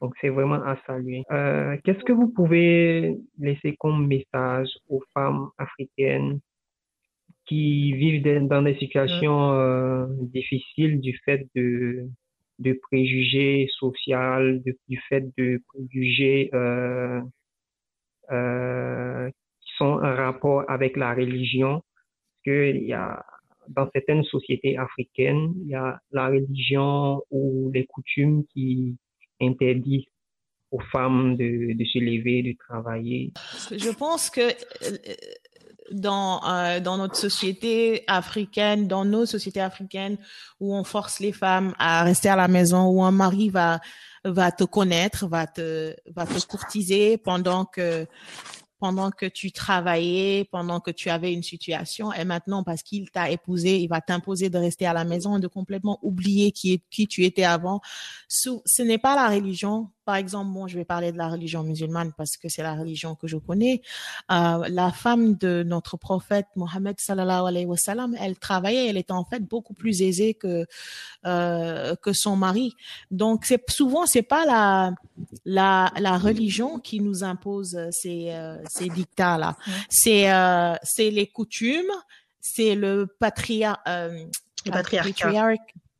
Donc, 0.00 0.14
c'est 0.20 0.30
vraiment 0.30 0.62
à 0.64 0.78
saluer. 0.86 1.24
Euh, 1.30 1.76
Qu'est-ce 1.84 2.02
que 2.04 2.12
vous 2.12 2.28
pouvez 2.28 3.18
laisser 3.38 3.76
comme 3.78 4.06
message 4.06 4.68
aux 4.88 5.02
femmes 5.12 5.50
africaines 5.58 6.40
qui 7.44 7.92
vivent 7.92 8.22
dans 8.48 8.62
des 8.62 8.76
situations 8.76 9.52
euh, 9.52 10.06
difficiles 10.32 11.00
du 11.00 11.18
fait 11.24 11.46
de, 11.54 12.06
de 12.60 12.72
préjugés 12.80 13.68
sociaux, 13.78 14.58
du 14.88 14.98
fait 15.08 15.28
de 15.36 15.60
préjugés 15.68 16.48
euh, 16.54 17.20
euh, 18.30 19.28
qui 19.60 19.72
sont 19.76 19.84
en 19.84 20.14
rapport 20.14 20.64
avec 20.70 20.96
la 20.96 21.12
religion? 21.12 21.82
Parce 21.82 22.42
qu'il 22.44 22.84
y 22.84 22.94
a 22.94 23.22
dans 23.70 23.88
certaines 23.92 24.24
sociétés 24.24 24.76
africaines, 24.76 25.52
il 25.62 25.68
y 25.70 25.74
a 25.74 26.00
la 26.12 26.28
religion 26.28 27.22
ou 27.30 27.70
les 27.72 27.86
coutumes 27.86 28.44
qui 28.52 28.96
interdisent 29.40 30.04
aux 30.70 30.80
femmes 30.92 31.36
de, 31.36 31.74
se 31.84 31.98
lever, 31.98 32.42
de 32.42 32.56
travailler. 32.58 33.32
Je 33.70 33.90
pense 33.90 34.30
que 34.30 34.40
euh, 34.40 34.96
dans, 35.90 36.40
euh, 36.44 36.80
dans 36.80 36.96
notre 36.96 37.16
société 37.16 38.04
africaine, 38.06 38.86
dans 38.86 39.04
nos 39.04 39.26
sociétés 39.26 39.60
africaines, 39.60 40.16
où 40.60 40.74
on 40.74 40.84
force 40.84 41.18
les 41.18 41.32
femmes 41.32 41.74
à 41.78 42.04
rester 42.04 42.28
à 42.28 42.36
la 42.36 42.48
maison, 42.48 42.88
où 42.88 43.02
un 43.02 43.10
mari 43.10 43.48
va, 43.48 43.80
va 44.24 44.52
te 44.52 44.64
connaître, 44.64 45.26
va 45.26 45.46
te, 45.46 45.94
va 46.14 46.26
te 46.26 46.46
courtiser 46.46 47.18
pendant 47.18 47.64
que 47.64 48.06
pendant 48.80 49.10
que 49.10 49.26
tu 49.26 49.52
travaillais, 49.52 50.48
pendant 50.50 50.80
que 50.80 50.90
tu 50.90 51.10
avais 51.10 51.32
une 51.32 51.42
situation, 51.42 52.12
et 52.12 52.24
maintenant, 52.24 52.64
parce 52.64 52.82
qu'il 52.82 53.10
t'a 53.10 53.30
épousé, 53.30 53.78
il 53.78 53.88
va 53.88 54.00
t'imposer 54.00 54.48
de 54.48 54.58
rester 54.58 54.86
à 54.86 54.94
la 54.94 55.04
maison 55.04 55.36
et 55.36 55.40
de 55.40 55.46
complètement 55.46 55.98
oublier 56.02 56.50
qui, 56.50 56.82
qui 56.90 57.06
tu 57.06 57.24
étais 57.24 57.44
avant. 57.44 57.80
Ce 58.28 58.82
n'est 58.82 58.98
pas 58.98 59.14
la 59.14 59.28
religion 59.28 59.90
par 60.10 60.16
exemple, 60.16 60.50
moi, 60.50 60.66
je 60.66 60.76
vais 60.76 60.84
parler 60.84 61.12
de 61.12 61.18
la 61.18 61.28
religion 61.28 61.62
musulmane 61.62 62.10
parce 62.18 62.36
que 62.36 62.48
c'est 62.48 62.64
la 62.64 62.74
religion 62.74 63.14
que 63.14 63.28
je 63.28 63.36
connais. 63.36 63.80
Euh, 64.32 64.66
la 64.68 64.90
femme 64.90 65.36
de 65.36 65.62
notre 65.62 65.96
prophète 65.96 66.46
Mohammed 66.56 66.98
sallallahu 66.98 67.46
alayhi 67.46 67.66
wa 67.66 67.76
sallam, 67.76 68.16
elle 68.18 68.36
travaillait, 68.36 68.88
elle 68.88 68.96
était 68.96 69.12
en 69.12 69.24
fait 69.24 69.38
beaucoup 69.38 69.72
plus 69.72 70.02
aisée 70.02 70.34
que 70.34 70.66
euh, 71.26 71.94
que 72.02 72.12
son 72.12 72.34
mari. 72.34 72.74
Donc, 73.12 73.44
c'est 73.44 73.62
souvent 73.70 74.04
c'est 74.04 74.22
pas 74.22 74.44
la 74.44 74.94
la 75.44 75.92
la 76.00 76.18
religion 76.18 76.80
qui 76.80 76.98
nous 76.98 77.22
impose 77.22 77.78
ces 77.92 78.30
euh, 78.32 78.56
ces 78.68 78.88
dictats 78.88 79.38
là. 79.38 79.56
C'est 79.88 80.24
c'est 80.82 81.12
les 81.12 81.28
coutumes, 81.28 81.94
c'est 82.40 82.74
le 82.74 83.06
patria, 83.06 83.78
euh, 83.86 84.24
le 84.66 84.72
patriarcat 84.72 85.54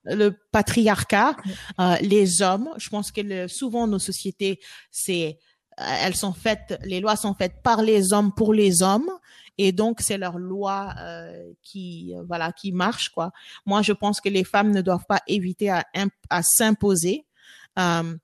le 0.04 0.30
patriarcat, 0.52 1.36
euh, 1.78 1.96
les 2.00 2.42
hommes. 2.42 2.70
Je 2.78 2.88
pense 2.88 3.12
que 3.12 3.20
le, 3.20 3.48
souvent 3.48 3.86
nos 3.86 3.98
sociétés, 3.98 4.60
c'est 4.90 5.38
euh, 5.80 5.84
elles 6.02 6.16
sont 6.16 6.32
faites, 6.32 6.78
les 6.84 7.00
lois 7.00 7.16
sont 7.16 7.34
faites 7.34 7.62
par 7.62 7.82
les 7.82 8.12
hommes 8.12 8.32
pour 8.34 8.52
les 8.54 8.82
hommes, 8.82 9.10
et 9.58 9.72
donc 9.72 10.00
c'est 10.00 10.18
leur 10.18 10.38
loi 10.38 10.94
euh, 10.98 11.52
qui 11.62 12.14
euh, 12.16 12.22
voilà 12.26 12.52
qui 12.52 12.72
marche 12.72 13.10
quoi. 13.10 13.30
Moi, 13.66 13.82
je 13.82 13.92
pense 13.92 14.20
que 14.20 14.28
les 14.28 14.44
femmes 14.44 14.70
ne 14.70 14.82
doivent 14.82 15.06
pas 15.06 15.20
éviter 15.26 15.70
à, 15.70 15.84
à 16.30 16.42
s'imposer. 16.42 17.26
Euh, 17.78 18.16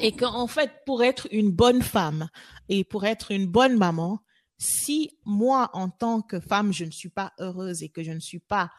et 0.00 0.12
qu'en 0.12 0.46
fait, 0.46 0.70
pour 0.86 1.02
être 1.02 1.28
une 1.30 1.50
bonne 1.50 1.82
femme 1.82 2.28
et 2.68 2.84
pour 2.84 3.04
être 3.04 3.30
une 3.30 3.46
bonne 3.46 3.76
maman, 3.76 4.20
si 4.56 5.18
moi, 5.24 5.70
en 5.74 5.90
tant 5.90 6.22
que 6.22 6.40
femme, 6.40 6.72
je 6.72 6.84
ne 6.84 6.90
suis 6.90 7.08
pas 7.08 7.32
heureuse 7.38 7.82
et 7.82 7.88
que 7.88 8.02
je 8.02 8.12
ne 8.12 8.20
suis 8.20 8.38
pas 8.38 8.70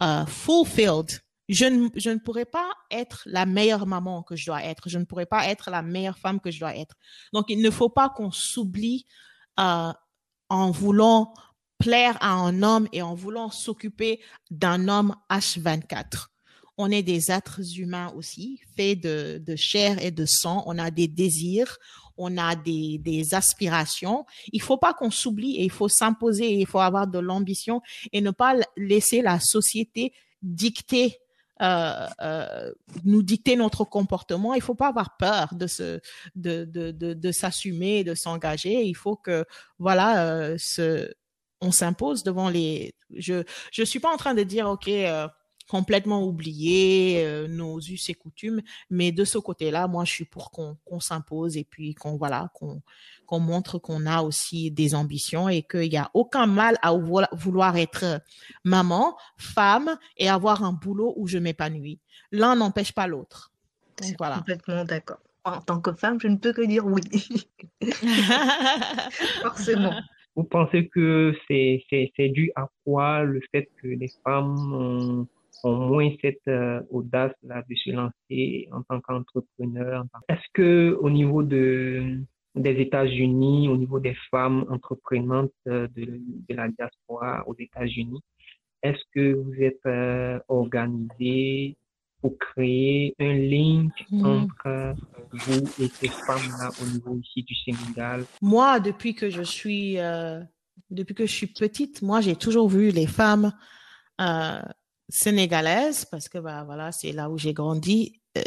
uh, 0.00 0.24
fulfilled 0.26 1.20
je 1.48 1.64
ne, 1.64 1.88
je 1.96 2.10
ne 2.10 2.18
pourrais 2.18 2.44
pas 2.44 2.70
être 2.90 3.22
la 3.26 3.46
meilleure 3.46 3.86
maman 3.86 4.22
que 4.22 4.36
je 4.36 4.46
dois 4.46 4.62
être. 4.62 4.88
Je 4.88 4.98
ne 4.98 5.04
pourrais 5.04 5.26
pas 5.26 5.46
être 5.48 5.70
la 5.70 5.82
meilleure 5.82 6.18
femme 6.18 6.40
que 6.40 6.50
je 6.50 6.60
dois 6.60 6.76
être. 6.76 6.96
Donc, 7.32 7.46
il 7.48 7.62
ne 7.62 7.70
faut 7.70 7.88
pas 7.88 8.10
qu'on 8.10 8.30
s'oublie 8.30 9.06
euh, 9.58 9.92
en 10.48 10.70
voulant 10.70 11.32
plaire 11.78 12.18
à 12.20 12.32
un 12.32 12.62
homme 12.62 12.88
et 12.92 13.02
en 13.02 13.14
voulant 13.14 13.50
s'occuper 13.50 14.20
d'un 14.50 14.88
homme 14.88 15.14
H24. 15.30 16.26
On 16.76 16.90
est 16.90 17.02
des 17.02 17.30
êtres 17.30 17.78
humains 17.78 18.12
aussi, 18.14 18.60
faits 18.76 19.00
de, 19.00 19.42
de 19.44 19.56
chair 19.56 20.02
et 20.04 20.10
de 20.10 20.26
sang. 20.26 20.62
On 20.66 20.78
a 20.78 20.90
des 20.90 21.08
désirs, 21.08 21.78
on 22.16 22.36
a 22.36 22.56
des, 22.56 22.98
des 22.98 23.34
aspirations. 23.34 24.26
Il 24.52 24.60
faut 24.60 24.76
pas 24.76 24.92
qu'on 24.92 25.10
s'oublie 25.10 25.56
et 25.56 25.64
il 25.64 25.70
faut 25.70 25.88
s'imposer 25.88 26.44
et 26.44 26.60
il 26.60 26.66
faut 26.66 26.80
avoir 26.80 27.06
de 27.06 27.18
l'ambition 27.18 27.80
et 28.12 28.20
ne 28.20 28.30
pas 28.30 28.54
laisser 28.76 29.22
la 29.22 29.40
société 29.40 30.12
dicter 30.42 31.18
euh, 31.60 32.06
euh, 32.20 32.72
nous 33.04 33.22
dicter 33.22 33.56
notre 33.56 33.84
comportement. 33.84 34.54
Il 34.54 34.62
faut 34.62 34.74
pas 34.74 34.88
avoir 34.88 35.16
peur 35.16 35.54
de 35.54 35.66
se, 35.66 36.00
de, 36.34 36.64
de, 36.64 36.92
de, 36.92 37.32
s'assumer, 37.32 38.04
de 38.04 38.14
s'engager. 38.14 38.82
Il 38.84 38.94
faut 38.94 39.16
que, 39.16 39.44
voilà, 39.78 40.26
euh, 40.26 40.56
ce, 40.58 41.12
on 41.60 41.72
s'impose 41.72 42.22
devant 42.22 42.48
les. 42.48 42.94
Je, 43.16 43.42
je 43.72 43.82
suis 43.82 44.00
pas 44.00 44.12
en 44.12 44.16
train 44.16 44.34
de 44.34 44.42
dire, 44.42 44.68
ok, 44.68 44.90
complètement 45.68 46.24
oublier 46.24 47.24
euh, 47.24 47.46
nos 47.46 47.78
us 47.78 48.08
et 48.08 48.14
coutumes. 48.14 48.62
Mais 48.90 49.12
de 49.12 49.24
ce 49.24 49.38
côté-là, 49.38 49.86
moi, 49.86 50.04
je 50.04 50.12
suis 50.12 50.24
pour 50.24 50.50
qu'on 50.50 50.76
qu'on 50.84 50.98
s'impose 50.98 51.56
et 51.56 51.64
puis 51.64 51.94
qu'on 51.94 52.16
voilà, 52.16 52.50
qu'on 52.54 52.82
qu'on 53.26 53.40
montre 53.40 53.78
qu'on 53.78 54.06
a 54.06 54.22
aussi 54.22 54.70
des 54.70 54.94
ambitions 54.94 55.48
et 55.48 55.62
qu'il 55.62 55.90
n'y 55.90 55.98
a 55.98 56.10
aucun 56.14 56.46
mal 56.46 56.76
à 56.82 56.92
vouloir 57.32 57.76
être 57.76 58.22
maman, 58.64 59.16
femme 59.36 59.96
et 60.16 60.28
avoir 60.28 60.64
un 60.64 60.72
boulot 60.72 61.12
où 61.16 61.28
je 61.28 61.38
m'épanouis. 61.38 62.00
L'un 62.32 62.56
n'empêche 62.56 62.92
pas 62.92 63.06
l'autre. 63.06 63.52
Donc 64.02 64.14
voilà. 64.18 64.38
Complètement 64.38 64.84
d'accord. 64.84 65.18
En 65.44 65.60
tant 65.60 65.80
que 65.80 65.92
femme, 65.92 66.18
je 66.20 66.28
ne 66.28 66.36
peux 66.36 66.52
que 66.52 66.66
dire 66.66 66.86
oui. 66.86 67.02
Forcément. 69.42 69.94
Vous 70.36 70.44
pensez 70.44 70.88
que 70.88 71.34
c'est 71.48 72.28
dû 72.28 72.52
à 72.54 72.68
quoi 72.84 73.24
le 73.24 73.40
fait 73.50 73.68
que 73.82 73.88
les 73.88 74.10
femmes 74.24 74.72
ont 74.72 75.26
ont 75.64 75.76
moins 75.76 76.10
cette 76.22 76.46
euh, 76.48 76.80
audace 76.90 77.32
là 77.42 77.62
de 77.68 77.74
se 77.74 77.90
lancer 77.90 78.68
en 78.72 78.82
tant 78.82 79.00
qu'entrepreneur. 79.00 80.04
Est-ce 80.28 80.46
que 80.54 80.96
au 81.00 81.10
niveau 81.10 81.42
de 81.42 82.18
des 82.54 82.80
États-Unis, 82.80 83.68
au 83.68 83.76
niveau 83.76 84.00
des 84.00 84.16
femmes 84.30 84.64
entreprenantes 84.68 85.52
euh, 85.68 85.86
de, 85.94 86.20
de 86.48 86.54
la 86.54 86.68
diaspora 86.68 87.46
aux 87.46 87.54
États-Unis, 87.56 88.20
est-ce 88.82 89.02
que 89.14 89.34
vous 89.34 89.54
êtes 89.60 89.84
euh, 89.86 90.40
organisé 90.48 91.76
pour 92.20 92.36
créer 92.38 93.14
un 93.20 93.34
link 93.34 93.92
mm. 94.10 94.26
entre 94.26 94.94
vous 95.30 95.84
et 95.84 95.88
ces 95.88 96.08
femmes-là 96.08 96.70
au 96.82 96.86
niveau 96.86 97.16
ici 97.18 97.44
du 97.44 97.54
Sénégal? 97.54 98.24
Moi, 98.42 98.80
depuis 98.80 99.14
que 99.14 99.30
je 99.30 99.42
suis 99.42 99.98
depuis 100.90 101.14
que 101.14 101.26
je 101.26 101.32
suis 101.32 101.46
petite, 101.46 102.02
moi 102.02 102.20
j'ai 102.20 102.36
toujours 102.36 102.68
vu 102.68 102.90
les 102.90 103.06
femmes 103.06 103.52
euh, 104.20 104.60
sénégalaise, 105.08 106.04
parce 106.04 106.28
que 106.28 106.38
bah, 106.38 106.64
voilà, 106.64 106.92
c'est 106.92 107.12
là 107.12 107.30
où 107.30 107.38
j'ai 107.38 107.52
grandi, 107.52 108.20
euh, 108.36 108.42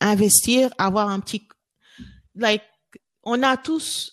investir, 0.00 0.70
avoir 0.78 1.08
un 1.08 1.20
petit, 1.20 1.48
like, 2.34 2.62
on 3.22 3.42
a 3.42 3.56
tous 3.56 4.12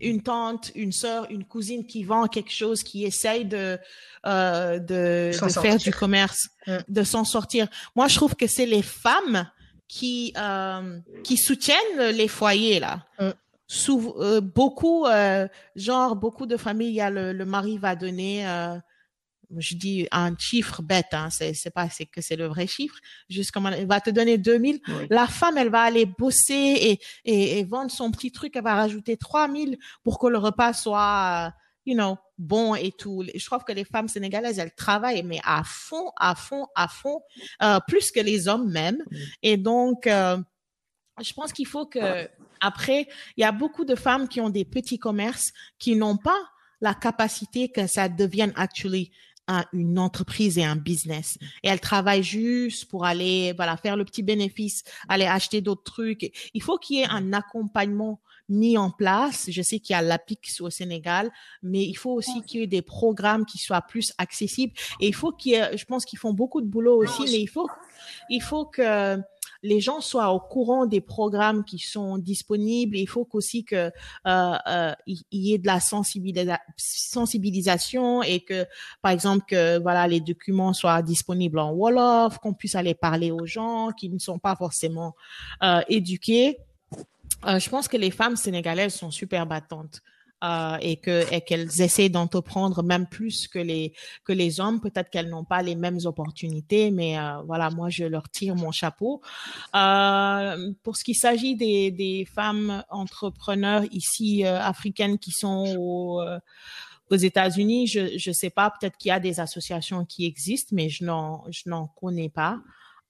une 0.00 0.22
tante, 0.22 0.72
une 0.74 0.92
sœur, 0.92 1.30
une 1.30 1.44
cousine 1.44 1.86
qui 1.86 2.04
vend 2.04 2.26
quelque 2.26 2.52
chose, 2.52 2.82
qui 2.82 3.04
essaye 3.04 3.44
de 3.44 3.78
euh, 4.26 4.78
de, 4.78 5.30
de 5.42 5.48
faire 5.48 5.78
du 5.78 5.90
commerce, 5.90 6.48
mm. 6.66 6.78
de 6.88 7.02
s'en 7.02 7.24
sortir. 7.24 7.68
Moi, 7.96 8.08
je 8.08 8.16
trouve 8.16 8.34
que 8.34 8.46
c'est 8.46 8.66
les 8.66 8.82
femmes 8.82 9.50
qui 9.88 10.32
euh, 10.36 10.98
qui 11.24 11.36
soutiennent 11.36 12.10
les 12.12 12.28
foyers 12.28 12.80
là. 12.80 13.04
Sous, 13.66 14.14
euh, 14.18 14.40
beaucoup, 14.40 15.06
euh, 15.06 15.46
genre 15.76 16.16
beaucoup 16.16 16.46
de 16.46 16.56
familles, 16.56 16.88
il 16.88 16.94
y 16.94 17.00
a 17.00 17.08
le, 17.08 17.32
le 17.32 17.44
mari 17.44 17.78
va 17.78 17.94
donner 17.94 18.44
euh, 18.44 18.76
je 19.56 19.74
dis 19.74 20.06
un 20.12 20.36
chiffre 20.36 20.82
bête, 20.82 21.12
hein, 21.12 21.28
c'est, 21.30 21.54
c'est 21.54 21.70
pas 21.70 21.88
c'est 21.88 22.06
que 22.06 22.20
c'est 22.20 22.36
le 22.36 22.46
vrai 22.46 22.66
chiffre, 22.66 22.96
juste 23.28 23.50
comme 23.50 23.66
elle 23.66 23.86
va 23.86 24.00
te 24.00 24.10
donner 24.10 24.38
2000, 24.38 24.80
la 25.10 25.26
femme 25.26 25.58
elle 25.58 25.70
va 25.70 25.82
aller 25.82 26.06
bosser 26.06 26.54
et, 26.54 27.00
et, 27.24 27.58
et, 27.58 27.64
vendre 27.64 27.90
son 27.90 28.10
petit 28.10 28.32
truc, 28.32 28.56
elle 28.56 28.64
va 28.64 28.74
rajouter 28.74 29.16
3000 29.16 29.78
pour 30.02 30.18
que 30.18 30.26
le 30.26 30.38
repas 30.38 30.72
soit, 30.72 31.52
you 31.84 31.94
know, 31.94 32.16
bon 32.38 32.74
et 32.74 32.92
tout. 32.92 33.24
Je 33.34 33.44
trouve 33.44 33.64
que 33.64 33.72
les 33.72 33.84
femmes 33.84 34.08
sénégalaises 34.08 34.58
elles 34.58 34.74
travaillent 34.74 35.22
mais 35.22 35.40
à 35.44 35.62
fond, 35.64 36.10
à 36.16 36.34
fond, 36.34 36.66
à 36.74 36.88
fond, 36.88 37.20
euh, 37.62 37.80
plus 37.86 38.10
que 38.10 38.20
les 38.20 38.48
hommes 38.48 38.70
même. 38.70 38.98
Et 39.42 39.56
donc 39.56 40.06
euh, 40.06 40.38
je 41.20 41.32
pense 41.32 41.52
qu'il 41.52 41.66
faut 41.66 41.86
que 41.86 42.28
après, 42.60 43.08
il 43.36 43.40
y 43.40 43.44
a 43.44 43.52
beaucoup 43.52 43.84
de 43.84 43.94
femmes 43.94 44.28
qui 44.28 44.40
ont 44.40 44.50
des 44.50 44.64
petits 44.64 44.98
commerces 44.98 45.52
qui 45.78 45.96
n'ont 45.96 46.18
pas 46.18 46.38
la 46.80 46.94
capacité 46.94 47.70
que 47.70 47.86
ça 47.86 48.08
devienne 48.08 48.52
actually 48.56 49.10
une 49.72 49.98
entreprise 49.98 50.58
et 50.58 50.64
un 50.64 50.76
business. 50.76 51.38
Et 51.62 51.68
elle 51.68 51.80
travaille 51.80 52.22
juste 52.22 52.86
pour 52.86 53.04
aller, 53.04 53.52
voilà, 53.54 53.76
faire 53.76 53.96
le 53.96 54.04
petit 54.04 54.22
bénéfice, 54.22 54.84
aller 55.08 55.26
acheter 55.26 55.60
d'autres 55.60 55.84
trucs. 55.84 56.30
Il 56.54 56.62
faut 56.62 56.78
qu'il 56.78 56.98
y 56.98 57.00
ait 57.02 57.08
un 57.08 57.32
accompagnement 57.32 58.20
mis 58.48 58.76
en 58.76 58.90
place. 58.90 59.46
Je 59.48 59.62
sais 59.62 59.78
qu'il 59.78 59.94
y 59.94 59.96
a 59.96 60.02
l'APIX 60.02 60.60
au 60.60 60.70
Sénégal, 60.70 61.30
mais 61.62 61.84
il 61.84 61.94
faut 61.94 62.10
aussi 62.10 62.42
qu'il 62.42 62.60
y 62.60 62.62
ait 62.64 62.66
des 62.66 62.82
programmes 62.82 63.46
qui 63.46 63.58
soient 63.58 63.82
plus 63.82 64.12
accessibles. 64.18 64.74
Et 65.00 65.08
il 65.08 65.14
faut 65.14 65.32
qu'il 65.32 65.52
y 65.52 65.54
ait, 65.54 65.76
je 65.76 65.84
pense 65.84 66.04
qu'ils 66.04 66.18
font 66.18 66.34
beaucoup 66.34 66.60
de 66.60 66.66
boulot 66.66 67.02
aussi, 67.02 67.22
mais 67.22 67.40
il 67.40 67.46
faut, 67.48 67.68
il 68.28 68.42
faut 68.42 68.66
que 68.66 69.18
les 69.62 69.80
gens 69.80 70.00
soient 70.00 70.32
au 70.32 70.40
courant 70.40 70.86
des 70.86 71.00
programmes 71.00 71.64
qui 71.64 71.78
sont 71.78 72.18
disponibles. 72.18 72.96
Il 72.96 73.06
faut 73.06 73.28
aussi 73.32 73.64
que 73.64 73.92
euh, 74.26 74.58
euh, 74.66 74.92
il 75.06 75.24
y 75.32 75.54
ait 75.54 75.58
de 75.58 75.66
la 75.66 75.80
sensibilisation 75.80 78.22
et 78.22 78.40
que, 78.40 78.66
par 79.02 79.12
exemple, 79.12 79.44
que 79.46 79.78
voilà 79.78 80.08
les 80.08 80.20
documents 80.20 80.72
soient 80.72 81.02
disponibles 81.02 81.58
en 81.58 81.72
wolof, 81.72 82.38
qu'on 82.38 82.54
puisse 82.54 82.74
aller 82.74 82.94
parler 82.94 83.30
aux 83.30 83.46
gens 83.46 83.90
qui 83.90 84.08
ne 84.08 84.18
sont 84.18 84.38
pas 84.38 84.56
forcément 84.56 85.14
euh, 85.62 85.82
éduqués. 85.88 86.58
Euh, 87.46 87.58
je 87.58 87.70
pense 87.70 87.88
que 87.88 87.96
les 87.96 88.10
femmes 88.10 88.36
sénégalaises 88.36 88.94
sont 88.94 89.10
super 89.10 89.46
battantes. 89.46 90.02
Euh, 90.42 90.78
et 90.80 90.96
que 90.96 91.30
et 91.34 91.42
qu'elles 91.42 91.82
essaient 91.82 92.08
d'entreprendre 92.08 92.82
même 92.82 93.06
plus 93.06 93.46
que 93.46 93.58
les 93.58 93.92
que 94.24 94.32
les 94.32 94.58
hommes. 94.58 94.80
Peut-être 94.80 95.10
qu'elles 95.10 95.28
n'ont 95.28 95.44
pas 95.44 95.60
les 95.60 95.74
mêmes 95.74 95.98
opportunités, 96.06 96.90
mais 96.90 97.18
euh, 97.18 97.42
voilà, 97.46 97.68
moi 97.68 97.90
je 97.90 98.04
leur 98.04 98.30
tire 98.30 98.56
mon 98.56 98.70
chapeau. 98.72 99.20
Euh, 99.74 100.72
pour 100.82 100.96
ce 100.96 101.04
qui 101.04 101.14
s'agit 101.14 101.56
des 101.56 101.90
des 101.90 102.24
femmes 102.24 102.82
entrepreneurs 102.88 103.84
ici 103.92 104.46
euh, 104.46 104.58
africaines 104.58 105.18
qui 105.18 105.30
sont 105.30 105.74
au, 105.78 106.22
euh, 106.22 106.38
aux 107.10 107.16
États-Unis, 107.16 107.86
je 107.86 108.16
je 108.16 108.32
sais 108.32 108.50
pas, 108.50 108.70
peut-être 108.70 108.96
qu'il 108.96 109.10
y 109.10 109.12
a 109.12 109.20
des 109.20 109.40
associations 109.40 110.06
qui 110.06 110.24
existent, 110.24 110.74
mais 110.74 110.88
je 110.88 111.04
n'en 111.04 111.44
je 111.50 111.68
n'en 111.68 111.86
connais 111.88 112.30
pas. 112.30 112.60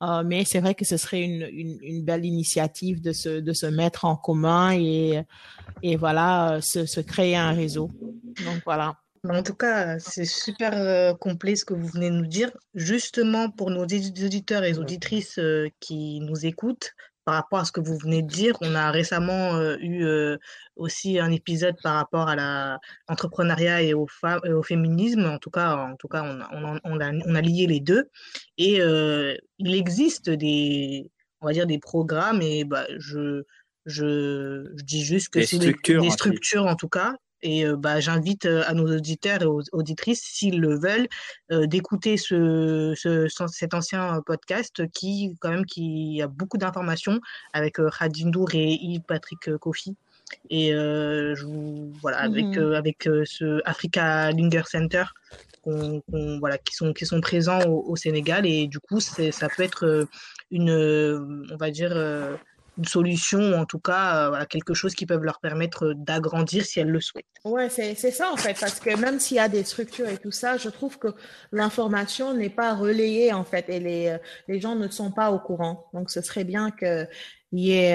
Euh, 0.03 0.23
mais 0.25 0.45
c'est 0.45 0.61
vrai 0.61 0.75
que 0.75 0.85
ce 0.85 0.97
serait 0.97 1.23
une, 1.23 1.47
une, 1.83 2.03
belle 2.05 2.25
initiative 2.25 3.03
de 3.03 3.13
se, 3.13 3.41
de 3.41 3.53
se 3.53 3.67
mettre 3.67 4.07
en 4.07 4.17
commun 4.17 4.73
et, 4.73 5.23
et 5.83 5.97
voilà, 5.97 6.55
euh, 6.55 6.61
se, 6.63 6.87
se 6.87 7.01
créer 7.01 7.37
un 7.37 7.53
réseau. 7.53 7.91
Donc 8.45 8.63
voilà. 8.65 8.97
En 9.29 9.43
tout 9.43 9.55
cas, 9.55 9.99
c'est 9.99 10.25
super 10.25 10.73
euh, 10.75 11.13
complet 11.13 11.55
ce 11.55 11.67
que 11.67 11.75
vous 11.75 11.89
venez 11.89 12.09
de 12.09 12.15
nous 12.15 12.27
dire. 12.27 12.51
Justement, 12.75 13.51
pour 13.51 13.71
nos 13.71 13.83
auditeurs 13.83 14.65
et 14.65 14.79
auditrices 14.79 15.39
qui 15.81 16.21
nous 16.21 16.47
écoutent, 16.47 16.95
par 17.31 17.37
rapport 17.37 17.61
à 17.61 17.65
ce 17.65 17.71
que 17.71 17.81
vous 17.81 17.97
venez 17.97 18.23
de 18.23 18.27
dire, 18.27 18.57
on 18.61 18.75
a 18.75 18.91
récemment 18.91 19.55
euh, 19.55 19.77
eu 19.79 20.05
euh, 20.05 20.37
aussi 20.75 21.21
un 21.21 21.31
épisode 21.31 21.77
par 21.81 21.95
rapport 21.95 22.29
à 22.29 22.35
l'entrepreneuriat 23.09 23.83
et 23.83 23.95
au, 23.95 24.09
au 24.47 24.63
féminisme. 24.65 25.25
En 25.27 25.39
tout 25.39 25.51
cas, 25.51 25.77
en 25.77 25.95
tout 25.95 26.09
cas 26.09 26.25
on, 26.25 26.41
on, 26.51 26.81
on, 26.83 27.01
a, 27.01 27.13
on 27.13 27.35
a, 27.37 27.41
lié 27.41 27.69
les 27.69 27.79
deux. 27.79 28.11
Et 28.59 28.81
euh, 28.81 29.37
il 29.59 29.77
existe 29.77 30.29
des, 30.29 31.09
on 31.41 31.47
va 31.47 31.53
dire, 31.53 31.69
des 31.69 31.79
programmes, 31.79 32.43
et 32.43 32.65
bah, 32.65 32.85
je, 32.99 33.45
je, 33.87 34.69
je 34.75 34.83
dis 34.83 35.05
juste 35.05 35.29
que 35.29 35.41
c'est 35.43 35.59
des, 35.59 35.73
des 35.73 36.11
structures, 36.11 36.67
en 36.67 36.75
tout 36.75 36.89
cas, 36.89 37.15
et 37.43 37.65
euh, 37.65 37.77
bah, 37.77 38.01
j'invite 38.01 38.47
euh, 38.47 38.63
à 38.67 38.75
nos 38.75 38.87
auditeurs 38.87 39.43
et 39.43 39.47
aux 39.47 39.63
auditrices, 39.73 40.23
s'ils 40.23 40.61
le 40.61 40.79
veulent, 40.79 41.09
euh, 41.53 41.67
d'écouter 41.67 42.17
ce, 42.17 42.95
ce, 42.97 43.27
cet 43.49 43.75
ancien 43.75 44.21
podcast 44.27 44.87
qui, 44.93 45.37
quand 45.41 45.51
même, 45.51 45.67
qui 45.67 46.21
a 46.23 46.27
beaucoup 46.27 46.59
d'informations 46.59 47.21
avec 47.53 47.77
Khadindour 47.99 48.51
et 48.55 48.73
Yves 48.73 49.03
Patrick 49.03 49.57
Kofi. 49.59 49.97
Et 50.49 50.71
je 50.71 51.45
vous, 51.45 51.93
voilà, 52.01 52.19
avec, 52.19 52.57
mmh 52.57 52.73
avec 52.75 53.09
ce 53.25 53.61
Africa 53.65 54.31
Linger 54.31 54.63
Center, 54.65 55.05
qu'on, 55.65 56.03
voilà, 56.39 56.57
qui, 56.57 56.75
sont, 56.75 56.93
qui 56.93 57.05
sont 57.05 57.21
présents 57.21 57.61
au, 57.63 57.85
au 57.91 57.97
Sénégal. 57.97 58.47
Et 58.47 58.69
du 58.69 58.79
coup, 58.79 59.01
ça 59.01 59.49
peut 59.49 59.65
être 59.65 60.07
une, 60.53 60.71
on 61.51 61.57
va 61.57 61.73
dire, 61.73 61.93
une 62.81 62.87
solution, 62.87 63.53
en 63.55 63.67
tout 63.67 63.79
cas, 63.79 64.33
euh, 64.33 64.45
quelque 64.47 64.75
chose 64.75 64.95
qui 64.95 65.07
peut 65.07 65.19
leur 65.19 65.39
permettre 65.39 65.93
d'agrandir 65.95 66.65
si 66.65 66.81
elles 66.81 66.89
le 66.89 67.01
souhaitent. 67.01 67.27
Ouais, 67.45 67.69
c'est 67.69 67.95
ça 67.95 68.33
en 68.33 68.37
fait, 68.37 68.59
parce 68.59 68.81
que 68.81 68.97
même 68.97 69.21
s'il 69.21 69.37
y 69.37 69.41
a 69.41 69.49
des 69.49 69.65
structures 69.65 70.09
et 70.09 70.17
tout 70.17 70.31
ça, 70.33 70.57
je 70.57 70.71
trouve 70.71 70.99
que 70.99 71.09
l'information 71.53 72.35
n'est 72.35 72.51
pas 72.51 72.75
relayée 72.75 73.33
en 73.33 73.45
fait 73.45 73.69
et 73.69 73.81
les, 73.81 74.17
les 74.49 74.61
gens 74.61 74.77
ne 74.77 74.89
sont 74.89 75.13
pas 75.13 75.31
au 75.31 75.39
courant. 75.39 75.91
Donc, 75.93 76.11
ce 76.11 76.23
serait 76.23 76.45
bien 76.45 76.71
qu'il 76.71 77.09
y 77.53 77.73
ait, 77.73 77.95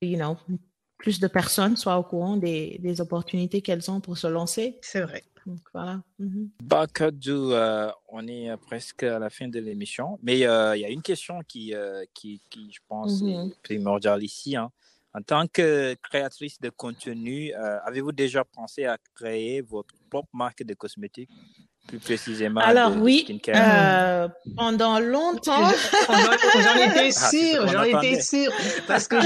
you 0.00 0.16
know, 0.16 0.36
plus 0.96 1.20
de 1.20 1.28
personnes 1.28 1.76
soient 1.76 1.98
au 1.98 2.02
courant 2.02 2.36
des, 2.36 2.78
des 2.80 3.00
opportunités 3.00 3.62
qu'elles 3.62 3.90
ont 3.90 4.00
pour 4.00 4.16
se 4.18 4.26
lancer. 4.26 4.78
C'est 4.82 5.02
vrai. 5.02 5.22
Donc 5.48 5.60
voilà. 5.72 6.02
Mm 6.18 6.46
on 8.10 8.26
est 8.26 8.56
presque 8.66 9.02
à 9.02 9.18
la 9.18 9.30
fin 9.30 9.48
de 9.48 9.58
l'émission, 9.60 10.18
mais 10.22 10.46
euh, 10.46 10.76
il 10.76 10.80
y 10.80 10.84
a 10.84 10.88
une 10.88 11.02
question 11.02 11.40
qui, 11.46 11.74
euh, 11.74 12.04
qui, 12.14 12.40
qui, 12.50 12.70
je 12.72 12.80
pense, 12.88 13.22
mm-hmm. 13.22 13.50
est 13.50 13.62
primordiale 13.62 14.22
ici. 14.22 14.56
Hein. 14.56 14.70
En 15.14 15.22
tant 15.22 15.46
que 15.46 15.94
créatrice 16.02 16.60
de 16.60 16.70
contenu, 16.70 17.52
avez-vous 17.54 18.12
déjà 18.12 18.44
pensé 18.44 18.84
à 18.84 18.98
créer 19.14 19.62
votre 19.62 19.94
propre 20.10 20.28
marque 20.32 20.62
de 20.62 20.74
cosmétiques 20.74 21.30
plus 21.88 21.98
précisément 21.98 22.60
Alors 22.60 22.96
oui, 22.96 23.40
euh, 23.48 24.28
pendant 24.56 25.00
longtemps. 25.00 25.68
J'en 26.08 26.76
étais 26.76 27.10
ah, 27.16 27.30
sûre, 27.30 27.66
j'en 27.66 27.82
étais 27.82 28.20
sûre. 28.20 28.52
Parce 28.86 29.08
que 29.08 29.16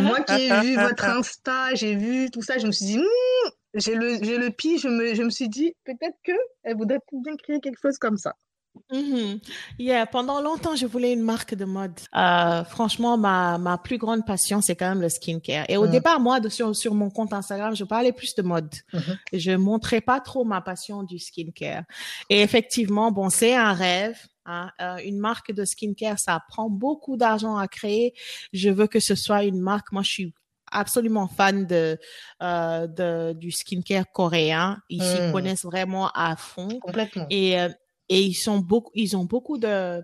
moi 0.00 0.20
qui 0.20 0.44
ai 0.44 0.60
vu 0.60 0.76
votre 0.76 1.04
Insta, 1.04 1.74
j'ai 1.74 1.94
vu 1.94 2.30
tout 2.30 2.42
ça, 2.42 2.58
je 2.58 2.66
me 2.66 2.72
suis 2.72 2.86
dit, 2.86 2.98
hmm, 2.98 3.50
j'ai 3.74 3.94
le, 3.94 4.18
j'ai 4.22 4.38
le 4.38 4.50
pire, 4.50 4.78
je 4.78 4.88
me, 4.88 5.14
je 5.14 5.22
me 5.22 5.30
suis 5.30 5.48
dit, 5.48 5.74
peut-être 5.84 6.16
qu'elle 6.22 6.76
voudrait 6.76 7.00
bien 7.12 7.36
créer 7.36 7.60
quelque 7.60 7.80
chose 7.80 7.98
comme 7.98 8.16
ça. 8.16 8.34
Mm 8.92 9.36
Yeah, 9.78 10.06
pendant 10.06 10.40
longtemps, 10.40 10.76
je 10.76 10.86
voulais 10.86 11.12
une 11.12 11.22
marque 11.22 11.54
de 11.54 11.64
mode. 11.64 11.98
Euh, 12.16 12.64
franchement, 12.64 13.16
ma, 13.16 13.58
ma 13.58 13.78
plus 13.78 13.98
grande 13.98 14.26
passion, 14.26 14.60
c'est 14.60 14.76
quand 14.76 14.88
même 14.88 15.00
le 15.00 15.08
skincare. 15.08 15.66
Et 15.68 15.76
au 15.76 15.86
mm. 15.86 15.90
départ, 15.90 16.20
moi, 16.20 16.40
de, 16.40 16.48
sur, 16.48 16.74
sur 16.74 16.94
mon 16.94 17.10
compte 17.10 17.32
Instagram, 17.32 17.74
je 17.74 17.84
parlais 17.84 18.12
plus 18.12 18.34
de 18.34 18.42
mode. 18.42 18.74
Mm-hmm. 18.92 19.18
Je 19.32 19.52
montrais 19.52 20.00
pas 20.00 20.20
trop 20.20 20.44
ma 20.44 20.60
passion 20.60 21.02
du 21.02 21.18
skincare. 21.18 21.84
Et 22.30 22.42
effectivement, 22.42 23.10
bon, 23.12 23.30
c'est 23.30 23.54
un 23.54 23.72
rêve. 23.72 24.18
Hein, 24.46 24.70
euh, 24.80 24.96
une 24.98 25.18
marque 25.18 25.52
de 25.52 25.64
skincare, 25.64 26.18
ça 26.18 26.42
prend 26.48 26.68
beaucoup 26.68 27.16
d'argent 27.16 27.56
à 27.56 27.66
créer. 27.66 28.12
Je 28.52 28.68
veux 28.68 28.86
que 28.86 29.00
ce 29.00 29.14
soit 29.14 29.44
une 29.44 29.60
marque. 29.60 29.90
Moi, 29.92 30.02
je 30.02 30.10
suis 30.10 30.34
absolument 30.74 31.28
fan 31.28 31.66
de, 31.66 31.98
euh, 32.42 32.86
de 32.86 33.32
du 33.32 33.50
skincare 33.50 34.04
coréen. 34.12 34.78
Ils 34.90 35.02
s'y 35.02 35.22
mm. 35.22 35.32
connaissent 35.32 35.64
vraiment 35.64 36.10
à 36.14 36.36
fond. 36.36 36.68
Complètement. 36.80 37.26
Et 37.30 37.58
euh, 37.58 37.68
et 38.08 38.20
ils 38.20 38.34
sont 38.34 38.58
beaucoup, 38.58 38.90
ils 38.94 39.16
ont 39.16 39.24
beaucoup 39.24 39.56
de 39.56 40.02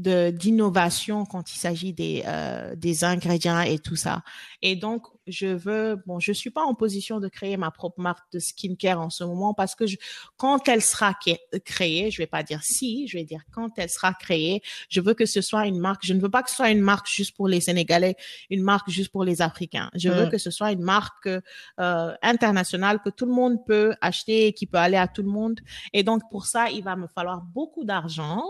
de 0.00 0.30
d'innovation 0.30 1.24
quand 1.24 1.52
il 1.52 1.58
s'agit 1.58 1.92
des 1.92 2.22
euh, 2.26 2.74
des 2.74 3.04
ingrédients 3.04 3.60
et 3.60 3.78
tout 3.78 3.96
ça. 3.96 4.22
Et 4.62 4.76
donc 4.76 5.06
je 5.26 5.46
veux 5.46 5.96
bon, 6.06 6.18
je 6.18 6.32
suis 6.32 6.50
pas 6.50 6.62
en 6.62 6.74
position 6.74 7.20
de 7.20 7.28
créer 7.28 7.56
ma 7.56 7.70
propre 7.70 8.00
marque 8.00 8.30
de 8.32 8.38
skincare 8.38 9.00
en 9.00 9.10
ce 9.10 9.24
moment 9.24 9.54
parce 9.54 9.74
que 9.74 9.86
je, 9.86 9.96
quand 10.36 10.68
elle 10.68 10.82
sera 10.82 11.14
créée, 11.64 12.10
je 12.10 12.18
vais 12.18 12.26
pas 12.26 12.42
dire 12.42 12.62
si, 12.62 13.06
je 13.06 13.18
vais 13.18 13.24
dire 13.24 13.42
quand 13.52 13.70
elle 13.76 13.90
sera 13.90 14.12
créée, 14.14 14.62
je 14.88 15.00
veux 15.00 15.14
que 15.14 15.26
ce 15.26 15.40
soit 15.40 15.66
une 15.66 15.78
marque. 15.78 16.04
Je 16.04 16.14
ne 16.14 16.20
veux 16.20 16.30
pas 16.30 16.42
que 16.42 16.50
ce 16.50 16.56
soit 16.56 16.70
une 16.70 16.80
marque 16.80 17.08
juste 17.08 17.36
pour 17.36 17.48
les 17.48 17.60
Sénégalais, 17.60 18.16
une 18.48 18.62
marque 18.62 18.90
juste 18.90 19.10
pour 19.10 19.24
les 19.24 19.42
Africains. 19.42 19.90
Je 19.94 20.08
veux 20.08 20.26
mm. 20.26 20.30
que 20.30 20.38
ce 20.38 20.50
soit 20.50 20.72
une 20.72 20.82
marque 20.82 21.28
euh, 21.28 22.14
internationale 22.22 23.00
que 23.04 23.10
tout 23.10 23.26
le 23.26 23.32
monde 23.32 23.64
peut 23.66 23.94
acheter 24.00 24.46
et 24.46 24.52
qui 24.52 24.66
peut 24.66 24.78
aller 24.78 24.96
à 24.96 25.08
tout 25.08 25.22
le 25.22 25.28
monde. 25.28 25.60
Et 25.92 26.02
donc 26.02 26.22
pour 26.30 26.46
ça, 26.46 26.70
il 26.70 26.82
va 26.82 26.96
me 26.96 27.06
falloir 27.06 27.42
beaucoup 27.42 27.84
d'argent 27.84 28.42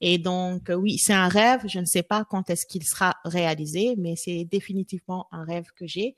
et 0.00 0.18
donc, 0.18 0.68
euh, 0.68 0.74
oui, 0.74 0.98
c'est 0.98 1.14
un 1.14 1.28
rêve. 1.28 1.60
Je 1.66 1.78
ne 1.78 1.84
sais 1.84 2.02
pas 2.02 2.24
quand 2.28 2.50
est-ce 2.50 2.66
qu'il 2.66 2.84
sera 2.84 3.16
réalisé, 3.24 3.94
mais 3.96 4.14
c'est 4.16 4.44
définitivement 4.44 5.26
un 5.32 5.44
rêve 5.44 5.66
que 5.74 5.86
j'ai. 5.86 6.16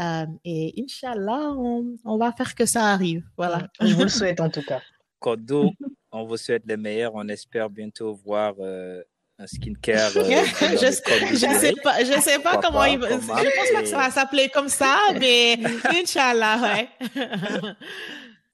Euh, 0.00 0.26
et 0.44 0.74
Inch'Allah, 0.78 1.52
on, 1.56 2.18
va 2.18 2.32
faire 2.32 2.54
que 2.54 2.66
ça 2.66 2.84
arrive. 2.86 3.24
Voilà. 3.36 3.68
Je 3.80 3.94
vous 3.94 4.02
le 4.02 4.08
souhaite 4.08 4.40
en 4.40 4.50
tout 4.50 4.62
cas. 4.62 4.80
Kodo, 5.18 5.72
on 6.12 6.24
vous 6.24 6.36
souhaite 6.36 6.62
le 6.66 6.76
meilleur. 6.76 7.12
On 7.14 7.26
espère 7.28 7.68
bientôt 7.68 8.14
voir 8.14 8.54
euh, 8.60 9.02
un 9.38 9.46
skincare. 9.46 10.10
je, 10.14 11.52
ne 11.52 11.58
sais 11.58 11.74
pas, 11.82 12.04
je 12.04 12.20
sais 12.20 12.38
pas 12.38 12.58
comment 12.58 12.84
il 12.84 12.98
va. 12.98 13.08
Je 13.08 13.16
pense 13.16 13.72
pas 13.74 13.82
que 13.82 13.88
ça 13.88 13.96
va 13.96 14.10
s'appeler 14.10 14.50
comme 14.50 14.68
ça, 14.68 14.98
mais 15.18 15.58
Inch'Allah, 15.84 16.60
ouais. 16.62 16.88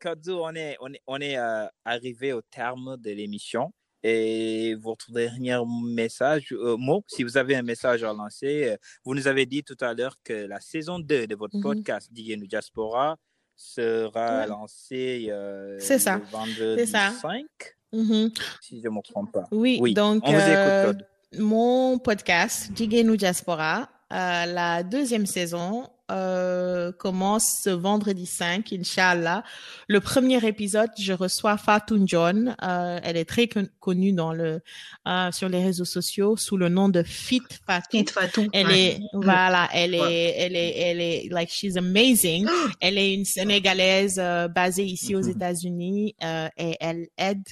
Kodo, 0.01 0.45
on 0.45 0.55
est, 0.55 0.79
on 0.81 0.93
est, 0.95 1.03
on 1.07 1.20
est 1.20 1.37
arrivé 1.85 2.33
au 2.33 2.41
terme 2.41 2.97
de 2.97 3.11
l'émission. 3.11 3.70
Et 4.05 4.74
votre 4.74 5.12
dernier 5.12 5.59
message, 5.84 6.48
euh, 6.53 6.76
mot, 6.76 7.05
si 7.07 7.22
vous 7.22 7.36
avez 7.36 7.55
un 7.55 7.62
message 7.62 8.03
à 8.03 8.12
lancer, 8.12 8.70
euh, 8.70 8.76
vous 9.05 9.14
nous 9.14 9.28
avez 9.28 9.46
dit 9.46 9.62
tout 9.62 9.76
à 9.80 9.94
l'heure 9.94 10.16
que 10.24 10.32
la 10.32 10.61
saison 10.61 10.98
2 10.98 11.28
de 11.28 11.34
votre 11.36 11.57
mm 11.57 11.61
-hmm. 11.61 11.62
podcast 11.62 12.12
Digenu 12.12 12.48
Diaspora 12.48 13.16
sera 13.55 14.46
lancée 14.46 15.28
euh, 15.30 15.78
ça. 15.78 16.16
le 16.16 16.24
vendredi 16.30 16.86
ça. 16.90 17.12
5, 17.22 17.44
mm-hmm. 17.92 18.40
si 18.61 18.80
je 18.80 18.88
ne 18.88 18.94
me 18.94 19.03
trompe 19.03 19.30
pas. 19.30 19.44
Oui, 19.53 19.78
oui. 19.80 19.94
donc 19.94 20.22
on 20.26 20.32
vous 20.32 20.50
écoute, 20.57 21.03
mon 21.38 21.98
podcast 21.98 22.72
Digenu 22.72 23.16
Diaspora, 23.16 23.88
la 24.11 24.82
deuxième 24.82 25.26
saison 25.26 25.88
euh, 26.13 26.93
commence 26.93 27.61
ce 27.65 27.71
vendredi 27.71 28.27
5, 28.27 28.73
Inch'Allah. 28.73 29.43
Le 29.89 30.01
premier 30.01 30.47
épisode, 30.47 30.91
je 30.99 31.13
reçois 31.13 31.57
Fatou 31.57 32.03
John. 32.05 32.55
Euh, 32.63 33.01
elle 33.03 33.17
est 33.17 33.25
très 33.25 33.49
connue 33.81 34.13
dans 34.13 34.33
le, 34.33 34.61
euh, 35.09 35.33
sur 35.33 35.49
les 35.49 35.63
réseaux 35.63 35.85
sociaux 35.85 36.37
sous 36.37 36.57
le 36.57 36.69
nom 36.69 36.89
de 36.89 37.03
Fit 37.03 37.43
Fatou. 37.67 37.99
Fit 37.99 38.07
Fatou. 38.07 38.49
Elle 38.53 38.71
est, 38.71 39.01
voilà, 39.13 39.69
elle 39.73 39.95
est, 39.95 40.35
elle 40.37 40.57
est, 40.57 40.79
elle 40.79 41.01
est, 41.01 41.29
like, 41.31 41.51
she's 41.51 41.77
amazing. 41.77 42.47
elle 42.81 42.99
est 42.99 43.15
une 43.15 43.25
Sénégalaise 43.25 44.17
euh, 44.19 44.49
basée 44.49 44.85
ici 44.85 45.17
aux 45.17 45.23
mm-hmm. 45.23 45.31
États-Unis 45.31 46.15
euh, 46.23 46.49
et 46.59 46.77
elle 46.81 47.09
aide 47.17 47.43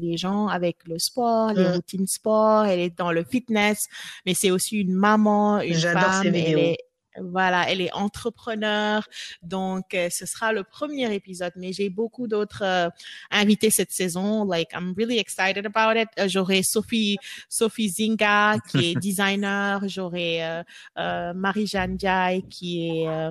les 0.00 0.16
gens 0.16 0.48
avec 0.48 0.76
le 0.86 0.98
sport, 0.98 1.52
les 1.52 1.64
mm. 1.64 1.72
routines 1.72 2.06
sport. 2.06 2.66
Elle 2.66 2.80
est 2.80 2.98
dans 2.98 3.12
le 3.12 3.24
fitness, 3.24 3.86
mais 4.26 4.34
c'est 4.34 4.50
aussi 4.50 4.76
une 4.76 4.94
maman, 4.94 5.60
une 5.60 5.74
femme. 5.74 6.26
Elle 6.26 6.58
est, 6.58 6.78
voilà, 7.20 7.70
elle 7.70 7.80
est 7.80 7.92
entrepreneur. 7.92 9.06
Donc, 9.42 9.94
euh, 9.94 10.08
ce 10.10 10.26
sera 10.26 10.52
le 10.52 10.64
premier 10.64 11.12
épisode, 11.14 11.52
mais 11.56 11.72
j'ai 11.72 11.90
beaucoup 11.90 12.26
d'autres 12.26 12.62
euh, 12.62 12.88
invités 13.30 13.70
cette 13.70 13.92
saison. 13.92 14.44
Like, 14.44 14.72
I'm 14.72 14.94
really 14.96 15.18
excited 15.18 15.66
about 15.66 15.98
it. 15.98 16.08
Euh, 16.18 16.28
j'aurai 16.28 16.62
Sophie, 16.62 17.16
Sophie 17.48 17.88
Zinga, 17.88 18.56
qui 18.68 18.90
est 18.90 18.94
designer. 19.00 19.80
J'aurai 19.86 20.62
Marie-Jeanne 20.96 21.96
Diaye, 21.96 22.42
qui 22.48 22.88
est 22.88 23.30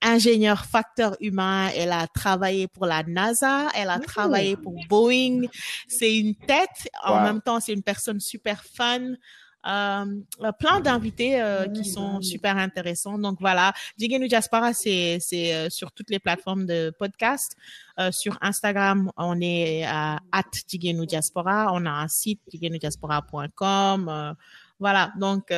ingénieure 0.00 0.64
facteur 0.64 1.16
humain. 1.20 1.70
Elle 1.76 1.92
a 1.92 2.06
travaillé 2.06 2.68
pour 2.68 2.86
la 2.86 3.02
NASA. 3.02 3.68
Elle 3.74 3.90
a 3.90 3.98
travaillé 3.98 4.56
pour 4.56 4.74
Boeing. 4.88 5.42
C'est 5.88 6.16
une 6.16 6.34
tête. 6.34 6.88
En 7.02 7.22
même 7.22 7.40
temps, 7.40 7.60
c'est 7.60 7.72
une 7.72 7.82
personne 7.82 8.20
super 8.20 8.64
fun. 8.64 9.14
Euh, 9.66 10.04
plein 10.58 10.80
d'invités 10.80 11.40
euh, 11.40 11.66
qui 11.68 11.84
sont 11.84 12.20
super 12.20 12.56
intéressants. 12.56 13.18
Donc 13.18 13.38
voilà, 13.40 13.72
Digenu 13.96 14.28
Diaspora, 14.28 14.72
c'est 14.72 15.18
euh, 15.32 15.70
sur 15.70 15.92
toutes 15.92 16.10
les 16.10 16.18
plateformes 16.18 16.66
de 16.66 16.92
podcast. 16.98 17.56
Euh, 17.98 18.10
sur 18.10 18.36
Instagram, 18.40 19.10
on 19.16 19.40
est 19.40 19.84
à 19.84 20.18
Digenu 20.68 21.06
Diaspora. 21.06 21.70
On 21.72 21.86
a 21.86 21.90
un 21.90 22.08
site 22.08 22.40
diaspora.com. 22.52 24.34
voilà, 24.78 25.12
donc 25.18 25.52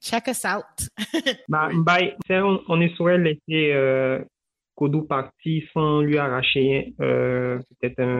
check 0.00 0.28
us 0.28 0.44
out. 0.44 0.88
bah, 1.48 1.68
bye. 1.74 2.16
On, 2.30 2.80
est 2.80 2.94
sur 2.96 3.10
elle 3.10 3.38
Kodou 4.76 5.02
parti 5.02 5.64
sans 5.72 6.02
lui 6.02 6.18
arracher 6.18 6.94
euh, 7.00 7.58
peut-être 7.80 7.98
un, 7.98 8.18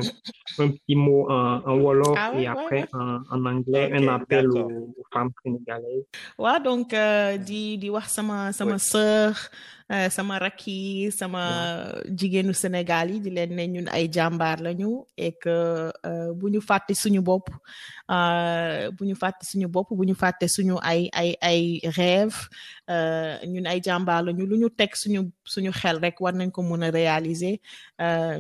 un, 0.59 0.69
petit 0.71 0.97
mot 0.97 1.31
en, 1.31 1.61
en 1.67 1.79
Wolof 1.79 2.17
ah 2.17 2.33
ouais, 2.35 2.45
et 2.45 2.47
après 2.47 2.83
ouais. 2.83 2.89
En, 2.95 3.21
en, 3.31 3.45
anglais, 3.45 3.93
okay, 3.93 4.09
un 4.09 4.15
appel 4.15 4.51
aux, 4.51 4.95
aux, 4.99 5.07
femmes 5.13 5.31
sénégalaises. 5.45 6.07
Ouais, 6.39 6.59
donc, 6.65 6.95
euh, 6.95 7.37
di, 7.37 7.77
di 7.77 7.91
wax 7.91 8.09
sama, 8.09 8.53
sama 8.53 8.73
ouais. 8.73 8.79
sœur, 8.79 9.35
euh, 9.93 10.09
sama 10.11 10.39
rakki 10.39 11.11
sama 11.13 11.43
jigéenu 12.19 12.53
Sénégal 12.55 13.11
yi 13.13 13.21
di 13.21 13.31
leen 13.31 13.55
ne 13.57 13.65
ñun 13.75 13.89
ay 13.97 14.09
jàmbaar 14.15 14.59
lañu 14.61 15.05
et 15.17 15.33
que 15.43 15.93
euh, 16.07 16.33
bu 16.35 16.51
ñu 16.51 16.61
fàtte 16.61 16.93
suñu 16.95 17.21
bopp 17.23 17.49
euh, 18.11 18.91
bu 18.97 19.05
ñu 19.07 19.15
fàtte 19.15 19.45
suñu 19.51 19.69
bopp 19.69 19.89
bu 19.97 20.05
ñu 20.09 20.15
fàtte 20.15 20.47
suñu 20.49 20.77
ay 20.83 21.09
ay 21.13 21.31
ay 21.41 21.81
rêve 21.97 22.37
ñun 23.53 23.67
ay 23.67 23.81
jàmbaar 23.85 24.23
lañu. 24.27 24.47
Lu 24.47 24.57
ñu 24.59 24.69
teg 24.79 24.91
suñu 24.95 25.21
suñu 25.45 25.71
xel 25.81 25.97
rek 26.03 26.21
war 26.21 26.35
nañ 26.35 26.51
ko 26.51 26.63
mën 26.63 26.83
a 26.85 26.91
réaliser. 26.91 27.57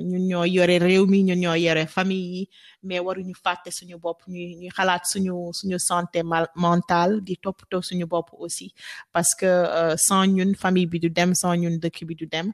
Ñun 0.09 0.22
ñoo 0.30 0.44
yore 0.57 0.78
réew 0.78 1.07
mi 1.07 1.22
ñun 1.28 1.40
ñoo 1.42 1.55
yore 1.64 1.86
famille 1.86 2.26
yi 2.36 2.49
mais 2.83 3.01
waruñu 3.01 3.35
fàtte 3.35 3.70
suñu 3.70 3.99
bopp 3.99 4.22
ñuy 4.29 4.55
ñuy 4.57 4.70
xalaat 4.77 5.03
suñu 5.07 5.53
suñu 5.53 5.79
santé 5.79 6.22
mentale 6.57 7.20
di 7.22 7.37
toppatoo 7.37 7.83
suñu 7.83 8.07
bopp 8.07 8.29
aussi. 8.39 8.72
Parce 9.12 9.35
que 9.35 9.95
sans 9.97 10.27
ñun 10.27 10.55
famille 10.55 10.87
bi 10.87 10.99
du 11.01 11.11
dem 11.11 11.35
sans 11.35 11.55
ñun 11.57 11.79
dëkk 11.79 12.05
bi 12.07 12.14
du 12.14 12.27
dem. 12.27 12.53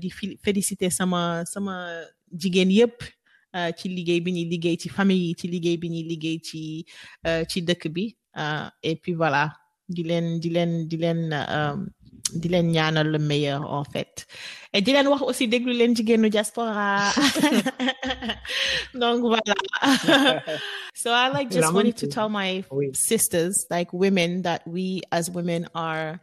Di 0.00 0.10
féliciter 0.44 0.90
sama 0.90 1.44
sama 1.44 1.74
jigéen 2.32 2.70
yépp 2.70 3.02
ci 3.76 3.88
liggéey 3.88 4.20
bi 4.20 4.32
ñuy 4.32 4.44
liggéey 4.44 4.76
ci 4.78 4.88
famille 4.88 5.28
yi 5.28 5.34
ci 5.34 5.48
liggéey 5.48 5.76
bi 5.76 5.88
ñuy 5.90 6.02
liggéey 6.04 6.38
ci 6.42 6.84
ci 7.48 7.62
dëkk 7.62 7.88
bi. 7.88 8.16
Et 8.82 8.96
puis 8.96 9.14
voilà 9.14 9.52
di 9.88 10.04
leen 10.04 10.38
di 10.38 10.50
leen 10.50 10.86
di 10.86 10.96
leen 10.96 11.34
di 12.34 12.48
leen 12.48 12.70
ñaanal 12.72 13.08
le 13.10 13.18
meilleur 13.18 13.62
en 13.70 13.84
fait. 13.84 14.26
Et 14.72 14.80
di 14.82 14.92
leen 14.92 15.08
wax 15.08 15.22
aussi 15.22 15.48
déglu 15.48 15.72
leen 15.72 15.94
jigéenu 15.96 16.30
diaspora. 16.30 17.10
Donc 18.94 19.20
voilà. 19.22 19.54
So 20.94 21.12
I 21.12 21.28
like 21.28 21.50
just 21.50 21.72
wanted 21.72 21.96
to 21.98 22.08
tell 22.08 22.28
my 22.28 22.62
sisters 22.92 23.64
like 23.70 23.90
women 23.92 24.42
that 24.42 24.66
we 24.66 25.00
as 25.10 25.30
women 25.30 25.66
are 25.74 26.20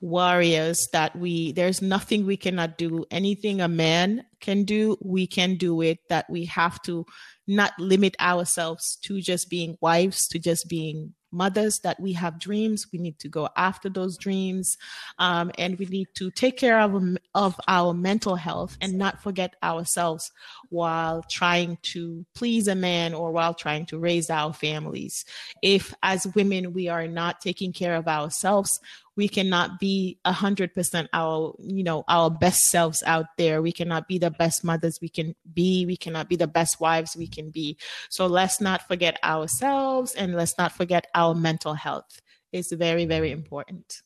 warriors 0.00 0.86
that 0.92 1.16
we 1.16 1.50
there's 1.52 1.82
nothing 1.82 2.24
we 2.24 2.36
cannot 2.36 2.78
do. 2.78 3.04
Anything 3.10 3.60
a 3.60 3.68
man 3.68 4.24
can 4.40 4.62
do 4.64 4.96
we 5.02 5.26
can 5.26 5.56
do 5.56 5.80
it 5.80 5.98
that 6.08 6.30
we 6.30 6.44
have 6.44 6.80
to 6.82 7.04
not 7.48 7.72
limit 7.78 8.14
ourselves 8.20 8.96
to 9.02 9.20
just 9.20 9.48
being 9.50 9.76
wives 9.80 10.28
to 10.28 10.38
just 10.38 10.68
being 10.68 11.14
mothers 11.36 11.80
that 11.80 12.00
we 12.00 12.12
have 12.14 12.38
dreams. 12.38 12.86
We 12.92 12.98
need 12.98 13.18
to 13.20 13.28
go 13.28 13.48
after 13.56 13.88
those 13.88 14.16
dreams 14.16 14.78
um, 15.18 15.50
and 15.58 15.78
we 15.78 15.86
need 15.86 16.08
to 16.14 16.30
take 16.30 16.56
care 16.56 16.80
of, 16.80 17.16
of 17.34 17.60
our 17.68 17.92
mental 17.92 18.36
health 18.36 18.76
and 18.80 18.94
not 18.98 19.22
forget 19.22 19.54
ourselves 19.62 20.32
while 20.70 21.22
trying 21.30 21.78
to 21.82 22.24
please 22.34 22.68
a 22.68 22.74
man 22.74 23.14
or 23.14 23.30
while 23.32 23.54
trying 23.54 23.86
to 23.86 23.98
raise 23.98 24.30
our 24.30 24.52
families. 24.52 25.24
If 25.62 25.94
as 26.02 26.26
women 26.34 26.72
we 26.72 26.88
are 26.88 27.06
not 27.06 27.40
taking 27.40 27.72
care 27.72 27.94
of 27.96 28.08
ourselves 28.08 28.80
we 29.16 29.28
cannot 29.28 29.78
be 29.80 30.18
a 30.24 30.32
hundred 30.32 30.74
percent 30.74 31.08
our 31.12 31.54
you 31.58 31.82
know 31.82 32.04
our 32.08 32.30
best 32.30 32.60
selves 32.70 33.02
out 33.06 33.26
there 33.38 33.62
we 33.62 33.72
cannot 33.72 34.06
be 34.08 34.18
the 34.18 34.30
best 34.30 34.62
mothers 34.64 34.98
we 35.00 35.08
can 35.08 35.34
be 35.54 35.86
we 35.86 35.96
cannot 35.96 36.28
be 36.28 36.36
the 36.36 36.46
best 36.46 36.80
wives 36.80 37.16
we 37.16 37.26
can 37.26 37.50
be 37.50 37.76
so 38.10 38.26
let's 38.26 38.60
not 38.60 38.86
forget 38.86 39.18
ourselves 39.24 40.14
and 40.14 40.34
let's 40.34 40.56
not 40.58 40.72
forget 40.72 41.06
our 41.14 41.34
mental 41.34 41.74
health 41.74 42.20
it's 42.52 42.72
very 42.72 43.04
very 43.06 43.30
important 43.30 44.02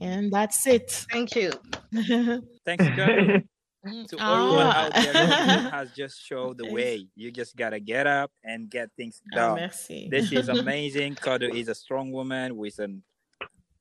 and 0.00 0.32
that's 0.32 0.66
it 0.66 1.06
Thank 1.10 1.34
you. 1.36 1.52
Thanks, 2.64 2.84
girl. 2.96 3.40
to 3.84 4.16
everyone 4.16 4.16
Ah. 4.18 4.84
out 4.86 4.94
there, 4.94 5.12
Robin 5.14 5.70
has 5.72 5.90
just 5.96 6.16
showed 6.24 6.56
the 6.58 6.72
way. 6.72 7.06
You 7.14 7.30
just 7.30 7.54
gotta 7.54 7.78
get 7.80 8.06
up 8.06 8.30
and 8.42 8.70
get 8.70 8.88
things 8.96 9.20
Ah, 9.32 9.36
done. 9.36 9.54
merci 9.56 10.08
this 10.10 10.32
is 10.32 10.48
amazing. 10.48 11.16
Kodo 11.16 11.52
is 11.54 11.68
a 11.68 11.74
strong 11.74 12.10
woman 12.12 12.56
with 12.56 12.78
an 12.78 13.02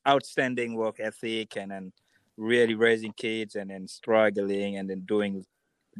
outstanding 0.07 0.75
work 0.75 0.99
ethic 0.99 1.57
and 1.57 1.71
then 1.71 1.91
really 2.37 2.75
raising 2.75 3.13
kids 3.13 3.55
and 3.55 3.69
then 3.69 3.87
struggling 3.87 4.77
and 4.77 4.89
then 4.89 5.01
doing 5.01 5.45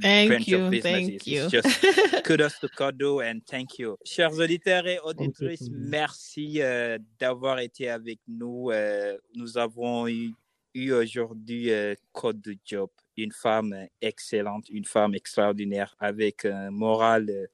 thank 0.01 0.31
bunch 0.31 0.47
you 0.47 0.65
of 0.65 0.71
thank 0.81 1.07
businesses. 1.07 1.27
you 1.27 1.43
It's 1.43 1.51
just 1.51 2.23
kudos 2.25 2.59
to 2.59 2.67
Kodo 2.69 3.27
and 3.27 3.45
thank 3.45 3.77
you. 3.79 3.97
Chers 4.05 4.39
auditeurs 4.39 4.87
et 4.87 4.99
auditrices, 4.99 5.69
merci 5.71 6.61
euh, 6.61 6.97
d'avoir 7.19 7.59
été 7.59 7.89
avec 7.89 8.19
nous. 8.27 8.71
Euh, 8.71 9.17
nous 9.35 9.57
avons 9.57 10.07
eu, 10.07 10.33
eu 10.73 10.91
aujourd'hui 10.93 11.71
euh, 11.71 11.93
Kodo 12.11 12.51
Job, 12.65 12.89
une 13.17 13.31
femme 13.31 13.73
euh, 13.73 13.85
excellente, 14.01 14.69
une 14.69 14.85
femme 14.85 15.13
extraordinaire 15.13 15.95
avec 15.99 16.45
un 16.45 16.71
moral 16.71 17.29
euh, 17.29 17.45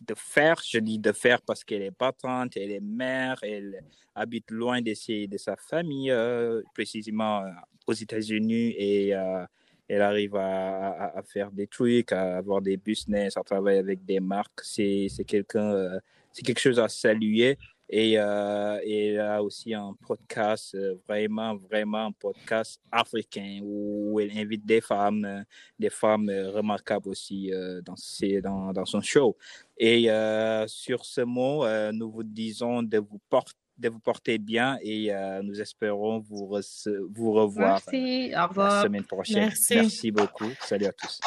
de 0.00 0.14
fer. 0.16 0.56
Je 0.66 0.78
dis 0.78 0.98
de 0.98 1.12
fer 1.12 1.40
parce 1.42 1.64
qu'elle 1.64 1.82
est 1.82 1.96
battante, 1.98 2.56
elle 2.56 2.70
est 2.72 2.80
mère, 2.80 3.38
elle 3.42 3.82
habite 4.14 4.50
loin 4.50 4.80
de, 4.82 4.94
ses- 4.94 5.26
de 5.26 5.38
sa 5.38 5.56
famille, 5.56 6.10
euh, 6.10 6.62
précisément 6.74 7.42
euh, 7.42 7.50
aux 7.86 7.92
États-Unis 7.92 8.74
et 8.76 9.14
euh, 9.14 9.44
elle 9.88 10.02
arrive 10.02 10.34
à, 10.36 11.12
à- 11.16 11.22
faire 11.22 11.50
des 11.52 11.66
trucs, 11.66 12.12
à 12.12 12.38
avoir 12.38 12.60
des 12.60 12.76
business, 12.76 13.36
à 13.36 13.42
travailler 13.42 13.78
avec 13.78 14.04
des 14.04 14.20
marques. 14.20 14.60
C'est 14.62 15.08
quelqu'un, 15.26 16.00
c'est 16.32 16.42
quelque 16.44 16.58
chose 16.60 16.78
à 16.80 16.88
saluer. 16.88 17.56
Et, 17.88 18.18
euh, 18.18 18.80
et 18.82 19.18
a 19.18 19.42
aussi 19.42 19.72
un 19.72 19.94
podcast, 20.06 20.74
euh, 20.74 20.96
vraiment, 21.06 21.54
vraiment 21.56 22.06
un 22.06 22.12
podcast 22.12 22.80
africain 22.90 23.60
où 23.62 24.18
elle 24.18 24.36
invite 24.36 24.66
des 24.66 24.80
femmes, 24.80 25.24
euh, 25.24 25.42
des 25.78 25.90
femmes 25.90 26.28
euh, 26.28 26.50
remarquables 26.50 27.08
aussi 27.08 27.52
euh, 27.52 27.80
dans, 27.82 27.94
ses, 27.94 28.40
dans, 28.40 28.72
dans 28.72 28.84
son 28.84 29.00
show. 29.00 29.36
Et 29.78 30.10
euh, 30.10 30.66
sur 30.66 31.04
ce 31.04 31.20
mot, 31.20 31.64
nous 31.92 32.10
vous 32.10 32.24
disons 32.24 32.82
de 32.82 32.98
vous, 32.98 33.20
porter 33.28 33.52
de 33.78 33.90
vous 33.90 34.00
porter 34.00 34.38
bien 34.38 34.78
et 34.80 35.12
nous 35.42 35.60
espérons 35.60 36.18
vous, 36.20 36.58
vous 37.10 37.32
revoir 37.32 37.82
Merci. 37.86 38.30
La 38.30 38.82
semaine 38.82 39.04
prochaine. 39.04 39.40
Merci. 39.40 39.74
Merci 39.74 40.10
beaucoup. 40.10 40.48
Salut 40.62 40.86
à 40.86 40.92
tous. 40.92 41.20